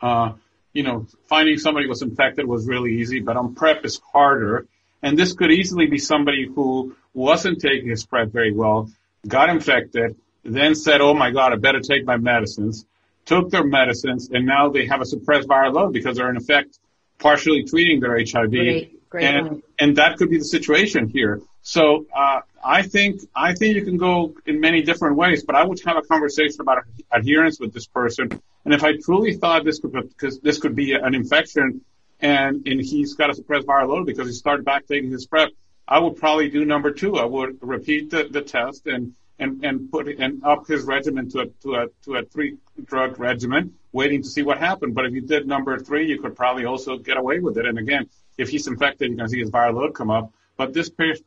Uh, 0.01 0.34
you 0.74 0.84
know, 0.84 1.05
finding 1.28 1.57
somebody 1.57 1.88
was 1.88 2.01
infected 2.01 2.45
was 2.45 2.67
really 2.67 2.99
easy, 2.99 3.20
but 3.20 3.36
on 3.36 3.55
PrEP 3.55 3.86
is 3.86 3.99
harder. 4.13 4.67
And 5.01 5.17
this 5.17 5.34
could 5.34 5.51
easily 5.51 5.88
be 5.88 5.97
somebody 5.97 6.47
who 6.47 6.95
wasn't 7.13 7.59
taking 7.61 7.89
his 7.89 8.05
PrEP 8.05 8.30
very 8.30 8.53
well, 8.53 8.89
got 9.28 9.49
infected, 9.49 10.15
then 10.43 10.76
said, 10.76 11.01
"Oh 11.01 11.13
my 11.13 11.32
God, 11.32 11.53
I 11.53 11.55
better 11.55 11.80
take 11.80 12.05
my 12.05 12.17
medicines." 12.17 12.86
Took 13.26 13.51
their 13.51 13.63
medicines, 13.63 14.30
and 14.32 14.45
now 14.45 14.70
they 14.70 14.88
have 14.88 15.01
a 15.01 15.05
suppressed 15.05 15.47
viral 15.47 15.74
load 15.74 15.93
because 15.93 16.17
they're 16.17 16.30
in 16.30 16.38
effect 16.38 16.80
partially 17.20 17.63
treating 17.63 17.99
their 17.99 18.17
HIV. 18.17 18.49
Great. 18.49 18.98
Great 19.10 19.26
and, 19.26 19.64
and 19.80 19.95
that 19.97 20.18
could 20.18 20.30
be 20.30 20.38
the 20.38 20.45
situation 20.45 21.10
here. 21.10 21.41
So 21.62 22.05
uh, 22.16 22.41
I 22.64 22.84
think 22.84 23.22
I 23.36 23.53
think 23.53 23.76
you 23.76 23.84
can 23.84 23.97
go 23.97 24.36
in 24.45 24.60
many 24.60 24.82
different 24.84 25.16
ways, 25.18 25.43
but 25.43 25.55
I 25.55 25.64
would 25.64 25.80
have 25.86 25.97
a 25.97 26.01
conversation 26.01 26.62
about 26.62 26.84
adherence 27.12 27.60
with 27.60 27.74
this 27.74 27.88
person. 27.88 28.41
And 28.66 28.74
if 28.74 28.84
I 28.84 28.97
truly 28.97 29.36
thought 29.36 29.66
this 29.66 29.80
could 29.80 29.91
because 29.91 30.39
this 30.39 30.60
could 30.60 30.76
be 30.76 30.93
an 30.93 31.16
infection, 31.16 31.82
and 32.20 32.68
and 32.68 32.80
he's 32.80 33.16
got 33.16 33.30
a 33.30 33.34
suppressed 33.34 33.66
viral 33.66 33.89
load 33.89 34.05
because 34.05 34.28
he 34.28 34.34
started 34.34 34.66
back 34.66 34.86
taking 34.88 35.10
his 35.10 35.26
prep, 35.26 35.49
I 35.88 35.99
would 35.99 36.18
probably 36.18 36.49
do 36.49 36.66
number 36.66 36.91
two. 36.91 37.18
I 37.18 37.26
would 37.26 37.57
repeat 37.62 38.12
the, 38.12 38.28
the 38.30 38.41
test 38.41 38.86
and 38.86 39.14
and 39.39 39.64
and 39.66 39.91
put 39.91 40.07
and 40.07 40.43
up 40.43 40.68
his 40.68 40.84
regimen 40.84 41.30
to 41.32 41.39
a 41.41 41.45
to 41.64 41.76
a 41.76 41.88
to 42.05 42.16
a 42.16 42.24
three 42.26 42.57
drug 42.86 43.20
regimen, 43.20 43.74
waiting 43.91 44.22
to 44.22 44.28
see 44.28 44.43
what 44.43 44.60
happened. 44.60 44.93
But 44.93 45.05
if 45.05 45.14
you 45.14 45.22
did 45.22 45.47
number 45.47 45.80
three, 45.80 46.07
you 46.07 46.22
could 46.22 46.36
probably 46.36 46.66
also 46.66 46.97
get 46.97 47.18
away 47.18 47.39
with 47.39 47.57
it. 47.57 47.66
And 47.66 47.78
again, 47.80 48.10
if 48.39 48.49
he's 48.49 48.67
infected, 48.67 49.09
you're 49.09 49.17
going 49.17 49.27
to 49.27 49.31
see 49.31 49.39
his 49.39 49.51
viral 49.51 49.75
load 49.75 49.93
come 49.93 50.09
up. 50.09 50.31
But 50.57 50.73
this 50.73 50.91
this 50.97 51.21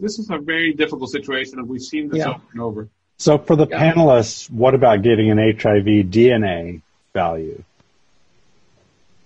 this 0.00 0.18
is 0.18 0.30
a 0.30 0.38
very 0.38 0.72
difficult 0.72 1.10
situation, 1.10 1.58
and 1.58 1.68
we've 1.68 1.82
seen 1.82 2.08
this 2.08 2.20
yeah. 2.20 2.30
over 2.30 2.42
and 2.52 2.60
over. 2.60 2.88
So 3.18 3.36
for 3.36 3.54
the 3.54 3.66
yeah. 3.66 3.92
panelists, 3.92 4.50
what 4.50 4.74
about 4.74 5.02
getting 5.02 5.30
an 5.30 5.36
HIV 5.36 6.08
DNA 6.10 6.80
value? 7.12 7.62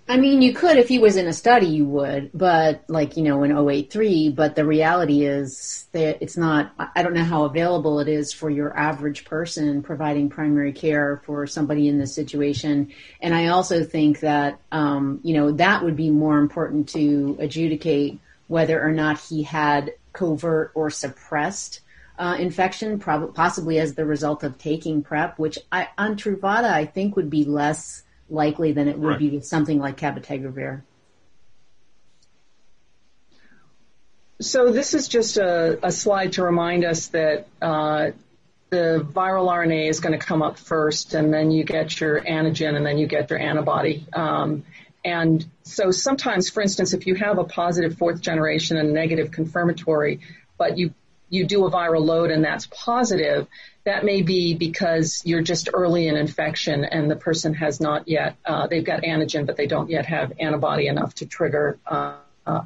I 0.07 0.17
mean, 0.17 0.43
you 0.43 0.53
could 0.53 0.77
if 0.77 0.87
he 0.87 0.99
was 0.99 1.15
in 1.15 1.25
a 1.25 1.33
study, 1.33 1.65
you 1.65 1.85
would, 1.85 2.29
but 2.31 2.83
like 2.87 3.17
you 3.17 3.23
know, 3.23 3.41
in 3.43 3.57
083. 3.57 4.29
But 4.29 4.55
the 4.55 4.65
reality 4.65 5.25
is 5.25 5.87
that 5.93 6.21
it's 6.21 6.37
not. 6.37 6.73
I 6.77 7.01
don't 7.01 7.15
know 7.15 7.23
how 7.23 7.45
available 7.45 7.99
it 7.99 8.07
is 8.07 8.31
for 8.31 8.49
your 8.49 8.77
average 8.77 9.25
person 9.25 9.81
providing 9.81 10.29
primary 10.29 10.73
care 10.73 11.23
for 11.25 11.47
somebody 11.47 11.87
in 11.87 11.97
this 11.97 12.13
situation. 12.13 12.93
And 13.19 13.33
I 13.33 13.47
also 13.47 13.83
think 13.83 14.19
that 14.19 14.59
um, 14.71 15.21
you 15.23 15.33
know 15.33 15.51
that 15.53 15.83
would 15.83 15.95
be 15.95 16.11
more 16.11 16.37
important 16.37 16.89
to 16.89 17.37
adjudicate 17.39 18.19
whether 18.47 18.79
or 18.79 18.91
not 18.91 19.19
he 19.19 19.41
had 19.41 19.93
covert 20.13 20.71
or 20.75 20.91
suppressed 20.91 21.81
uh, 22.19 22.37
infection, 22.39 22.99
prob- 22.99 23.33
possibly 23.33 23.79
as 23.79 23.95
the 23.95 24.05
result 24.05 24.43
of 24.43 24.57
taking 24.57 25.01
PrEP, 25.01 25.39
which 25.39 25.57
I, 25.71 25.89
on 25.97 26.15
Truvada 26.15 26.71
I 26.71 26.85
think 26.85 27.15
would 27.15 27.31
be 27.31 27.43
less 27.43 28.03
likely 28.29 28.71
than 28.71 28.87
it 28.87 28.97
would 28.97 29.07
right. 29.07 29.19
be 29.19 29.29
with 29.29 29.45
something 29.45 29.79
like 29.79 29.97
cabotegravir. 29.97 30.81
So 34.41 34.71
this 34.71 34.93
is 34.93 35.07
just 35.07 35.37
a, 35.37 35.79
a 35.85 35.91
slide 35.91 36.33
to 36.33 36.43
remind 36.43 36.83
us 36.83 37.07
that 37.07 37.47
uh, 37.61 38.11
the 38.69 39.07
viral 39.09 39.47
RNA 39.47 39.89
is 39.89 40.01
going 40.01 40.17
to 40.17 40.23
come 40.23 40.41
up 40.41 40.59
first, 40.59 41.13
and 41.13 41.33
then 41.33 41.51
you 41.51 41.63
get 41.63 41.99
your 42.01 42.19
antigen, 42.19 42.75
and 42.75 42.85
then 42.85 42.97
you 42.97 43.07
get 43.07 43.29
your 43.29 43.39
antibody. 43.39 44.05
Um, 44.11 44.65
and 45.05 45.45
so 45.63 45.91
sometimes, 45.91 46.49
for 46.49 46.61
instance, 46.61 46.93
if 46.93 47.07
you 47.07 47.15
have 47.15 47.37
a 47.37 47.43
positive 47.43 47.97
fourth 47.97 48.19
generation 48.21 48.75
and 48.75 48.91
negative 48.91 49.31
confirmatory, 49.31 50.19
but 50.57 50.77
you 50.77 50.93
you 51.29 51.45
do 51.45 51.65
a 51.65 51.71
viral 51.71 52.05
load 52.05 52.31
and 52.31 52.43
that's 52.43 52.67
positive, 52.67 53.47
that 53.83 54.03
may 54.03 54.21
be 54.21 54.55
because 54.55 55.21
you're 55.25 55.41
just 55.41 55.69
early 55.73 56.07
in 56.07 56.15
infection 56.15 56.83
and 56.85 57.09
the 57.09 57.15
person 57.15 57.53
has 57.53 57.79
not 57.79 58.07
yet, 58.07 58.35
uh, 58.45 58.67
they've 58.67 58.85
got 58.85 59.03
antigen, 59.03 59.45
but 59.45 59.57
they 59.57 59.67
don't 59.67 59.89
yet 59.89 60.05
have 60.05 60.33
antibody 60.39 60.87
enough 60.87 61.13
to 61.15 61.25
trigger 61.25 61.77
uh, 61.85 62.15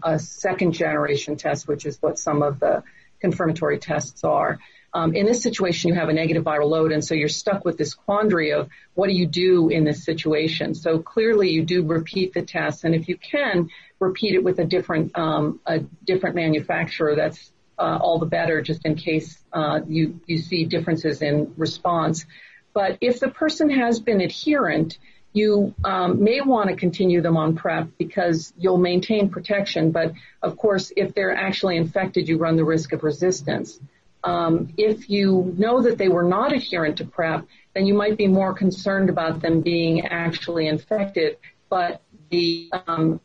a 0.03 0.19
second 0.19 0.73
generation 0.73 1.35
test, 1.35 1.67
which 1.67 1.85
is 1.85 2.01
what 2.01 2.19
some 2.19 2.41
of 2.41 2.59
the 2.59 2.83
confirmatory 3.19 3.79
tests 3.79 4.23
are. 4.23 4.59
Um, 4.93 5.13
in 5.13 5.25
this 5.25 5.43
situation, 5.43 5.89
you 5.89 5.95
have 5.95 6.09
a 6.09 6.13
negative 6.13 6.43
viral 6.43 6.69
load, 6.69 6.91
and 6.91 7.05
so 7.05 7.13
you're 7.13 7.29
stuck 7.29 7.63
with 7.63 7.77
this 7.77 7.93
quandary 7.93 8.53
of 8.53 8.69
what 8.95 9.07
do 9.07 9.13
you 9.13 9.27
do 9.27 9.69
in 9.69 9.83
this 9.83 10.03
situation. 10.03 10.73
So 10.73 10.99
clearly, 10.99 11.51
you 11.51 11.63
do 11.63 11.85
repeat 11.85 12.33
the 12.33 12.41
test, 12.41 12.83
and 12.83 12.95
if 12.95 13.07
you 13.07 13.15
can 13.15 13.69
repeat 13.99 14.33
it 14.33 14.43
with 14.43 14.59
a 14.59 14.65
different 14.65 15.15
um, 15.17 15.59
a 15.65 15.79
different 15.79 16.35
manufacturer, 16.35 17.15
that's 17.15 17.51
all 17.79 18.19
the 18.19 18.25
better 18.25 18.61
just 18.61 18.85
in 18.85 18.95
case 18.95 19.37
uh, 19.53 19.79
you, 19.87 20.19
you 20.25 20.37
see 20.37 20.65
differences 20.65 21.21
in 21.21 21.53
response. 21.57 22.25
But 22.73 22.97
if 23.01 23.19
the 23.19 23.29
person 23.29 23.69
has 23.69 23.99
been 23.99 24.21
adherent, 24.21 24.97
you 25.33 25.73
um, 25.83 26.23
may 26.23 26.41
want 26.41 26.69
to 26.69 26.75
continue 26.75 27.21
them 27.21 27.37
on 27.37 27.55
PrEP 27.55 27.89
because 27.97 28.53
you'll 28.57 28.77
maintain 28.77 29.29
protection. 29.29 29.91
But 29.91 30.13
of 30.41 30.57
course, 30.57 30.91
if 30.95 31.13
they're 31.13 31.35
actually 31.35 31.77
infected, 31.77 32.27
you 32.27 32.37
run 32.37 32.55
the 32.55 32.65
risk 32.65 32.93
of 32.93 33.03
resistance. 33.03 33.79
Um, 34.23 34.73
if 34.77 35.09
you 35.09 35.53
know 35.57 35.81
that 35.83 35.97
they 35.97 36.09
were 36.09 36.23
not 36.23 36.51
adherent 36.51 36.97
to 36.97 37.05
PrEP, 37.05 37.45
then 37.73 37.85
you 37.85 37.93
might 37.93 38.17
be 38.17 38.27
more 38.27 38.53
concerned 38.53 39.09
about 39.09 39.41
them 39.41 39.61
being 39.61 40.07
actually 40.07 40.67
infected. 40.67 41.37
But 41.69 42.01
the 42.29 42.69
um, 42.87 43.21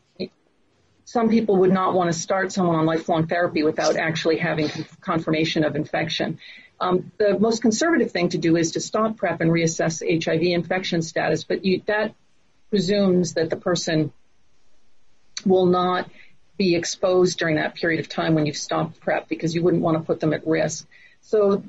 some 1.05 1.29
people 1.29 1.57
would 1.57 1.71
not 1.71 1.93
want 1.93 2.11
to 2.11 2.19
start 2.19 2.51
someone 2.51 2.75
on 2.75 2.85
lifelong 2.85 3.27
therapy 3.27 3.63
without 3.63 3.95
actually 3.95 4.37
having 4.37 4.69
confirmation 5.01 5.63
of 5.63 5.75
infection. 5.75 6.39
Um, 6.79 7.11
the 7.17 7.39
most 7.39 7.61
conservative 7.61 8.11
thing 8.11 8.29
to 8.29 8.37
do 8.37 8.57
is 8.57 8.71
to 8.71 8.81
stop 8.81 9.15
PrEP 9.15 9.39
and 9.39 9.51
reassess 9.51 10.01
HIV 10.03 10.41
infection 10.41 11.01
status, 11.01 11.43
but 11.43 11.63
you, 11.63 11.81
that 11.85 12.13
presumes 12.69 13.35
that 13.35 13.49
the 13.49 13.55
person 13.55 14.11
will 15.45 15.67
not 15.67 16.09
be 16.57 16.75
exposed 16.75 17.37
during 17.37 17.55
that 17.55 17.75
period 17.75 17.99
of 17.99 18.09
time 18.09 18.33
when 18.33 18.45
you've 18.45 18.57
stopped 18.57 18.99
PrEP 18.99 19.29
because 19.29 19.53
you 19.53 19.61
wouldn't 19.61 19.83
want 19.83 19.97
to 19.97 20.03
put 20.03 20.19
them 20.19 20.33
at 20.33 20.45
risk. 20.47 20.87
So 21.21 21.63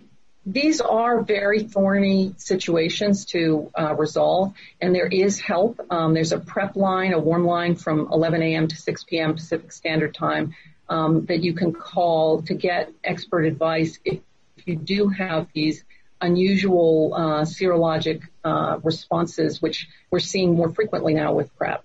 these 0.46 0.80
are 0.80 1.22
very 1.22 1.64
thorny 1.64 2.32
situations 2.36 3.24
to 3.26 3.70
uh, 3.76 3.94
resolve, 3.96 4.54
and 4.80 4.94
there 4.94 5.08
is 5.08 5.40
help. 5.40 5.80
Um, 5.90 6.14
there's 6.14 6.30
a 6.30 6.38
prep 6.38 6.76
line, 6.76 7.12
a 7.12 7.18
warm 7.18 7.44
line 7.44 7.74
from 7.74 8.08
11 8.12 8.42
a.m. 8.42 8.68
to 8.68 8.76
6 8.76 9.04
p.m. 9.04 9.34
Pacific 9.34 9.72
Standard 9.72 10.14
Time 10.14 10.54
um, 10.88 11.26
that 11.26 11.42
you 11.42 11.52
can 11.52 11.72
call 11.72 12.42
to 12.42 12.54
get 12.54 12.92
expert 13.02 13.44
advice 13.44 13.98
if 14.04 14.20
you 14.64 14.76
do 14.76 15.08
have 15.08 15.48
these 15.52 15.84
unusual 16.20 17.12
uh, 17.14 17.40
serologic 17.42 18.22
uh, 18.44 18.78
responses, 18.84 19.60
which 19.60 19.88
we're 20.12 20.20
seeing 20.20 20.54
more 20.54 20.70
frequently 20.70 21.12
now 21.12 21.32
with 21.32 21.54
PrEP. 21.56 21.84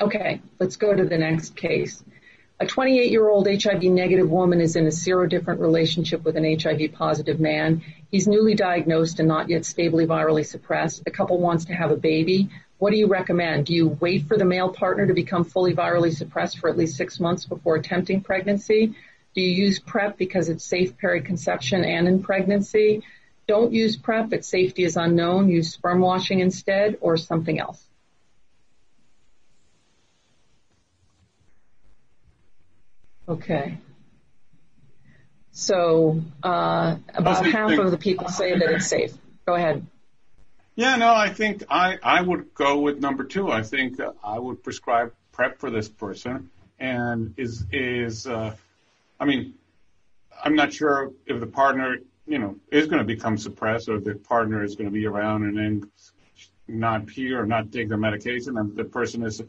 Okay, 0.00 0.40
let's 0.58 0.76
go 0.76 0.94
to 0.94 1.04
the 1.04 1.18
next 1.18 1.56
case. 1.56 2.02
A 2.60 2.66
28-year-old 2.66 3.46
HIV 3.46 3.84
negative 3.84 4.28
woman 4.28 4.60
is 4.60 4.74
in 4.74 4.84
a 4.84 4.90
serodifferent 4.90 5.60
relationship 5.60 6.24
with 6.24 6.36
an 6.36 6.58
HIV 6.58 6.92
positive 6.92 7.38
man. 7.38 7.84
He's 8.10 8.26
newly 8.26 8.56
diagnosed 8.56 9.20
and 9.20 9.28
not 9.28 9.48
yet 9.48 9.64
stably 9.64 10.06
virally 10.06 10.44
suppressed. 10.44 11.04
The 11.04 11.12
couple 11.12 11.38
wants 11.38 11.66
to 11.66 11.72
have 11.72 11.92
a 11.92 11.96
baby. 11.96 12.48
What 12.78 12.90
do 12.90 12.96
you 12.96 13.06
recommend? 13.06 13.66
Do 13.66 13.74
you 13.74 13.96
wait 14.00 14.26
for 14.26 14.36
the 14.36 14.44
male 14.44 14.70
partner 14.70 15.06
to 15.06 15.14
become 15.14 15.44
fully 15.44 15.72
virally 15.72 16.12
suppressed 16.12 16.58
for 16.58 16.68
at 16.68 16.76
least 16.76 16.96
six 16.96 17.20
months 17.20 17.44
before 17.44 17.76
attempting 17.76 18.22
pregnancy? 18.22 18.92
Do 19.36 19.40
you 19.40 19.66
use 19.66 19.78
PrEP 19.78 20.18
because 20.18 20.48
it's 20.48 20.64
safe 20.64 20.98
periconception 20.98 21.86
and 21.86 22.08
in 22.08 22.24
pregnancy? 22.24 23.04
Don't 23.46 23.72
use 23.72 23.96
PrEP 23.96 24.32
if 24.32 24.44
safety 24.44 24.82
is 24.82 24.96
unknown. 24.96 25.48
Use 25.48 25.74
sperm 25.74 26.00
washing 26.00 26.40
instead 26.40 26.98
or 27.00 27.16
something 27.16 27.60
else. 27.60 27.87
Okay. 33.28 33.78
So 35.50 36.22
uh, 36.42 36.96
about 37.14 37.46
half 37.46 37.78
of 37.78 37.90
the 37.90 37.98
people 37.98 38.28
say 38.28 38.56
that 38.56 38.70
it's 38.70 38.86
safe. 38.86 39.12
Go 39.44 39.54
ahead. 39.54 39.84
Yeah, 40.76 40.94
no, 40.96 41.12
I 41.12 41.30
think 41.30 41.64
I, 41.68 41.98
I 42.02 42.22
would 42.22 42.54
go 42.54 42.78
with 42.80 43.00
number 43.00 43.24
two. 43.24 43.50
I 43.50 43.62
think 43.62 43.98
uh, 43.98 44.12
I 44.22 44.38
would 44.38 44.62
prescribe 44.62 45.12
PrEP 45.32 45.58
for 45.58 45.70
this 45.70 45.88
person, 45.88 46.50
and 46.78 47.34
is 47.36 47.64
is 47.72 48.28
uh, 48.28 48.54
I 49.18 49.24
mean, 49.24 49.54
I'm 50.44 50.54
not 50.54 50.72
sure 50.72 51.10
if 51.26 51.40
the 51.40 51.48
partner 51.48 51.96
you 52.28 52.38
know 52.38 52.56
is 52.70 52.86
going 52.86 53.00
to 53.00 53.04
become 53.04 53.36
suppressed 53.36 53.88
or 53.88 53.98
the 53.98 54.14
partner 54.14 54.62
is 54.62 54.76
going 54.76 54.86
to 54.86 54.92
be 54.92 55.06
around 55.06 55.42
and 55.42 55.56
then 55.58 55.90
not 56.68 57.06
pee 57.06 57.32
or 57.32 57.44
not 57.44 57.72
take 57.72 57.88
the 57.88 57.96
medication, 57.96 58.56
and 58.56 58.76
the 58.76 58.84
person 58.84 59.24
is, 59.24 59.42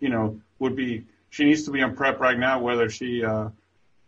you 0.00 0.08
know, 0.08 0.40
would 0.58 0.74
be 0.74 1.04
she 1.32 1.46
needs 1.46 1.64
to 1.64 1.70
be 1.70 1.82
on 1.82 1.96
PrEP 1.96 2.20
right 2.20 2.38
now, 2.38 2.60
whether 2.60 2.88
she 2.90 3.24
uh, 3.24 3.48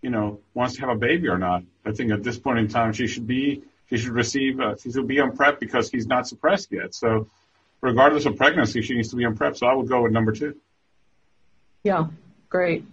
you 0.03 0.11
know 0.11 0.41
wants 0.53 0.75
to 0.75 0.83
have 0.83 0.91
a 0.91 0.95
baby 0.97 1.29
or 1.29 1.39
not. 1.39 1.65
I 1.85 1.93
think 1.93 2.13
at 2.13 2.23
this 2.23 2.39
point 2.39 2.59
in 2.59 2.69
time 2.69 2.93
she 2.93 3.07
should 3.07 3.27
be 3.27 3.63
she 3.89 3.97
should 3.97 4.13
receive 4.13 4.61
uh, 4.61 4.77
she 4.77 4.93
should 4.93 5.09
be 5.09 5.19
on 5.21 5.35
PrEP 5.35 5.59
because 5.59 5.91
he's 5.91 6.07
not 6.07 6.29
suppressed 6.29 6.71
yet. 6.71 6.95
So 6.95 7.27
regardless 7.81 8.27
of 8.27 8.37
pregnancy, 8.37 8.83
she 8.83 8.95
needs 8.95 9.09
to 9.09 9.17
be 9.17 9.25
on 9.25 9.37
PrEP. 9.37 9.57
So 9.57 9.67
I 9.67 9.75
would 9.75 9.89
go 9.89 10.03
with 10.03 10.13
number 10.13 10.33
two. 10.33 10.55
Yeah, 11.83 12.07
great. 12.51 12.85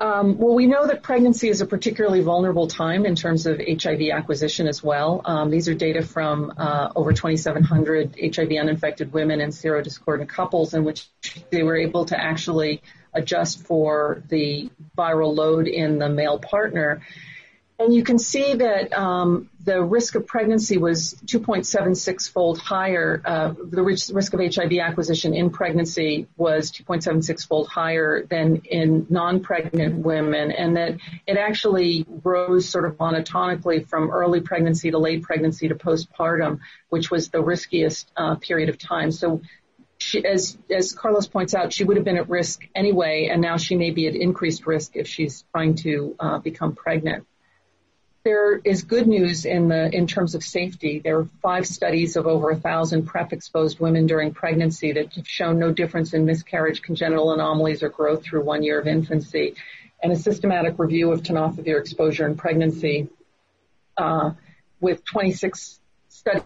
Um, 0.00 0.38
well, 0.38 0.54
we 0.54 0.66
know 0.66 0.86
that 0.86 1.02
pregnancy 1.02 1.50
is 1.50 1.60
a 1.60 1.66
particularly 1.66 2.22
vulnerable 2.22 2.66
time 2.66 3.04
in 3.04 3.14
terms 3.14 3.44
of 3.44 3.60
HIV 3.60 4.00
acquisition 4.14 4.66
as 4.66 4.82
well. 4.82 5.20
Um, 5.26 5.50
these 5.50 5.68
are 5.68 5.74
data 5.74 6.02
from 6.02 6.54
uh, 6.56 6.90
over 6.96 7.12
2,700 7.12 8.16
HIV 8.18 8.50
uninfected 8.52 9.12
women 9.12 9.42
and 9.42 9.52
serodiscordant 9.52 10.28
couples 10.28 10.72
in 10.72 10.84
which 10.84 11.06
they 11.50 11.62
were 11.62 11.76
able 11.76 12.06
to 12.06 12.18
actually 12.18 12.82
adjust 13.12 13.66
for 13.66 14.22
the 14.28 14.70
viral 14.96 15.36
load 15.36 15.68
in 15.68 15.98
the 15.98 16.08
male 16.08 16.38
partner. 16.38 17.02
And 17.80 17.94
you 17.94 18.04
can 18.04 18.18
see 18.18 18.52
that 18.56 18.92
um, 18.92 19.48
the 19.64 19.82
risk 19.82 20.14
of 20.14 20.26
pregnancy 20.26 20.76
was 20.76 21.14
2.76 21.24 22.30
fold 22.30 22.58
higher. 22.58 23.22
Uh, 23.24 23.54
the 23.58 23.82
risk 23.82 24.34
of 24.34 24.54
HIV 24.54 24.74
acquisition 24.74 25.32
in 25.32 25.48
pregnancy 25.48 26.26
was 26.36 26.70
2.76 26.72 27.48
fold 27.48 27.68
higher 27.68 28.26
than 28.28 28.56
in 28.66 29.06
non-pregnant 29.08 30.04
women, 30.04 30.52
and 30.52 30.76
that 30.76 30.98
it 31.26 31.38
actually 31.38 32.04
rose 32.22 32.68
sort 32.68 32.84
of 32.84 32.98
monotonically 32.98 33.88
from 33.88 34.10
early 34.10 34.42
pregnancy 34.42 34.90
to 34.90 34.98
late 34.98 35.22
pregnancy 35.22 35.68
to 35.68 35.74
postpartum, 35.74 36.58
which 36.90 37.10
was 37.10 37.30
the 37.30 37.40
riskiest 37.42 38.12
uh, 38.14 38.34
period 38.34 38.68
of 38.68 38.76
time. 38.76 39.10
So 39.10 39.40
she, 39.96 40.22
as, 40.22 40.58
as 40.68 40.92
Carlos 40.92 41.28
points 41.28 41.54
out, 41.54 41.72
she 41.72 41.84
would 41.84 41.96
have 41.96 42.04
been 42.04 42.18
at 42.18 42.28
risk 42.28 42.60
anyway, 42.74 43.30
and 43.32 43.40
now 43.40 43.56
she 43.56 43.74
may 43.74 43.90
be 43.90 44.06
at 44.06 44.14
increased 44.14 44.66
risk 44.66 44.96
if 44.96 45.08
she's 45.08 45.46
trying 45.50 45.76
to 45.76 46.14
uh, 46.20 46.38
become 46.40 46.74
pregnant 46.74 47.24
there 48.22 48.56
is 48.56 48.82
good 48.82 49.06
news 49.06 49.46
in 49.46 49.68
the 49.68 49.94
in 49.94 50.06
terms 50.06 50.34
of 50.34 50.42
safety. 50.42 51.00
There 51.02 51.18
are 51.20 51.28
five 51.40 51.66
studies 51.66 52.16
of 52.16 52.26
over 52.26 52.50
a 52.50 52.56
thousand 52.56 53.06
PrEP 53.06 53.32
exposed 53.32 53.80
women 53.80 54.06
during 54.06 54.34
pregnancy 54.34 54.92
that 54.92 55.14
have 55.14 55.26
shown 55.26 55.58
no 55.58 55.72
difference 55.72 56.12
in 56.12 56.26
miscarriage, 56.26 56.82
congenital 56.82 57.32
anomalies, 57.32 57.82
or 57.82 57.88
growth 57.88 58.22
through 58.22 58.44
one 58.44 58.62
year 58.62 58.78
of 58.78 58.86
infancy, 58.86 59.54
and 60.02 60.12
a 60.12 60.16
systematic 60.16 60.78
review 60.78 61.12
of 61.12 61.22
tenofovir 61.22 61.80
exposure 61.80 62.26
in 62.26 62.36
pregnancy 62.36 63.08
uh, 63.96 64.32
with 64.80 65.02
26 65.04 65.80
studies 66.08 66.44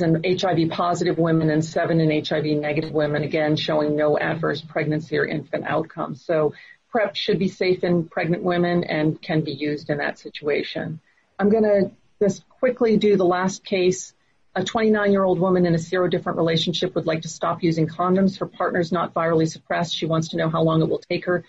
in 0.00 0.22
HIV 0.24 0.70
positive 0.70 1.18
women 1.18 1.50
and 1.50 1.62
seven 1.62 2.00
in 2.00 2.24
HIV 2.24 2.44
negative 2.44 2.92
women, 2.92 3.22
again 3.22 3.56
showing 3.56 3.96
no 3.96 4.18
adverse 4.18 4.62
pregnancy 4.62 5.18
or 5.18 5.26
infant 5.26 5.64
outcomes. 5.66 6.24
So 6.24 6.54
PrEP 6.92 7.16
should 7.16 7.38
be 7.38 7.48
safe 7.48 7.82
in 7.82 8.04
pregnant 8.04 8.42
women 8.42 8.84
and 8.84 9.20
can 9.20 9.40
be 9.40 9.52
used 9.52 9.88
in 9.88 9.98
that 9.98 10.18
situation. 10.18 11.00
I'm 11.38 11.48
going 11.48 11.64
to 11.64 11.90
just 12.20 12.46
quickly 12.48 12.98
do 12.98 13.16
the 13.16 13.24
last 13.24 13.64
case. 13.64 14.12
A 14.54 14.62
29 14.62 15.10
year 15.10 15.24
old 15.24 15.40
woman 15.40 15.64
in 15.64 15.74
a 15.74 15.78
serodifferent 15.78 16.36
relationship 16.36 16.94
would 16.94 17.06
like 17.06 17.22
to 17.22 17.28
stop 17.28 17.62
using 17.62 17.88
condoms. 17.88 18.38
Her 18.38 18.46
partner's 18.46 18.92
not 18.92 19.14
virally 19.14 19.50
suppressed. 19.50 19.96
She 19.96 20.04
wants 20.04 20.28
to 20.28 20.36
know 20.36 20.50
how 20.50 20.62
long 20.62 20.82
it 20.82 20.88
will 20.90 20.98
take 21.10 21.24
her, 21.24 21.44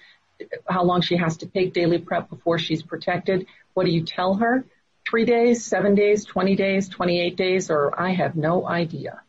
how 0.68 0.84
long 0.84 1.02
she 1.02 1.18
has 1.18 1.38
to 1.38 1.46
take 1.46 1.74
daily 1.74 2.00
PrEP 2.00 2.30
before 2.30 2.58
she's 2.58 2.82
protected. 2.82 3.46
What 3.74 3.86
do 3.86 3.92
you 3.92 4.06
tell 4.06 4.36
her? 4.36 4.66
Three 5.06 5.26
days, 5.26 5.66
seven 5.66 5.96
days, 5.96 6.24
20 6.24 6.56
days, 6.56 6.88
28 6.88 7.36
days, 7.36 7.70
or 7.70 8.00
I 8.00 8.12
have 8.14 8.38
no 8.38 8.66
idea. 8.66 9.22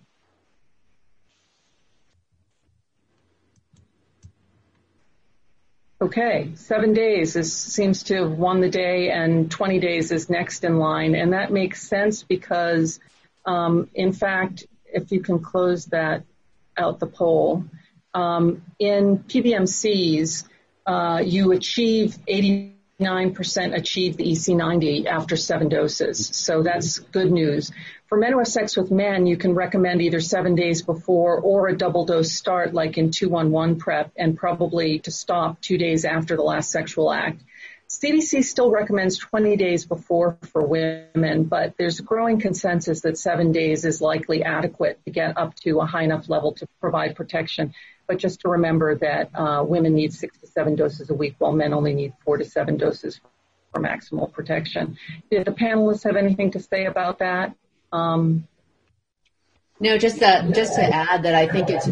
Okay, 6.02 6.50
seven 6.56 6.92
days 6.92 7.36
is, 7.36 7.56
seems 7.56 8.02
to 8.04 8.16
have 8.16 8.32
won 8.32 8.60
the 8.60 8.68
day, 8.68 9.10
and 9.10 9.50
20 9.50 9.78
days 9.78 10.10
is 10.10 10.28
next 10.28 10.64
in 10.64 10.78
line, 10.78 11.14
and 11.14 11.32
that 11.32 11.52
makes 11.52 11.86
sense 11.86 12.24
because, 12.24 12.98
um, 13.46 13.88
in 13.94 14.12
fact, 14.12 14.66
if 14.84 15.12
you 15.12 15.20
can 15.20 15.38
close 15.38 15.86
that 15.86 16.24
out 16.76 16.98
the 16.98 17.06
poll, 17.06 17.64
um, 18.12 18.62
in 18.78 19.18
PBMCs, 19.18 20.44
uh, 20.84 21.22
you 21.24 21.52
achieve 21.52 22.18
89% 22.28 23.76
achieve 23.76 24.16
the 24.16 24.24
EC90 24.24 25.06
after 25.06 25.36
seven 25.36 25.68
doses, 25.68 26.28
so 26.32 26.64
that's 26.64 26.98
good 26.98 27.30
news. 27.30 27.70
For 28.14 28.20
men 28.20 28.30
who 28.30 28.38
have 28.38 28.46
sex 28.46 28.76
with 28.76 28.92
men, 28.92 29.26
you 29.26 29.36
can 29.36 29.56
recommend 29.56 30.00
either 30.00 30.20
seven 30.20 30.54
days 30.54 30.82
before 30.82 31.40
or 31.40 31.66
a 31.66 31.76
double 31.76 32.04
dose 32.04 32.30
start 32.30 32.72
like 32.72 32.96
in 32.96 33.10
211 33.10 33.80
PrEP 33.80 34.12
and 34.16 34.36
probably 34.36 35.00
to 35.00 35.10
stop 35.10 35.60
two 35.60 35.78
days 35.78 36.04
after 36.04 36.36
the 36.36 36.42
last 36.44 36.70
sexual 36.70 37.12
act. 37.12 37.42
CDC 37.88 38.44
still 38.44 38.70
recommends 38.70 39.18
20 39.18 39.56
days 39.56 39.84
before 39.84 40.38
for 40.52 40.64
women, 40.64 41.42
but 41.42 41.74
there's 41.76 41.98
a 41.98 42.04
growing 42.04 42.38
consensus 42.38 43.00
that 43.00 43.18
seven 43.18 43.50
days 43.50 43.84
is 43.84 44.00
likely 44.00 44.44
adequate 44.44 45.00
to 45.06 45.10
get 45.10 45.36
up 45.36 45.56
to 45.56 45.80
a 45.80 45.84
high 45.84 46.04
enough 46.04 46.28
level 46.28 46.52
to 46.52 46.68
provide 46.80 47.16
protection. 47.16 47.74
But 48.06 48.18
just 48.18 48.42
to 48.42 48.50
remember 48.50 48.94
that 48.94 49.30
uh, 49.34 49.64
women 49.66 49.92
need 49.92 50.12
six 50.12 50.38
to 50.38 50.46
seven 50.46 50.76
doses 50.76 51.10
a 51.10 51.14
week 51.14 51.34
while 51.38 51.50
men 51.50 51.74
only 51.74 51.94
need 51.94 52.12
four 52.24 52.36
to 52.36 52.44
seven 52.44 52.76
doses 52.76 53.20
for 53.72 53.82
maximal 53.82 54.32
protection. 54.32 54.98
Did 55.32 55.46
the 55.46 55.50
panelists 55.50 56.04
have 56.04 56.14
anything 56.14 56.52
to 56.52 56.60
say 56.60 56.84
about 56.84 57.18
that? 57.18 57.56
Um, 57.92 58.46
no, 59.80 59.98
just 59.98 60.20
that, 60.20 60.54
just 60.54 60.76
to 60.76 60.82
add 60.82 61.24
that 61.24 61.34
I 61.34 61.48
think 61.48 61.70
it's, 61.70 61.88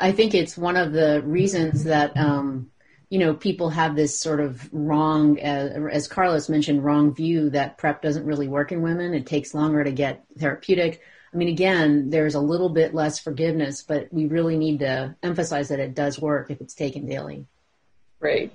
I 0.00 0.12
think 0.12 0.34
it's 0.34 0.56
one 0.56 0.76
of 0.76 0.92
the 0.92 1.22
reasons 1.22 1.84
that, 1.84 2.16
um, 2.16 2.70
you 3.08 3.18
know, 3.18 3.34
people 3.34 3.70
have 3.70 3.96
this 3.96 4.18
sort 4.18 4.40
of 4.40 4.72
wrong, 4.72 5.40
uh, 5.40 5.88
as 5.90 6.06
Carlos 6.06 6.48
mentioned, 6.48 6.84
wrong 6.84 7.14
view 7.14 7.50
that 7.50 7.78
PrEP 7.78 8.02
doesn't 8.02 8.24
really 8.24 8.46
work 8.46 8.70
in 8.70 8.82
women. 8.82 9.14
It 9.14 9.26
takes 9.26 9.54
longer 9.54 9.82
to 9.82 9.90
get 9.90 10.24
therapeutic. 10.38 11.02
I 11.32 11.36
mean, 11.36 11.48
again, 11.48 12.10
there's 12.10 12.34
a 12.34 12.40
little 12.40 12.68
bit 12.68 12.94
less 12.94 13.18
forgiveness, 13.18 13.82
but 13.82 14.12
we 14.12 14.26
really 14.26 14.56
need 14.56 14.80
to 14.80 15.16
emphasize 15.22 15.68
that 15.68 15.80
it 15.80 15.94
does 15.94 16.18
work 16.18 16.50
if 16.50 16.60
it's 16.60 16.74
taken 16.74 17.06
daily. 17.06 17.46
Great. 18.20 18.52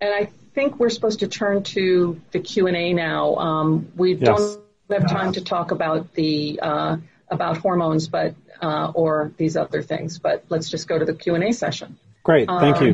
And 0.00 0.14
I 0.14 0.30
think 0.54 0.78
we're 0.78 0.90
supposed 0.90 1.20
to 1.20 1.28
turn 1.28 1.62
to 1.64 2.20
the 2.30 2.40
Q&A 2.40 2.92
now. 2.92 3.36
Um, 3.36 3.92
we 3.96 4.14
yes. 4.14 4.20
don't 4.20 4.65
we 4.88 4.94
have 4.94 5.08
time 5.08 5.32
to 5.32 5.40
talk 5.42 5.70
about 5.70 6.14
the 6.14 6.60
uh, 6.62 6.96
about 7.28 7.56
hormones, 7.58 8.08
but 8.08 8.34
uh, 8.62 8.92
or 8.94 9.32
these 9.36 9.56
other 9.56 9.82
things. 9.82 10.18
But 10.18 10.44
let's 10.48 10.70
just 10.70 10.88
go 10.88 10.98
to 10.98 11.04
the 11.04 11.14
Q 11.14 11.34
and 11.34 11.44
A 11.44 11.52
session. 11.52 11.98
Great, 12.22 12.48
thank 12.48 12.76
um, 12.76 12.86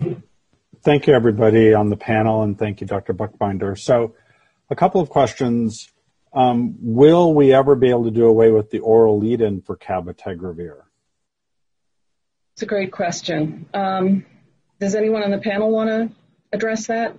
you. 0.00 0.22
Thank 0.82 1.06
you, 1.06 1.14
everybody 1.14 1.74
on 1.74 1.90
the 1.90 1.96
panel, 1.96 2.42
and 2.42 2.58
thank 2.58 2.80
you, 2.80 2.86
Dr. 2.86 3.12
Buchbinder. 3.12 3.78
So, 3.78 4.14
a 4.70 4.76
couple 4.76 5.00
of 5.00 5.10
questions. 5.10 5.90
Um, 6.32 6.76
will 6.80 7.34
we 7.34 7.52
ever 7.52 7.74
be 7.74 7.90
able 7.90 8.04
to 8.04 8.12
do 8.12 8.26
away 8.26 8.52
with 8.52 8.70
the 8.70 8.78
oral 8.78 9.18
lead-in 9.18 9.62
for 9.62 9.76
cabotegravir? 9.76 10.76
It's 12.54 12.62
a 12.62 12.66
great 12.66 12.92
question. 12.92 13.66
Um, 13.74 14.24
does 14.78 14.94
anyone 14.94 15.24
on 15.24 15.32
the 15.32 15.38
panel 15.38 15.70
want 15.70 15.90
to 15.90 16.10
address 16.52 16.86
that? 16.86 17.16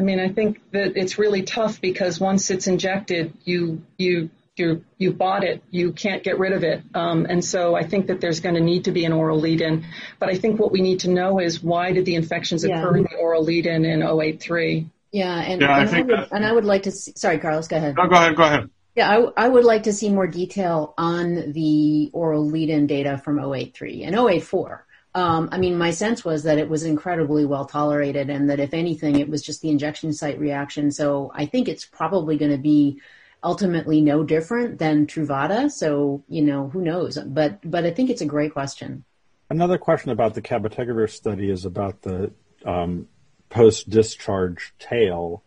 I 0.00 0.02
mean, 0.02 0.18
I 0.18 0.30
think 0.30 0.62
that 0.72 0.96
it's 0.96 1.18
really 1.18 1.42
tough 1.42 1.78
because 1.78 2.18
once 2.18 2.50
it's 2.50 2.66
injected, 2.66 3.34
you 3.44 3.82
you 3.98 4.30
you 4.56 4.82
you 4.96 5.12
bought 5.12 5.44
it, 5.44 5.62
you 5.70 5.92
can't 5.92 6.22
get 6.22 6.38
rid 6.38 6.54
of 6.54 6.64
it, 6.64 6.82
um, 6.94 7.26
and 7.28 7.44
so 7.44 7.74
I 7.76 7.82
think 7.82 8.06
that 8.06 8.18
there's 8.18 8.40
going 8.40 8.54
to 8.54 8.62
need 8.62 8.84
to 8.84 8.92
be 8.92 9.04
an 9.04 9.12
oral 9.12 9.38
lead-in. 9.38 9.84
But 10.18 10.30
I 10.30 10.36
think 10.36 10.58
what 10.58 10.72
we 10.72 10.80
need 10.80 11.00
to 11.00 11.10
know 11.10 11.38
is 11.38 11.62
why 11.62 11.92
did 11.92 12.06
the 12.06 12.14
infections 12.14 12.64
yeah. 12.64 12.78
occur 12.78 12.96
in 12.96 13.02
the 13.02 13.16
oral 13.16 13.44
lead-in 13.44 13.84
in 13.84 14.02
083? 14.02 14.88
Yeah, 15.12 15.38
and, 15.38 15.60
yeah, 15.60 15.80
and, 15.80 15.90
I, 15.90 15.98
I 15.98 16.00
would, 16.00 16.28
and 16.32 16.46
I 16.46 16.52
would 16.52 16.64
like 16.64 16.84
to. 16.84 16.92
See, 16.92 17.12
sorry, 17.14 17.36
Carlos, 17.36 17.68
go 17.68 17.76
ahead. 17.76 17.96
No, 17.98 18.08
go 18.08 18.14
ahead. 18.14 18.36
Go 18.36 18.42
ahead. 18.42 18.70
Yeah, 18.96 19.10
I, 19.10 19.44
I, 19.44 19.48
would 19.48 19.64
like 19.64 19.82
to 19.82 19.92
see 19.92 20.08
more 20.08 20.26
detail 20.26 20.94
on 20.96 21.52
the 21.52 22.08
oral 22.14 22.46
lead-in 22.46 22.86
data 22.86 23.18
from 23.18 23.38
083 23.38 24.04
and 24.04 24.16
084. 24.16 24.86
Um, 25.14 25.48
I 25.50 25.58
mean, 25.58 25.76
my 25.76 25.90
sense 25.90 26.24
was 26.24 26.44
that 26.44 26.58
it 26.58 26.68
was 26.68 26.84
incredibly 26.84 27.44
well 27.44 27.64
tolerated 27.64 28.30
and 28.30 28.48
that 28.48 28.60
if 28.60 28.72
anything, 28.72 29.18
it 29.18 29.28
was 29.28 29.42
just 29.42 29.60
the 29.60 29.70
injection 29.70 30.12
site 30.12 30.38
reaction. 30.38 30.92
So 30.92 31.32
I 31.34 31.46
think 31.46 31.68
it's 31.68 31.84
probably 31.84 32.38
going 32.38 32.52
to 32.52 32.58
be 32.58 33.00
ultimately 33.42 34.00
no 34.00 34.22
different 34.22 34.78
than 34.78 35.06
Truvada. 35.06 35.70
So, 35.70 36.22
you 36.28 36.42
know, 36.42 36.68
who 36.68 36.82
knows? 36.82 37.18
But, 37.18 37.58
but 37.68 37.84
I 37.84 37.90
think 37.90 38.10
it's 38.10 38.20
a 38.20 38.26
great 38.26 38.52
question. 38.52 39.04
Another 39.48 39.78
question 39.78 40.12
about 40.12 40.34
the 40.34 40.42
cabotegravir 40.42 41.10
study 41.10 41.50
is 41.50 41.64
about 41.64 42.02
the 42.02 42.30
um, 42.64 43.08
post-discharge 43.48 44.74
tail. 44.78 45.42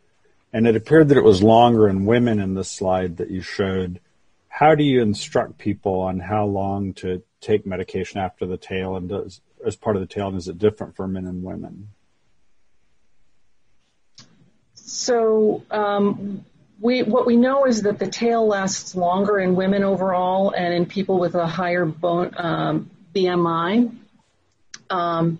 And 0.52 0.68
it 0.68 0.76
appeared 0.76 1.08
that 1.08 1.18
it 1.18 1.24
was 1.24 1.42
longer 1.42 1.88
in 1.88 2.06
women 2.06 2.40
in 2.40 2.54
the 2.54 2.66
slide 2.66 3.18
that 3.18 3.32
you 3.32 3.42
showed. 3.42 4.02
How 4.50 4.76
do 4.76 4.84
you 4.84 5.02
instruct 5.02 5.58
people 5.58 6.02
on 6.02 6.20
how 6.20 6.46
long 6.46 6.94
to 6.96 7.24
take 7.40 7.66
medication 7.66 8.20
after 8.20 8.46
the 8.46 8.58
tail? 8.58 8.96
And 8.96 9.10
does, 9.10 9.42
as 9.66 9.76
part 9.76 9.96
of 9.96 10.02
the 10.02 10.08
tail, 10.08 10.28
and 10.28 10.38
is 10.38 10.48
it 10.48 10.58
different 10.58 10.96
for 10.96 11.08
men 11.08 11.26
and 11.26 11.44
women? 11.44 11.90
So 14.74 15.64
um, 15.72 16.46
we 16.80 17.04
what 17.04 17.26
we 17.26 17.36
know 17.36 17.66
is 17.66 17.84
that 17.84 18.00
the 18.00 18.08
tail 18.08 18.46
lasts 18.46 18.96
longer 18.96 19.40
in 19.40 19.56
women 19.56 19.84
overall, 19.84 20.52
and 20.52 20.74
in 20.74 20.86
people 20.86 21.20
with 21.20 21.36
a 21.36 21.48
higher 21.48 21.86
bone 21.86 22.32
um, 22.38 22.90
BMI. 23.16 23.96
Um, 24.90 25.40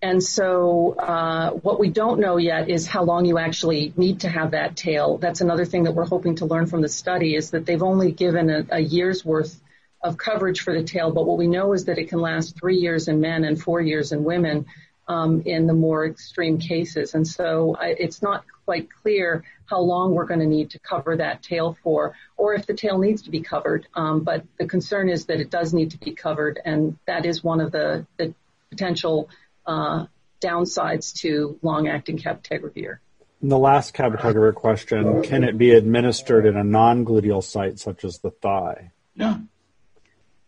and 0.00 0.22
so 0.22 0.94
uh, 0.94 1.50
what 1.50 1.80
we 1.80 1.90
don't 1.90 2.20
know 2.20 2.36
yet 2.36 2.68
is 2.70 2.86
how 2.86 3.02
long 3.02 3.24
you 3.24 3.36
actually 3.38 3.92
need 3.96 4.20
to 4.20 4.28
have 4.28 4.52
that 4.52 4.76
tail. 4.76 5.18
That's 5.18 5.40
another 5.40 5.64
thing 5.64 5.84
that 5.84 5.92
we're 5.92 6.06
hoping 6.06 6.36
to 6.36 6.46
learn 6.46 6.66
from 6.66 6.82
the 6.82 6.88
study 6.88 7.34
is 7.34 7.50
that 7.50 7.66
they've 7.66 7.82
only 7.82 8.12
given 8.12 8.48
a, 8.48 8.66
a 8.70 8.80
year's 8.80 9.24
worth 9.24 9.60
of 10.02 10.16
coverage 10.16 10.60
for 10.60 10.72
the 10.72 10.84
tail, 10.84 11.10
but 11.10 11.26
what 11.26 11.38
we 11.38 11.46
know 11.46 11.72
is 11.72 11.86
that 11.86 11.98
it 11.98 12.08
can 12.08 12.20
last 12.20 12.56
three 12.58 12.76
years 12.76 13.08
in 13.08 13.20
men 13.20 13.44
and 13.44 13.60
four 13.60 13.80
years 13.80 14.12
in 14.12 14.22
women 14.24 14.66
um, 15.08 15.42
in 15.46 15.66
the 15.66 15.72
more 15.72 16.06
extreme 16.06 16.58
cases. 16.58 17.14
And 17.14 17.26
so 17.26 17.76
I, 17.78 17.96
it's 17.98 18.22
not 18.22 18.44
quite 18.64 18.88
clear 19.02 19.42
how 19.66 19.80
long 19.80 20.12
we're 20.12 20.26
going 20.26 20.40
to 20.40 20.46
need 20.46 20.70
to 20.70 20.78
cover 20.78 21.16
that 21.16 21.42
tail 21.42 21.76
for, 21.82 22.14
or 22.36 22.54
if 22.54 22.66
the 22.66 22.74
tail 22.74 22.98
needs 22.98 23.22
to 23.22 23.30
be 23.30 23.40
covered. 23.40 23.86
Um, 23.94 24.20
but 24.20 24.44
the 24.58 24.66
concern 24.66 25.08
is 25.08 25.26
that 25.26 25.40
it 25.40 25.50
does 25.50 25.74
need 25.74 25.90
to 25.92 25.98
be 25.98 26.12
covered, 26.12 26.60
and 26.64 26.98
that 27.06 27.26
is 27.26 27.42
one 27.42 27.60
of 27.60 27.72
the, 27.72 28.06
the 28.18 28.34
potential 28.70 29.28
uh, 29.66 30.06
downsides 30.40 31.14
to 31.20 31.58
long-acting 31.62 32.18
cabotegravir. 32.18 32.98
In 33.42 33.48
the 33.48 33.58
last 33.58 33.94
cabotegravir 33.94 34.54
question, 34.54 35.22
can 35.22 35.44
it 35.44 35.56
be 35.56 35.72
administered 35.72 36.44
in 36.44 36.56
a 36.56 36.64
non-gluteal 36.64 37.42
site 37.42 37.78
such 37.78 38.04
as 38.04 38.18
the 38.18 38.30
thigh? 38.30 38.92
Yeah. 39.14 39.38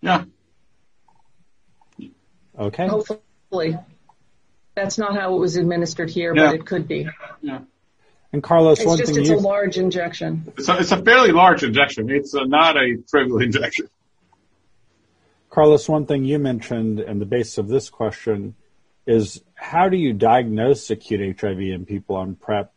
Yeah. 0.01 0.24
Okay. 2.59 2.88
Hopefully. 2.88 3.78
That's 4.74 4.98
not 4.98 5.14
how 5.14 5.34
it 5.36 5.38
was 5.38 5.57
administered 5.57 6.11
here, 6.11 6.34
yeah. 6.34 6.46
but 6.46 6.55
it 6.55 6.66
could 6.66 6.86
be. 6.88 7.09
Yeah. 7.42 7.61
And 8.32 8.42
Carlos, 8.42 8.78
it's 8.78 8.86
one 8.86 8.98
just 8.98 9.12
thing 9.12 9.20
it's 9.22 9.30
you... 9.30 9.36
a 9.36 9.40
large 9.40 9.76
injection. 9.76 10.53
It's 10.57 10.68
a, 10.68 10.78
it's 10.78 10.92
a 10.92 11.03
fairly 11.03 11.32
large 11.32 11.64
injection. 11.64 12.11
It's 12.11 12.32
a, 12.34 12.46
not 12.46 12.76
a 12.76 12.96
trivial 13.09 13.40
injection. 13.40 13.88
Carlos, 15.51 15.88
one 15.88 16.07
thing 16.07 16.24
you 16.24 16.38
mentioned 16.38 17.01
and 17.01 17.20
the 17.20 17.26
basis 17.26 17.59
of 17.59 17.66
this 17.66 17.90
question 17.90 18.55
is 19.05 19.42
how 19.55 19.88
do 19.88 19.96
you 19.96 20.12
diagnose 20.12 20.90
acute 20.90 21.40
HIV 21.40 21.59
in 21.59 21.86
people 21.86 22.16
on 22.16 22.36
PrEP? 22.36 22.72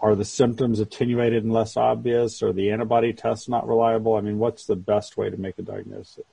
Are 0.00 0.14
the 0.14 0.24
symptoms 0.24 0.80
attenuated 0.80 1.42
and 1.42 1.52
less 1.52 1.76
obvious? 1.76 2.42
Are 2.42 2.52
the 2.52 2.70
antibody 2.70 3.12
tests 3.12 3.48
not 3.48 3.68
reliable? 3.68 4.14
I 4.14 4.20
mean, 4.22 4.38
what's 4.38 4.64
the 4.64 4.76
best 4.76 5.16
way 5.16 5.28
to 5.28 5.36
make 5.36 5.58
a 5.58 5.62
diagnosis? 5.62 6.24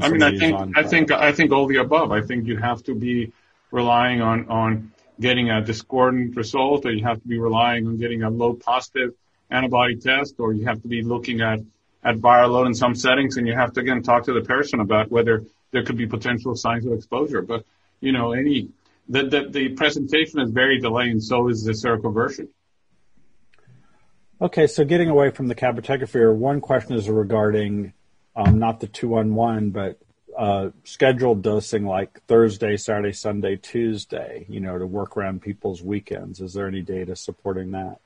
I 0.00 0.08
mean, 0.08 0.22
I 0.22 0.36
think 0.36 0.76
I 0.76 0.82
think 0.82 1.12
I 1.12 1.32
think 1.32 1.52
all 1.52 1.66
the 1.66 1.76
above. 1.76 2.10
I 2.10 2.20
think 2.20 2.46
you 2.46 2.56
have 2.56 2.82
to 2.84 2.94
be 2.94 3.32
relying 3.70 4.20
on 4.20 4.48
on 4.48 4.92
getting 5.20 5.50
a 5.50 5.62
discordant 5.62 6.36
result, 6.36 6.84
or 6.84 6.92
you 6.92 7.04
have 7.04 7.20
to 7.22 7.28
be 7.28 7.38
relying 7.38 7.86
on 7.86 7.96
getting 7.96 8.22
a 8.22 8.30
low 8.30 8.54
positive 8.54 9.14
antibody 9.50 9.96
test, 9.96 10.34
or 10.38 10.52
you 10.52 10.66
have 10.66 10.82
to 10.82 10.88
be 10.88 11.02
looking 11.02 11.40
at 11.40 11.60
at 12.02 12.16
viral 12.16 12.50
load 12.50 12.66
in 12.66 12.74
some 12.74 12.94
settings, 12.94 13.36
and 13.36 13.46
you 13.46 13.54
have 13.54 13.72
to 13.74 13.80
again 13.80 14.02
talk 14.02 14.24
to 14.24 14.32
the 14.32 14.42
person 14.42 14.80
about 14.80 15.10
whether 15.10 15.44
there 15.70 15.84
could 15.84 15.96
be 15.96 16.06
potential 16.06 16.56
signs 16.56 16.84
of 16.86 16.92
exposure. 16.92 17.42
But 17.42 17.64
you 18.00 18.12
know, 18.12 18.32
any 18.32 18.70
the 19.08 19.22
the, 19.24 19.48
the 19.48 19.68
presentation 19.70 20.40
is 20.40 20.50
very 20.50 20.80
delayed, 20.80 21.12
and 21.12 21.22
so 21.22 21.48
is 21.48 21.62
the 21.62 21.72
seroconversion. 21.72 22.48
Okay, 24.40 24.66
so 24.66 24.84
getting 24.84 25.08
away 25.08 25.30
from 25.30 25.46
the 25.46 25.54
cabotegravir, 25.54 26.34
one 26.34 26.60
question 26.60 26.96
is 26.96 27.08
regarding 27.08 27.92
um, 28.36 28.58
not 28.58 28.80
the 28.80 28.86
two 28.86 29.16
on 29.16 29.34
one, 29.34 29.70
but 29.70 29.98
uh, 30.36 30.70
scheduled 30.84 31.42
dosing 31.42 31.86
like 31.86 32.22
Thursday, 32.26 32.76
Saturday, 32.76 33.12
Sunday, 33.12 33.56
Tuesday, 33.56 34.46
you 34.48 34.60
know, 34.60 34.78
to 34.78 34.86
work 34.86 35.16
around 35.16 35.42
people's 35.42 35.82
weekends. 35.82 36.40
Is 36.40 36.54
there 36.54 36.66
any 36.66 36.82
data 36.82 37.14
supporting 37.14 37.72
that? 37.72 37.98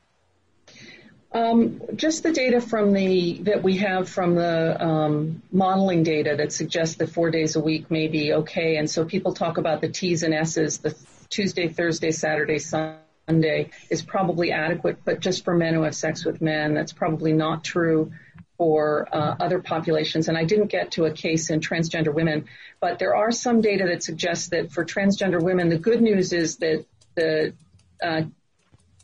Um, 1.32 1.82
just 1.94 2.22
the 2.22 2.32
data 2.32 2.60
from 2.60 2.92
the 2.92 3.38
that 3.42 3.62
we 3.62 3.76
have 3.78 4.08
from 4.08 4.34
the 4.34 4.82
um, 4.82 5.42
modeling 5.52 6.02
data 6.02 6.34
that 6.36 6.52
suggests 6.52 6.96
that 6.96 7.10
four 7.10 7.30
days 7.30 7.54
a 7.54 7.60
week 7.60 7.90
may 7.90 8.08
be 8.08 8.32
okay. 8.32 8.76
And 8.76 8.88
so 8.88 9.04
people 9.04 9.34
talk 9.34 9.58
about 9.58 9.82
the 9.82 9.88
T's 9.88 10.22
and 10.22 10.32
S's, 10.32 10.78
the 10.78 10.96
Tuesday, 11.28 11.68
Thursday, 11.68 12.12
Saturday, 12.12 12.58
Sunday 12.58 13.70
is 13.90 14.00
probably 14.00 14.52
adequate, 14.52 15.04
but 15.04 15.20
just 15.20 15.44
for 15.44 15.54
men 15.54 15.74
who 15.74 15.82
have 15.82 15.94
sex 15.94 16.24
with 16.24 16.40
men, 16.40 16.72
that's 16.72 16.94
probably 16.94 17.34
not 17.34 17.62
true 17.62 18.12
for 18.58 19.08
uh, 19.10 19.36
other 19.40 19.60
populations. 19.60 20.28
And 20.28 20.36
I 20.36 20.44
didn't 20.44 20.66
get 20.66 20.92
to 20.92 21.04
a 21.04 21.12
case 21.12 21.48
in 21.48 21.60
transgender 21.60 22.12
women, 22.12 22.46
but 22.80 22.98
there 22.98 23.14
are 23.14 23.30
some 23.30 23.60
data 23.60 23.86
that 23.86 24.02
suggests 24.02 24.48
that 24.48 24.72
for 24.72 24.84
transgender 24.84 25.40
women, 25.40 25.68
the 25.68 25.78
good 25.78 26.02
news 26.02 26.32
is 26.32 26.56
that 26.56 26.84
the 27.14 27.54
uh, 28.02 28.22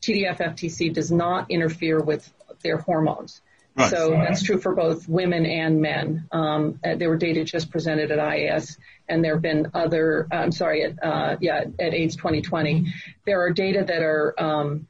TDF-FTC 0.03 0.93
does 0.93 1.11
not 1.11 1.51
interfere 1.51 2.01
with 2.01 2.31
their 2.63 2.79
hormones. 2.79 3.41
Right. 3.77 3.91
So 3.91 4.11
that's 4.11 4.43
true 4.43 4.61
for 4.61 4.75
both 4.75 5.09
women 5.09 5.47
and 5.47 5.81
men. 5.81 6.29
Um, 6.31 6.79
uh, 6.85 6.95
there 6.95 7.09
were 7.09 7.17
data 7.17 7.43
just 7.45 7.71
presented 7.71 8.13
at 8.13 8.19
IAS, 8.19 8.77
and 9.09 9.25
there 9.25 9.35
have 9.35 9.43
been 9.43 9.71
other. 9.75 10.29
I'm 10.31 10.53
sorry, 10.53 10.85
at 10.85 11.03
uh, 11.03 11.37
yeah, 11.41 11.65
at 11.81 11.93
AIDS 11.93 12.15
2020. 12.15 12.93
There 13.27 13.43
are 13.43 13.51
data 13.51 13.85
that 13.85 14.01
are 14.01 14.35
um, 14.39 14.87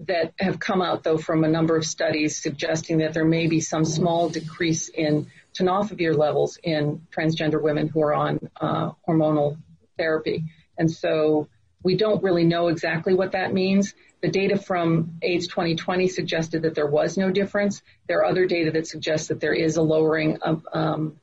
that 0.00 0.32
have 0.38 0.58
come 0.58 0.82
out, 0.82 1.02
though, 1.02 1.18
from 1.18 1.44
a 1.44 1.48
number 1.48 1.76
of 1.76 1.84
studies 1.84 2.42
suggesting 2.42 2.98
that 2.98 3.14
there 3.14 3.24
may 3.24 3.46
be 3.46 3.60
some 3.60 3.84
small 3.84 4.28
decrease 4.28 4.88
in 4.88 5.26
tenofovir 5.54 6.16
levels 6.16 6.58
in 6.62 7.06
transgender 7.10 7.62
women 7.62 7.88
who 7.88 8.02
are 8.02 8.14
on 8.14 8.38
uh, 8.60 8.90
hormonal 9.08 9.56
therapy. 9.96 10.44
And 10.78 10.90
so 10.90 11.48
we 11.82 11.96
don't 11.96 12.22
really 12.22 12.44
know 12.44 12.68
exactly 12.68 13.14
what 13.14 13.32
that 13.32 13.54
means. 13.54 13.94
The 14.20 14.28
data 14.28 14.58
from 14.58 15.18
AIDS 15.22 15.46
2020 15.46 16.08
suggested 16.08 16.62
that 16.62 16.74
there 16.74 16.86
was 16.86 17.16
no 17.16 17.30
difference. 17.30 17.82
There 18.08 18.18
are 18.18 18.24
other 18.24 18.46
data 18.46 18.70
that 18.72 18.86
suggest 18.86 19.28
that 19.28 19.40
there 19.40 19.54
is 19.54 19.76
a 19.76 19.82
lowering 19.82 20.38
of, 20.42 20.66
um, 20.72 21.20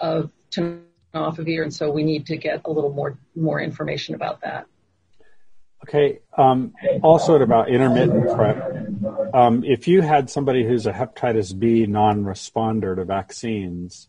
of 0.00 0.30
tenofovir, 0.50 1.62
and 1.62 1.74
so 1.74 1.90
we 1.90 2.02
need 2.02 2.26
to 2.26 2.36
get 2.36 2.62
a 2.64 2.70
little 2.70 2.92
more, 2.92 3.18
more 3.34 3.60
information 3.60 4.14
about 4.14 4.40
that. 4.40 4.66
Okay. 5.88 6.18
Um, 6.36 6.74
also 7.00 7.40
about 7.40 7.68
intermittent 7.68 8.34
PrEP. 8.34 9.32
Um, 9.32 9.62
if 9.62 9.86
you 9.86 10.02
had 10.02 10.28
somebody 10.28 10.66
who's 10.66 10.84
a 10.86 10.92
hepatitis 10.92 11.56
B 11.56 11.86
non-responder 11.86 12.96
to 12.96 13.04
vaccines, 13.04 14.08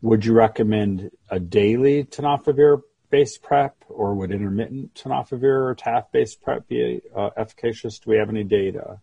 would 0.00 0.24
you 0.24 0.32
recommend 0.32 1.10
a 1.28 1.38
daily 1.38 2.04
tenofovir-based 2.04 3.42
PrEP, 3.42 3.84
or 3.90 4.14
would 4.14 4.32
intermittent 4.32 4.94
tenofovir 4.94 5.68
or 5.68 5.74
TAF-based 5.74 6.40
PrEP 6.40 6.66
be 6.68 7.02
uh, 7.14 7.30
efficacious? 7.36 7.98
Do 7.98 8.10
we 8.10 8.16
have 8.16 8.30
any 8.30 8.44
data 8.44 9.00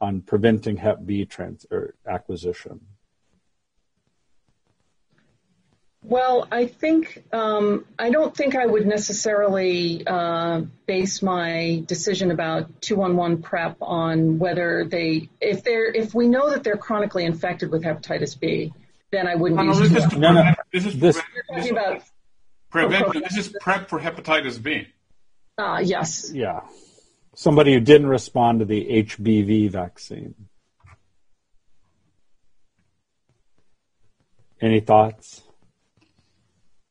on 0.00 0.20
preventing 0.20 0.76
Hep 0.76 1.04
B 1.04 1.24
trans- 1.24 1.66
or 1.68 1.96
acquisition? 2.06 2.80
Well, 6.08 6.48
I 6.50 6.64
think 6.64 7.22
um, 7.34 7.84
I 7.98 8.08
don't 8.08 8.34
think 8.34 8.56
I 8.56 8.64
would 8.64 8.86
necessarily 8.86 10.06
uh, 10.06 10.62
base 10.86 11.20
my 11.20 11.82
decision 11.84 12.30
about 12.30 12.80
two-on-one 12.80 13.42
PrEP 13.42 13.76
on 13.82 14.38
whether 14.38 14.86
they, 14.90 15.28
if 15.38 15.64
they're, 15.64 15.92
if 15.92 16.14
we 16.14 16.26
know 16.26 16.48
that 16.48 16.64
they're 16.64 16.78
chronically 16.78 17.26
infected 17.26 17.70
with 17.70 17.82
hepatitis 17.82 18.40
B, 18.40 18.72
then 19.12 19.28
I 19.28 19.34
wouldn't 19.34 19.60
no, 19.62 19.78
use. 19.78 19.90
No, 19.90 20.00
this, 20.00 20.12
no, 20.14 20.32
no, 20.32 20.54
this 20.72 20.86
is 20.86 20.98
this, 20.98 21.20
You're 21.34 21.58
talking 21.58 21.72
about 21.72 22.02
prevention. 22.70 23.22
This 23.28 23.36
is 23.36 23.56
PrEP 23.60 23.90
for 23.90 24.00
hepatitis 24.00 24.62
B. 24.62 24.88
Ah, 25.58 25.74
uh, 25.74 25.80
yes. 25.80 26.32
Yeah, 26.32 26.60
somebody 27.34 27.74
who 27.74 27.80
didn't 27.80 28.06
respond 28.06 28.60
to 28.60 28.64
the 28.64 29.02
HBV 29.02 29.70
vaccine. 29.72 30.34
Any 34.58 34.80
thoughts? 34.80 35.42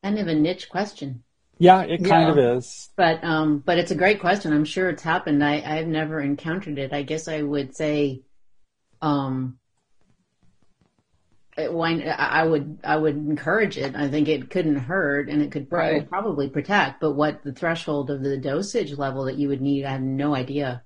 Kind 0.02 0.18
of 0.18 0.28
a 0.28 0.34
niche 0.34 0.68
question. 0.68 1.22
Yeah, 1.58 1.82
it 1.82 2.04
kind 2.04 2.28
yeah. 2.28 2.30
of 2.30 2.58
is. 2.58 2.90
But 2.96 3.22
um, 3.24 3.58
but 3.58 3.78
it's 3.78 3.90
a 3.90 3.96
great 3.96 4.20
question. 4.20 4.52
I'm 4.52 4.64
sure 4.64 4.88
it's 4.90 5.02
happened. 5.02 5.44
I 5.44 5.60
I've 5.60 5.88
never 5.88 6.20
encountered 6.20 6.78
it. 6.78 6.92
I 6.92 7.02
guess 7.02 7.26
I 7.26 7.42
would 7.42 7.74
say, 7.74 8.22
um, 9.02 9.58
it, 11.56 11.72
why 11.72 12.00
I 12.00 12.44
would 12.44 12.78
I 12.84 12.96
would 12.96 13.16
encourage 13.16 13.76
it. 13.76 13.96
I 13.96 14.08
think 14.08 14.28
it 14.28 14.50
couldn't 14.50 14.76
hurt 14.76 15.28
and 15.28 15.42
it 15.42 15.50
could 15.50 15.68
probably, 15.68 15.98
right. 15.98 16.08
probably 16.08 16.48
protect. 16.48 17.00
But 17.00 17.12
what 17.12 17.42
the 17.42 17.52
threshold 17.52 18.10
of 18.10 18.22
the 18.22 18.36
dosage 18.36 18.96
level 18.96 19.24
that 19.24 19.36
you 19.36 19.48
would 19.48 19.60
need, 19.60 19.84
I 19.84 19.90
have 19.90 20.00
no 20.00 20.36
idea. 20.36 20.84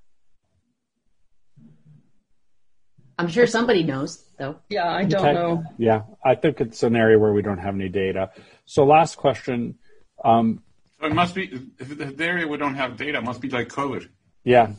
I'm 3.19 3.29
sure 3.29 3.47
somebody 3.47 3.83
knows 3.83 4.25
though. 4.39 4.57
Yeah, 4.71 4.89
I 4.89 5.05
don't 5.05 5.21
okay. 5.21 5.35
know. 5.35 5.65
Yeah, 5.77 6.03
I 6.25 6.35
think 6.35 6.63
it's 6.63 6.83
an 6.83 6.97
area 6.97 7.19
where 7.19 7.35
we 7.35 7.43
don't 7.43 7.59
have 7.59 7.75
any 7.75 7.91
data. 7.91 8.31
So 8.65 8.85
last 8.85 9.17
question. 9.17 9.77
Um, 10.25 10.63
so 11.01 11.07
it 11.07 11.15
must 11.15 11.35
be 11.35 11.51
if 11.79 12.17
the 12.17 12.25
area 12.25 12.47
we 12.47 12.57
don't 12.57 12.75
have 12.75 12.97
data, 12.97 13.19
it 13.19 13.25
must 13.25 13.41
be 13.41 13.49
like 13.49 13.69
COVID. 13.69 14.09
Yeah. 14.45 14.73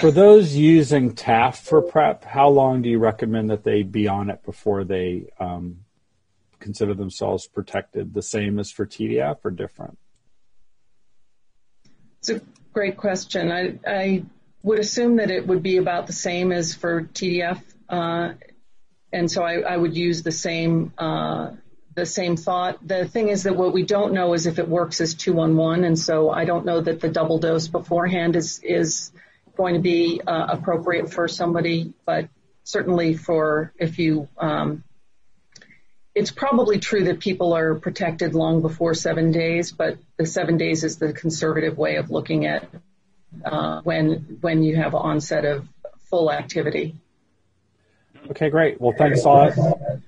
For 0.00 0.10
those 0.10 0.54
using 0.54 1.14
TAF 1.14 1.56
for 1.56 1.82
PrEP, 1.82 2.24
how 2.24 2.48
long 2.48 2.82
do 2.82 2.88
you 2.88 2.98
recommend 2.98 3.50
that 3.50 3.64
they 3.64 3.82
be 3.82 4.06
on 4.06 4.30
it 4.30 4.44
before 4.44 4.84
they 4.84 5.26
um, 5.40 5.78
consider 6.60 6.94
themselves 6.94 7.46
protected 7.46 8.14
the 8.14 8.22
same 8.22 8.58
as 8.58 8.70
for 8.70 8.86
TDF 8.86 9.38
or 9.44 9.50
different? 9.50 9.98
It's 12.20 12.30
a 12.30 12.40
great 12.72 12.96
question. 12.96 13.50
I, 13.50 13.78
I 13.86 14.24
would 14.62 14.78
assume 14.78 15.16
that 15.16 15.30
it 15.30 15.46
would 15.46 15.62
be 15.62 15.76
about 15.78 16.06
the 16.06 16.12
same 16.12 16.52
as 16.52 16.74
for 16.74 17.02
TDF, 17.02 17.60
uh, 17.88 18.34
and 19.12 19.30
so 19.30 19.42
I, 19.42 19.60
I, 19.60 19.76
would 19.76 19.96
use 19.96 20.22
the 20.22 20.32
same 20.32 20.92
uh, 20.96 21.50
the 21.94 22.06
same 22.06 22.36
thought. 22.36 22.86
The 22.86 23.06
thing 23.06 23.28
is 23.28 23.44
that 23.44 23.56
what 23.56 23.72
we 23.72 23.84
don't 23.84 24.12
know 24.12 24.34
is 24.34 24.46
if 24.46 24.58
it 24.58 24.68
works 24.68 25.00
as 25.00 25.14
two 25.14 25.40
on 25.40 25.56
one, 25.56 25.84
and 25.84 25.98
so 25.98 26.30
I 26.30 26.44
don't 26.44 26.64
know 26.64 26.80
that 26.80 27.00
the 27.00 27.08
double 27.08 27.38
dose 27.38 27.68
beforehand 27.68 28.36
is 28.36 28.60
is 28.62 29.12
going 29.56 29.74
to 29.74 29.80
be 29.80 30.20
uh, 30.26 30.46
appropriate 30.48 31.12
for 31.12 31.28
somebody, 31.28 31.92
but 32.06 32.28
certainly 32.64 33.14
for 33.14 33.72
if 33.78 33.98
you 33.98 34.28
um, 34.38 34.84
it's 36.14 36.30
probably 36.30 36.78
true 36.78 37.04
that 37.04 37.20
people 37.20 37.54
are 37.54 37.74
protected 37.74 38.34
long 38.34 38.60
before 38.60 38.94
seven 38.94 39.32
days, 39.32 39.72
but 39.72 39.98
the 40.18 40.26
seven 40.26 40.58
days 40.58 40.84
is 40.84 40.98
the 40.98 41.12
conservative 41.12 41.78
way 41.78 41.96
of 41.96 42.10
looking 42.10 42.46
at 42.46 42.68
uh, 43.44 43.80
when 43.82 44.38
when 44.40 44.62
you 44.62 44.76
have 44.76 44.94
onset 44.94 45.44
of 45.44 45.66
full 46.10 46.30
activity. 46.30 46.96
Okay, 48.30 48.50
great. 48.50 48.80
Well, 48.80 48.94
thanks 48.96 49.24
a 49.24 49.28
lot, 49.28 49.52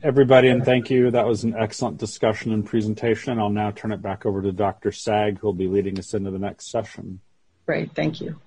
everybody, 0.03 0.49
and 0.49 0.65
thank 0.65 0.89
you. 0.89 1.11
That 1.11 1.27
was 1.27 1.43
an 1.43 1.55
excellent 1.59 1.99
discussion 1.99 2.53
and 2.53 2.65
presentation. 2.65 3.39
I'll 3.41 3.51
now 3.51 3.73
turn 3.73 3.93
it 3.93 4.01
back 4.01 4.25
over 4.25 4.41
to 4.41 4.53
Dr. 4.53 4.91
Saag, 4.91 5.39
who 5.39 5.49
will 5.49 5.55
be 5.55 5.67
leading 5.67 5.99
us 5.99 6.15
into 6.15 6.31
the 6.31 6.39
next 6.39 6.71
session. 6.71 7.21
Great, 7.67 7.93
thank 7.95 8.21
you. 8.21 8.39